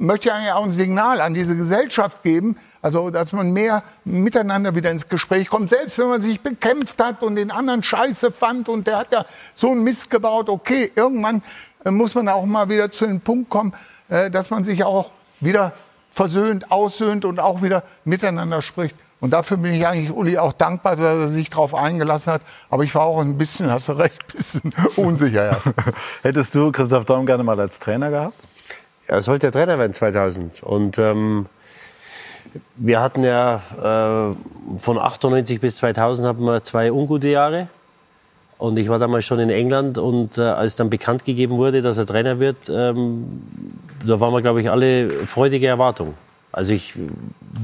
[0.00, 4.74] möchte ich eigentlich auch ein Signal an diese Gesellschaft geben, also dass man mehr miteinander
[4.74, 5.70] wieder ins Gespräch kommt.
[5.70, 9.26] Selbst wenn man sich bekämpft hat und den anderen scheiße fand und der hat ja
[9.54, 11.42] so einen Mist gebaut, okay, irgendwann
[11.84, 13.74] äh, muss man auch mal wieder zu dem Punkt kommen,
[14.08, 15.72] äh, dass man sich auch wieder
[16.10, 18.96] versöhnt, aussöhnt und auch wieder miteinander spricht.
[19.20, 22.42] Und dafür bin ich eigentlich Uli auch dankbar, dass er sich darauf eingelassen hat.
[22.70, 25.52] Aber ich war auch ein bisschen, hast du recht, ein bisschen unsicher.
[25.52, 25.58] Ja.
[26.22, 28.36] Hättest du Christoph Daum gerne mal als Trainer gehabt?
[29.10, 30.62] Er sollte Trainer werden 2000.
[30.62, 31.46] Und ähm,
[32.76, 37.66] wir hatten ja äh, von 98 bis 2000 hatten wir zwei ungute Jahre.
[38.56, 41.98] Und ich war damals schon in England und äh, als dann bekannt gegeben wurde, dass
[41.98, 43.42] er Trainer wird, ähm,
[44.06, 46.14] da waren wir, glaube ich, alle freudige Erwartung.
[46.52, 46.94] Also ich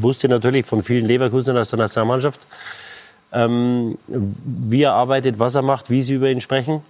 [0.00, 2.44] wusste natürlich von vielen Leverkusen aus der Nationalmannschaft,
[3.32, 6.82] ähm, wie er arbeitet, was er macht, wie sie über ihn sprechen.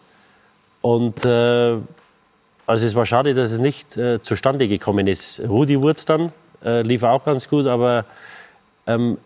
[0.81, 1.77] Und äh,
[2.67, 5.41] also es war schade, dass es nicht äh, zustande gekommen ist.
[5.49, 6.33] Rudi Wurz dann
[6.65, 8.05] äh, lief auch ganz gut, aber
[8.87, 9.19] ähm,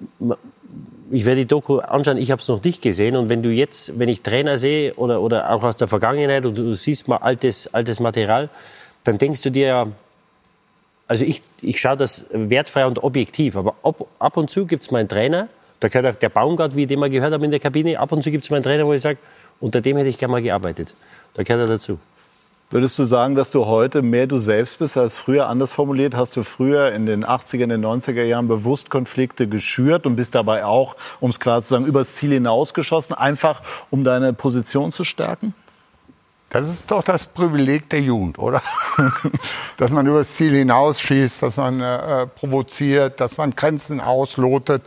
[1.11, 3.17] ich werde die Doku anschauen, ich habe es noch nicht gesehen.
[3.17, 6.59] Und wenn du jetzt, wenn ich Trainer sehe oder, oder auch aus der Vergangenheit und
[6.59, 8.51] du siehst mal altes, altes Material,
[9.05, 9.91] dann denkst du dir,
[11.09, 14.91] also ich, ich schaue das wertfrei und objektiv, aber ab, ab und zu gibt es
[14.91, 15.49] mal einen Trainer,
[15.81, 18.23] da gehört auch der Baumgart, wie den wir gehört haben in der Kabine, ab und
[18.23, 19.19] zu gibt es mal einen Trainer, wo ich sage,
[19.61, 20.95] unter dem hätte ich gerne mal gearbeitet.
[21.35, 21.99] Da gehört er dazu.
[22.73, 25.49] Würdest du sagen, dass du heute mehr du selbst bist als früher?
[25.49, 30.07] Anders formuliert, hast du früher in den 80er, in den 90er Jahren bewusst Konflikte geschürt
[30.07, 33.61] und bist dabei auch, um es klar zu sagen, übers Ziel hinausgeschossen, einfach
[33.91, 35.53] um deine Position zu stärken?
[36.51, 38.63] Das ist doch das Privileg der Jugend, oder?
[39.77, 44.83] dass man übers Ziel hinausschießt, dass man äh, provoziert, dass man Grenzen auslotet.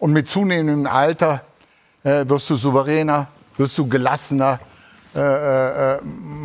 [0.00, 1.44] Und mit zunehmendem Alter
[2.02, 4.58] äh, wirst du souveräner, wirst du gelassener.
[5.14, 5.98] Äh, äh, äh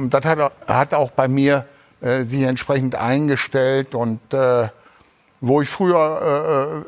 [0.10, 1.66] das hat, hat, auch bei mir
[2.02, 3.96] äh, sich entsprechend eingestellt.
[3.96, 4.20] Und
[5.40, 6.86] wo ich früher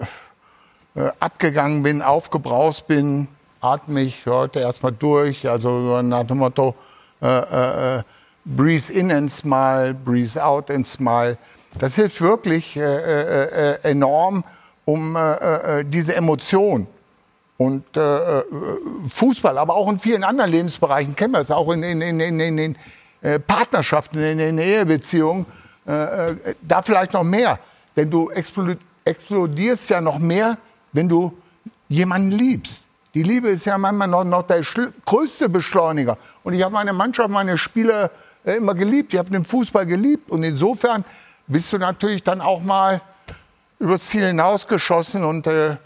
[1.20, 3.28] abgegangen bin, aufgebraust bin,
[3.62, 5.48] atme ich heute erstmal durch.
[5.48, 6.76] Also nach dem Motto,
[7.22, 8.04] äh, äh,
[8.46, 11.38] breathe in and smile, breathe out and smile.
[11.78, 14.44] Das hilft wirklich äh, äh, äh enorm,
[14.86, 16.88] um äh, diese Emotion
[17.60, 17.84] und
[19.14, 22.58] Fußball, aber auch in vielen anderen Lebensbereichen kennen wir es, auch in, in, in, in,
[22.58, 22.76] in
[23.46, 25.46] Partnerschaften, in, in Ehebeziehungen,
[25.86, 27.60] da vielleicht noch mehr.
[27.98, 28.32] Denn du
[29.04, 30.58] explodierst ja noch mehr,
[30.94, 31.34] wenn du
[31.90, 32.86] jemanden liebst.
[33.14, 34.62] Die Liebe ist ja manchmal noch, noch der
[35.06, 36.18] größte Beschleuniger.
[36.44, 38.12] Und ich habe meine Mannschaft, meine Spieler
[38.46, 39.14] äh, immer geliebt.
[39.14, 40.30] Ich habe den Fußball geliebt.
[40.30, 41.04] Und insofern
[41.48, 43.02] bist du natürlich dann auch mal
[43.80, 45.24] übers Ziel hinausgeschossen.
[45.24, 45.78] Und äh,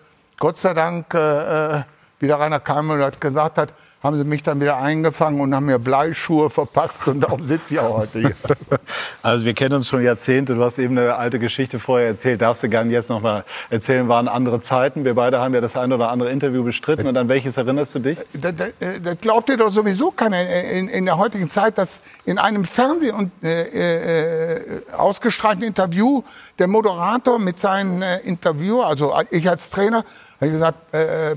[0.44, 1.84] Gott sei Dank, äh, äh
[2.20, 5.80] wie der Rainer Kalmüller gesagt hat, haben sie mich dann wieder eingefangen und haben mir
[5.80, 8.36] Bleischuhe verpasst und darum sitze ich auch heute hier.
[9.22, 10.56] Also wir kennen uns schon Jahrzehnte.
[10.56, 12.42] Du hast eben eine alte Geschichte vorher erzählt.
[12.42, 14.10] Darfst du gerne jetzt noch mal erzählen?
[14.10, 15.06] Waren andere Zeiten.
[15.06, 17.08] Wir beide haben ja das ein oder andere Interview bestritten.
[17.08, 18.20] Und an welches erinnerst du dich?
[18.34, 22.38] Das, das, das glaubt dir doch sowieso keiner in, in, der heutigen Zeit, dass in
[22.38, 26.24] einem Fernseh- und äh, äh, ausgestrahlten Interview
[26.60, 30.04] der Moderator mit seinem äh, Interview, also ich als Trainer,
[30.44, 31.36] habe ich gesagt, äh, äh,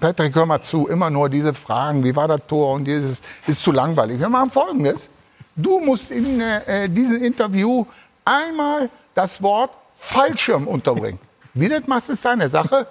[0.00, 3.62] Patrick, hör mal zu, immer nur diese Fragen, wie war das Tor und dieses ist
[3.62, 4.20] zu langweilig.
[4.20, 5.08] Wir machen Folgendes.
[5.56, 7.86] Du musst in äh, diesem Interview
[8.24, 11.18] einmal das Wort Fallschirm unterbringen.
[11.54, 12.86] Wie das machst, ist deine Sache.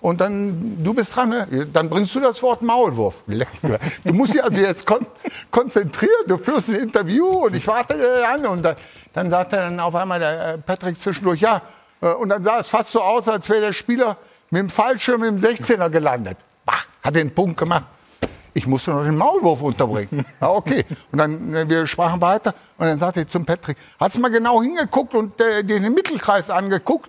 [0.00, 1.66] Und dann, du bist dran, ne?
[1.72, 3.22] dann bringst du das Wort Maulwurf.
[4.04, 5.06] Du musst dich also jetzt kon
[5.50, 8.44] konzentrieren, du führst ein Interview und ich warte an.
[8.46, 8.76] Und dann,
[9.12, 11.62] dann sagt er dann auf einmal der äh, Patrick zwischendurch, ja.
[12.00, 14.16] Äh, und dann sah es fast so aus, als wäre der Spieler
[14.52, 16.36] mit dem Fallschirm im 16er gelandet.
[16.64, 17.84] Bah, hat den Punkt gemacht.
[18.54, 20.26] Ich musste noch den Maulwurf unterbringen.
[20.40, 20.84] Ja, okay.
[21.10, 24.30] Und dann, äh, wir sprachen weiter und dann sagte ich zum Patrick, hast du mal
[24.30, 27.08] genau hingeguckt und äh, den Mittelkreis angeguckt?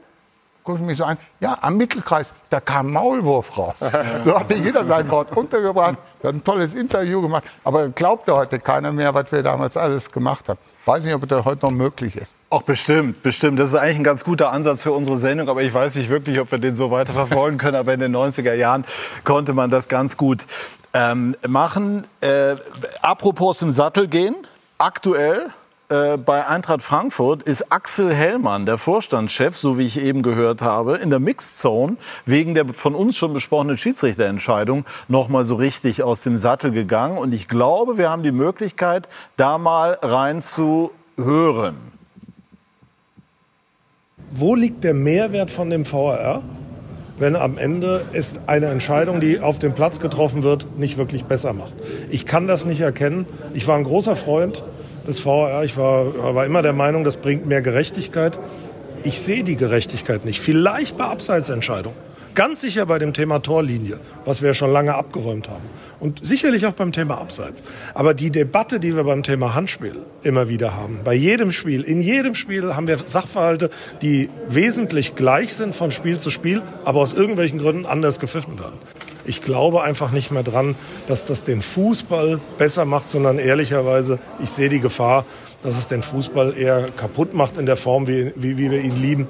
[0.63, 3.75] Guck ich mich so an, ja, am Mittelkreis, da kam Maulwurf raus.
[4.23, 5.97] So hatte jeder sein Wort untergebracht.
[6.23, 7.43] Haben ein tolles Interview gemacht.
[7.65, 10.59] Aber glaubte heute keiner mehr, was wir damals alles gemacht haben.
[10.85, 12.37] Weiß nicht, ob das heute noch möglich ist.
[12.49, 13.59] Auch bestimmt, bestimmt.
[13.59, 16.39] Das ist eigentlich ein ganz guter Ansatz für unsere Sendung, aber ich weiß nicht wirklich,
[16.39, 17.75] ob wir den so weiterverfolgen können.
[17.75, 18.85] Aber in den 90er Jahren
[19.25, 20.45] konnte man das ganz gut
[20.93, 22.05] ähm, machen.
[22.21, 22.55] Äh,
[23.01, 24.35] apropos im Sattel gehen,
[24.77, 25.47] aktuell
[25.89, 30.97] äh, bei Eintracht Frankfurt ist Axel Hellmann, der Vorstandschef, so wie ich eben gehört habe,
[30.97, 36.03] in der Mixed Zone wegen der von uns schon besprochenen Schiedsrichterentscheidung noch mal so richtig
[36.03, 37.17] aus dem Sattel gegangen.
[37.17, 41.77] Und ich glaube, wir haben die Möglichkeit, da mal rein zu hören.
[44.31, 46.41] Wo liegt der Mehrwert von dem VAR?
[47.19, 51.53] wenn am Ende es eine Entscheidung, die auf dem Platz getroffen wird, nicht wirklich besser
[51.53, 51.73] macht.
[52.09, 53.25] Ich kann das nicht erkennen.
[53.53, 54.63] Ich war ein großer Freund
[55.07, 55.63] des VR.
[55.63, 58.39] Ich war, war immer der Meinung, das bringt mehr Gerechtigkeit.
[59.03, 60.39] Ich sehe die Gerechtigkeit nicht.
[60.39, 61.97] Vielleicht bei Abseitsentscheidungen.
[62.35, 65.69] Ganz sicher bei dem Thema Torlinie, was wir schon lange abgeräumt haben.
[65.99, 67.63] Und sicherlich auch beim Thema Abseits.
[67.93, 72.01] Aber die Debatte, die wir beim Thema Handspiel immer wieder haben, bei jedem Spiel, in
[72.01, 73.69] jedem Spiel haben wir Sachverhalte,
[74.01, 78.79] die wesentlich gleich sind von Spiel zu Spiel, aber aus irgendwelchen Gründen anders gepfiffen werden.
[79.25, 80.75] Ich glaube einfach nicht mehr dran,
[81.07, 85.25] dass das den Fußball besser macht, sondern ehrlicherweise, ich sehe die Gefahr,
[85.63, 89.01] dass es den Fußball eher kaputt macht in der Form, wie, wie, wie wir ihn
[89.01, 89.27] lieben.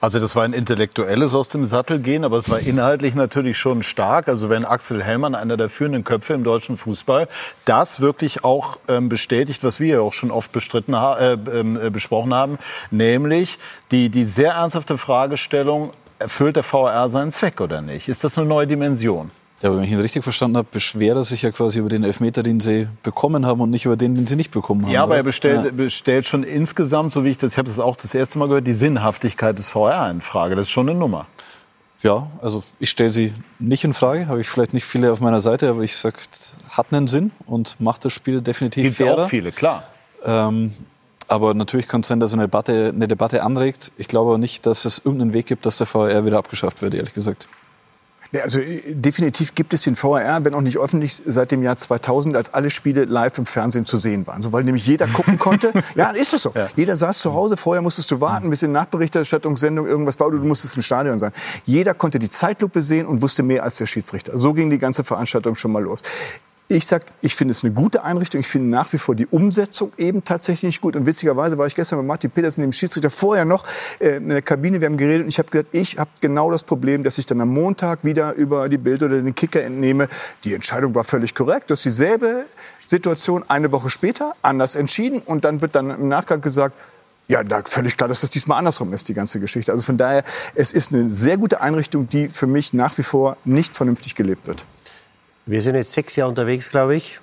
[0.00, 3.82] Also das war ein intellektuelles aus dem Sattel gehen, aber es war inhaltlich natürlich schon
[3.82, 4.28] stark.
[4.28, 7.28] Also wenn Axel Hellmann, einer der führenden Köpfe im deutschen Fußball,
[7.64, 12.34] das wirklich auch ähm, bestätigt, was wir ja auch schon oft bestritten äh, äh, besprochen
[12.34, 12.58] haben,
[12.90, 13.58] nämlich
[13.90, 18.08] die, die sehr ernsthafte Fragestellung, erfüllt der VR seinen Zweck oder nicht?
[18.08, 19.30] Ist das eine neue Dimension?
[19.62, 22.42] Ja, wenn ich ihn richtig verstanden habe, beschwert er sich ja quasi über den Elfmeter,
[22.42, 24.92] den sie bekommen haben und nicht über den, den sie nicht bekommen haben.
[24.92, 25.16] Ja, aber oder?
[25.18, 25.70] er bestellt, Ja.
[25.70, 28.66] bestellt schon insgesamt, so wie ich das, ich habe das auch das erste Mal gehört,
[28.66, 30.56] die Sinnhaftigkeit des VR in Frage.
[30.56, 31.26] Das ist schon eine Nummer.
[32.02, 35.40] Ja, also ich stelle sie nicht in Frage, habe ich vielleicht nicht viele auf meiner
[35.40, 36.16] Seite, aber ich sage,
[36.70, 39.24] hat einen Sinn und macht das Spiel definitiv Gibt's fairer.
[39.24, 39.84] auch viele, klar.
[40.24, 40.74] Ähm,
[41.28, 43.92] aber natürlich kann es sein, dass er eine Debatte, eine Debatte anregt.
[43.96, 46.94] Ich glaube aber nicht, dass es irgendeinen Weg gibt, dass der VR wieder abgeschafft wird,
[46.94, 47.48] ehrlich gesagt.
[48.32, 51.76] Ja, also äh, definitiv gibt es den VR, wenn auch nicht öffentlich, seit dem Jahr
[51.76, 54.42] 2000, als alle Spiele live im Fernsehen zu sehen waren.
[54.42, 55.72] So, weil nämlich jeder gucken konnte.
[55.94, 56.52] ja, ist es so.
[56.74, 60.46] Jeder saß zu Hause, vorher musstest du warten, bis in Nachberichterstattungssendung irgendwas war, oder du
[60.46, 61.32] musstest im Stadion sein.
[61.64, 64.36] Jeder konnte die Zeitlupe sehen und wusste mehr als der Schiedsrichter.
[64.36, 66.02] So ging die ganze Veranstaltung schon mal los.
[66.68, 68.40] Ich sag, ich finde es eine gute Einrichtung.
[68.40, 70.96] Ich finde nach wie vor die Umsetzung eben tatsächlich nicht gut.
[70.96, 73.64] Und witzigerweise war ich gestern mit Martin Petersen, dem Schiedsrichter, vorher noch
[74.00, 74.80] äh, in der Kabine.
[74.80, 77.40] Wir haben geredet und ich habe gesagt, ich habe genau das Problem, dass ich dann
[77.40, 80.08] am Montag wieder über die Bild oder den Kicker entnehme.
[80.42, 81.70] Die Entscheidung war völlig korrekt.
[81.70, 82.46] Das ist dieselbe
[82.84, 85.22] Situation eine Woche später, anders entschieden.
[85.24, 86.76] Und dann wird dann im Nachgang gesagt,
[87.28, 89.70] ja, da völlig klar, dass das diesmal andersrum ist, die ganze Geschichte.
[89.70, 90.24] Also von daher,
[90.56, 94.48] es ist eine sehr gute Einrichtung, die für mich nach wie vor nicht vernünftig gelebt
[94.48, 94.64] wird.
[95.48, 97.20] Wir sind jetzt sechs Jahre unterwegs, glaube ich.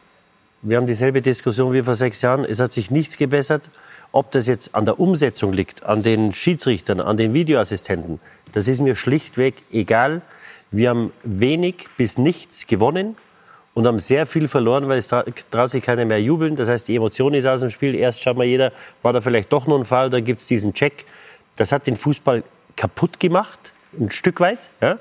[0.61, 2.45] Wir haben dieselbe Diskussion wie vor sechs Jahren.
[2.45, 3.69] Es hat sich nichts gebessert.
[4.13, 8.21] Ob das jetzt an der Umsetzung liegt, an den Schiedsrichtern, an den Videoassistenten,
[8.53, 10.21] das ist mir schlichtweg egal.
[10.71, 13.17] Wir haben wenig bis nichts gewonnen
[13.73, 16.55] und haben sehr viel verloren, weil es tra traut sich keiner mehr jubeln.
[16.55, 17.93] Das heißt, die Emotion ist aus dem Spiel.
[17.93, 18.71] Erst schaut mal jeder,
[19.01, 21.05] war da vielleicht doch noch ein Fall, dann gibt es diesen Check.
[21.57, 22.45] Das hat den Fußball
[22.77, 24.69] kaputt gemacht, ein Stück weit.
[24.79, 24.97] Ja?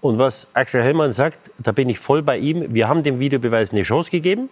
[0.00, 2.74] Und was Axel Hellmann sagt, da bin ich voll bei ihm.
[2.74, 4.48] Wir haben dem Videobeweis eine Chance gegeben.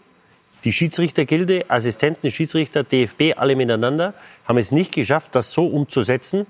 [0.65, 4.15] Die Schiedsrichtergilde, Assistenten, Schiedsrichter, DFB, alle miteinander,
[4.47, 6.47] haben es nicht geschafft, das so umzusetzen,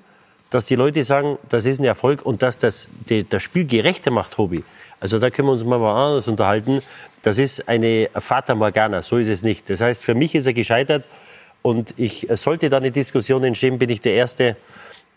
[0.50, 4.12] dass die Leute sagen, das ist ein Erfolg und dass das die, das Spiel gerechter
[4.12, 4.62] macht, Tobi.
[5.00, 6.80] Also da können wir uns mal anders unterhalten.
[7.22, 9.68] Das ist eine Fata Morgana, so ist es nicht.
[9.68, 11.06] Das heißt, für mich ist er gescheitert
[11.62, 14.56] und ich sollte da eine Diskussion entstehen, bin ich der Erste,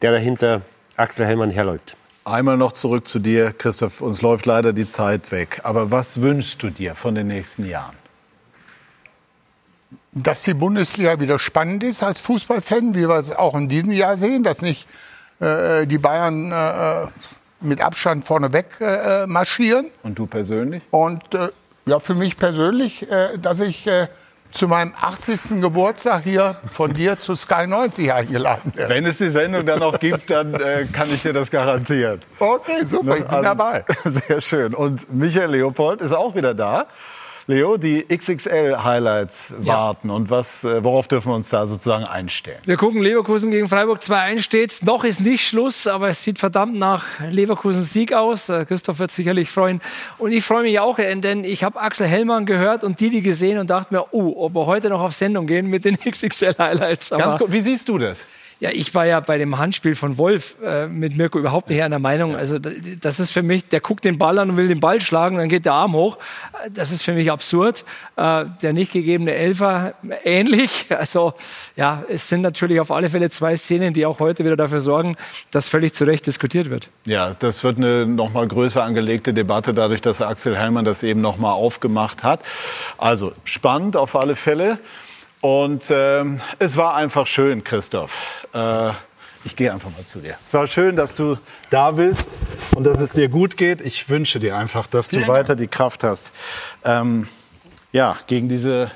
[0.02, 0.62] der dahinter
[0.96, 1.96] Axel Hellmann herläuft.
[2.28, 4.02] Einmal noch zurück zu dir, Christoph.
[4.02, 5.62] Uns läuft leider die Zeit weg.
[5.64, 7.96] Aber was wünschst du dir von den nächsten Jahren?
[10.12, 14.18] dass die Bundesliga wieder spannend ist als Fußballfan, wie wir es auch in diesem Jahr
[14.18, 14.88] sehen, dass nicht
[15.40, 17.06] äh, die Bayern äh,
[17.62, 19.86] mit Abstand vorneweg äh, marschieren.
[20.02, 20.82] Und du persönlich?
[20.90, 21.50] Und äh,
[21.86, 24.08] ja, für mich persönlich, äh, dass ich äh,
[24.52, 25.62] zu meinem 80.
[25.62, 28.94] Geburtstag hier von dir zu Sky 90 eingeladen werde.
[28.94, 32.22] Wenn es die Sendung dann noch gibt, dann äh, kann ich dir das garantieren.
[32.40, 33.86] Okay, super, ich bin Also, dabei.
[34.06, 34.74] Sehr schön.
[34.74, 36.88] Und Michael Leopold ist auch wieder da.
[37.50, 40.10] Leo, die XXL-Highlights warten.
[40.10, 42.60] Und was, äh, worauf dürfen wir uns da sozusagen einstellen?
[42.66, 44.84] Wir gucken Leverkusen gegen Freiburg 2-1 steht.
[44.84, 48.50] Noch ist nicht Schluss, aber es sieht verdammt nach Leverkusens Sieg aus.
[48.50, 49.82] Äh, Christoph wird sich sicherlich freuen.
[50.18, 53.70] Und ich freue mich auch, denn ich habe Axel Hellmann gehört und Didi gesehen und
[53.70, 57.12] dachte mir, oh, ob wir heute noch auf Sendung gehen mit den XXL-Highlights.
[57.12, 58.26] Ganz kurz, wie siehst du das?
[58.60, 62.00] Ja, ich war ja bei dem Handspiel von Wolf äh, mit Mirko überhaupt nicht einer
[62.00, 62.36] Meinung.
[62.36, 65.38] Also das ist für mich, der guckt den Ball an und will den Ball schlagen,
[65.38, 66.18] dann geht der Arm hoch.
[66.66, 67.86] Äh, Das ist für mich absurd.
[68.16, 69.94] Äh, der nicht gegebene Elfer
[70.24, 70.88] ähnlich.
[70.98, 71.34] Also
[71.76, 75.16] ja, es sind natürlich auf alle Fälle zwei Szenen, die auch heute wieder dafür sorgen,
[75.52, 76.90] dass völlig zu Recht diskutiert wird.
[77.06, 81.22] Ja, das wird eine noch mal größer angelegte Debatte, dadurch, dass Axel Hellmann das eben
[81.22, 82.40] noch mal aufgemacht hat.
[82.98, 84.80] Also spannend auf alle Fälle.
[85.42, 88.46] Und ähm, es war einfach schön, Christoph.
[88.54, 88.92] Äh,
[89.46, 90.36] ich gehe einfach mal zu dir.
[90.44, 91.38] Es war schön, dass du
[91.70, 92.26] da bist
[92.76, 93.82] und dass es dir gut geht.
[93.82, 96.32] Ich wünsche dir einfach, dass du weiter die Kraft hast,
[96.84, 97.28] ähm,
[97.92, 98.92] ja, gegen diese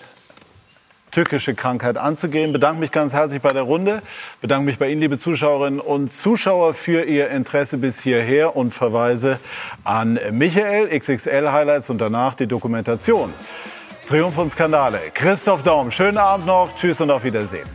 [1.11, 2.53] tückische Krankheit anzugehen.
[2.53, 4.01] Bedanke mich ganz herzlich bei der Runde.
[4.41, 9.39] Bedanke mich bei Ihnen, liebe Zuschauerinnen und Zuschauer, für Ihr Interesse bis hierher und verweise
[9.83, 13.33] an Michael, XXL Highlights und danach die Dokumentation.
[14.05, 15.11] Triumph und Skandale.
[15.13, 16.69] Christoph Daum, schönen Abend noch.
[16.75, 17.67] Tschüss und auf Wiedersehen.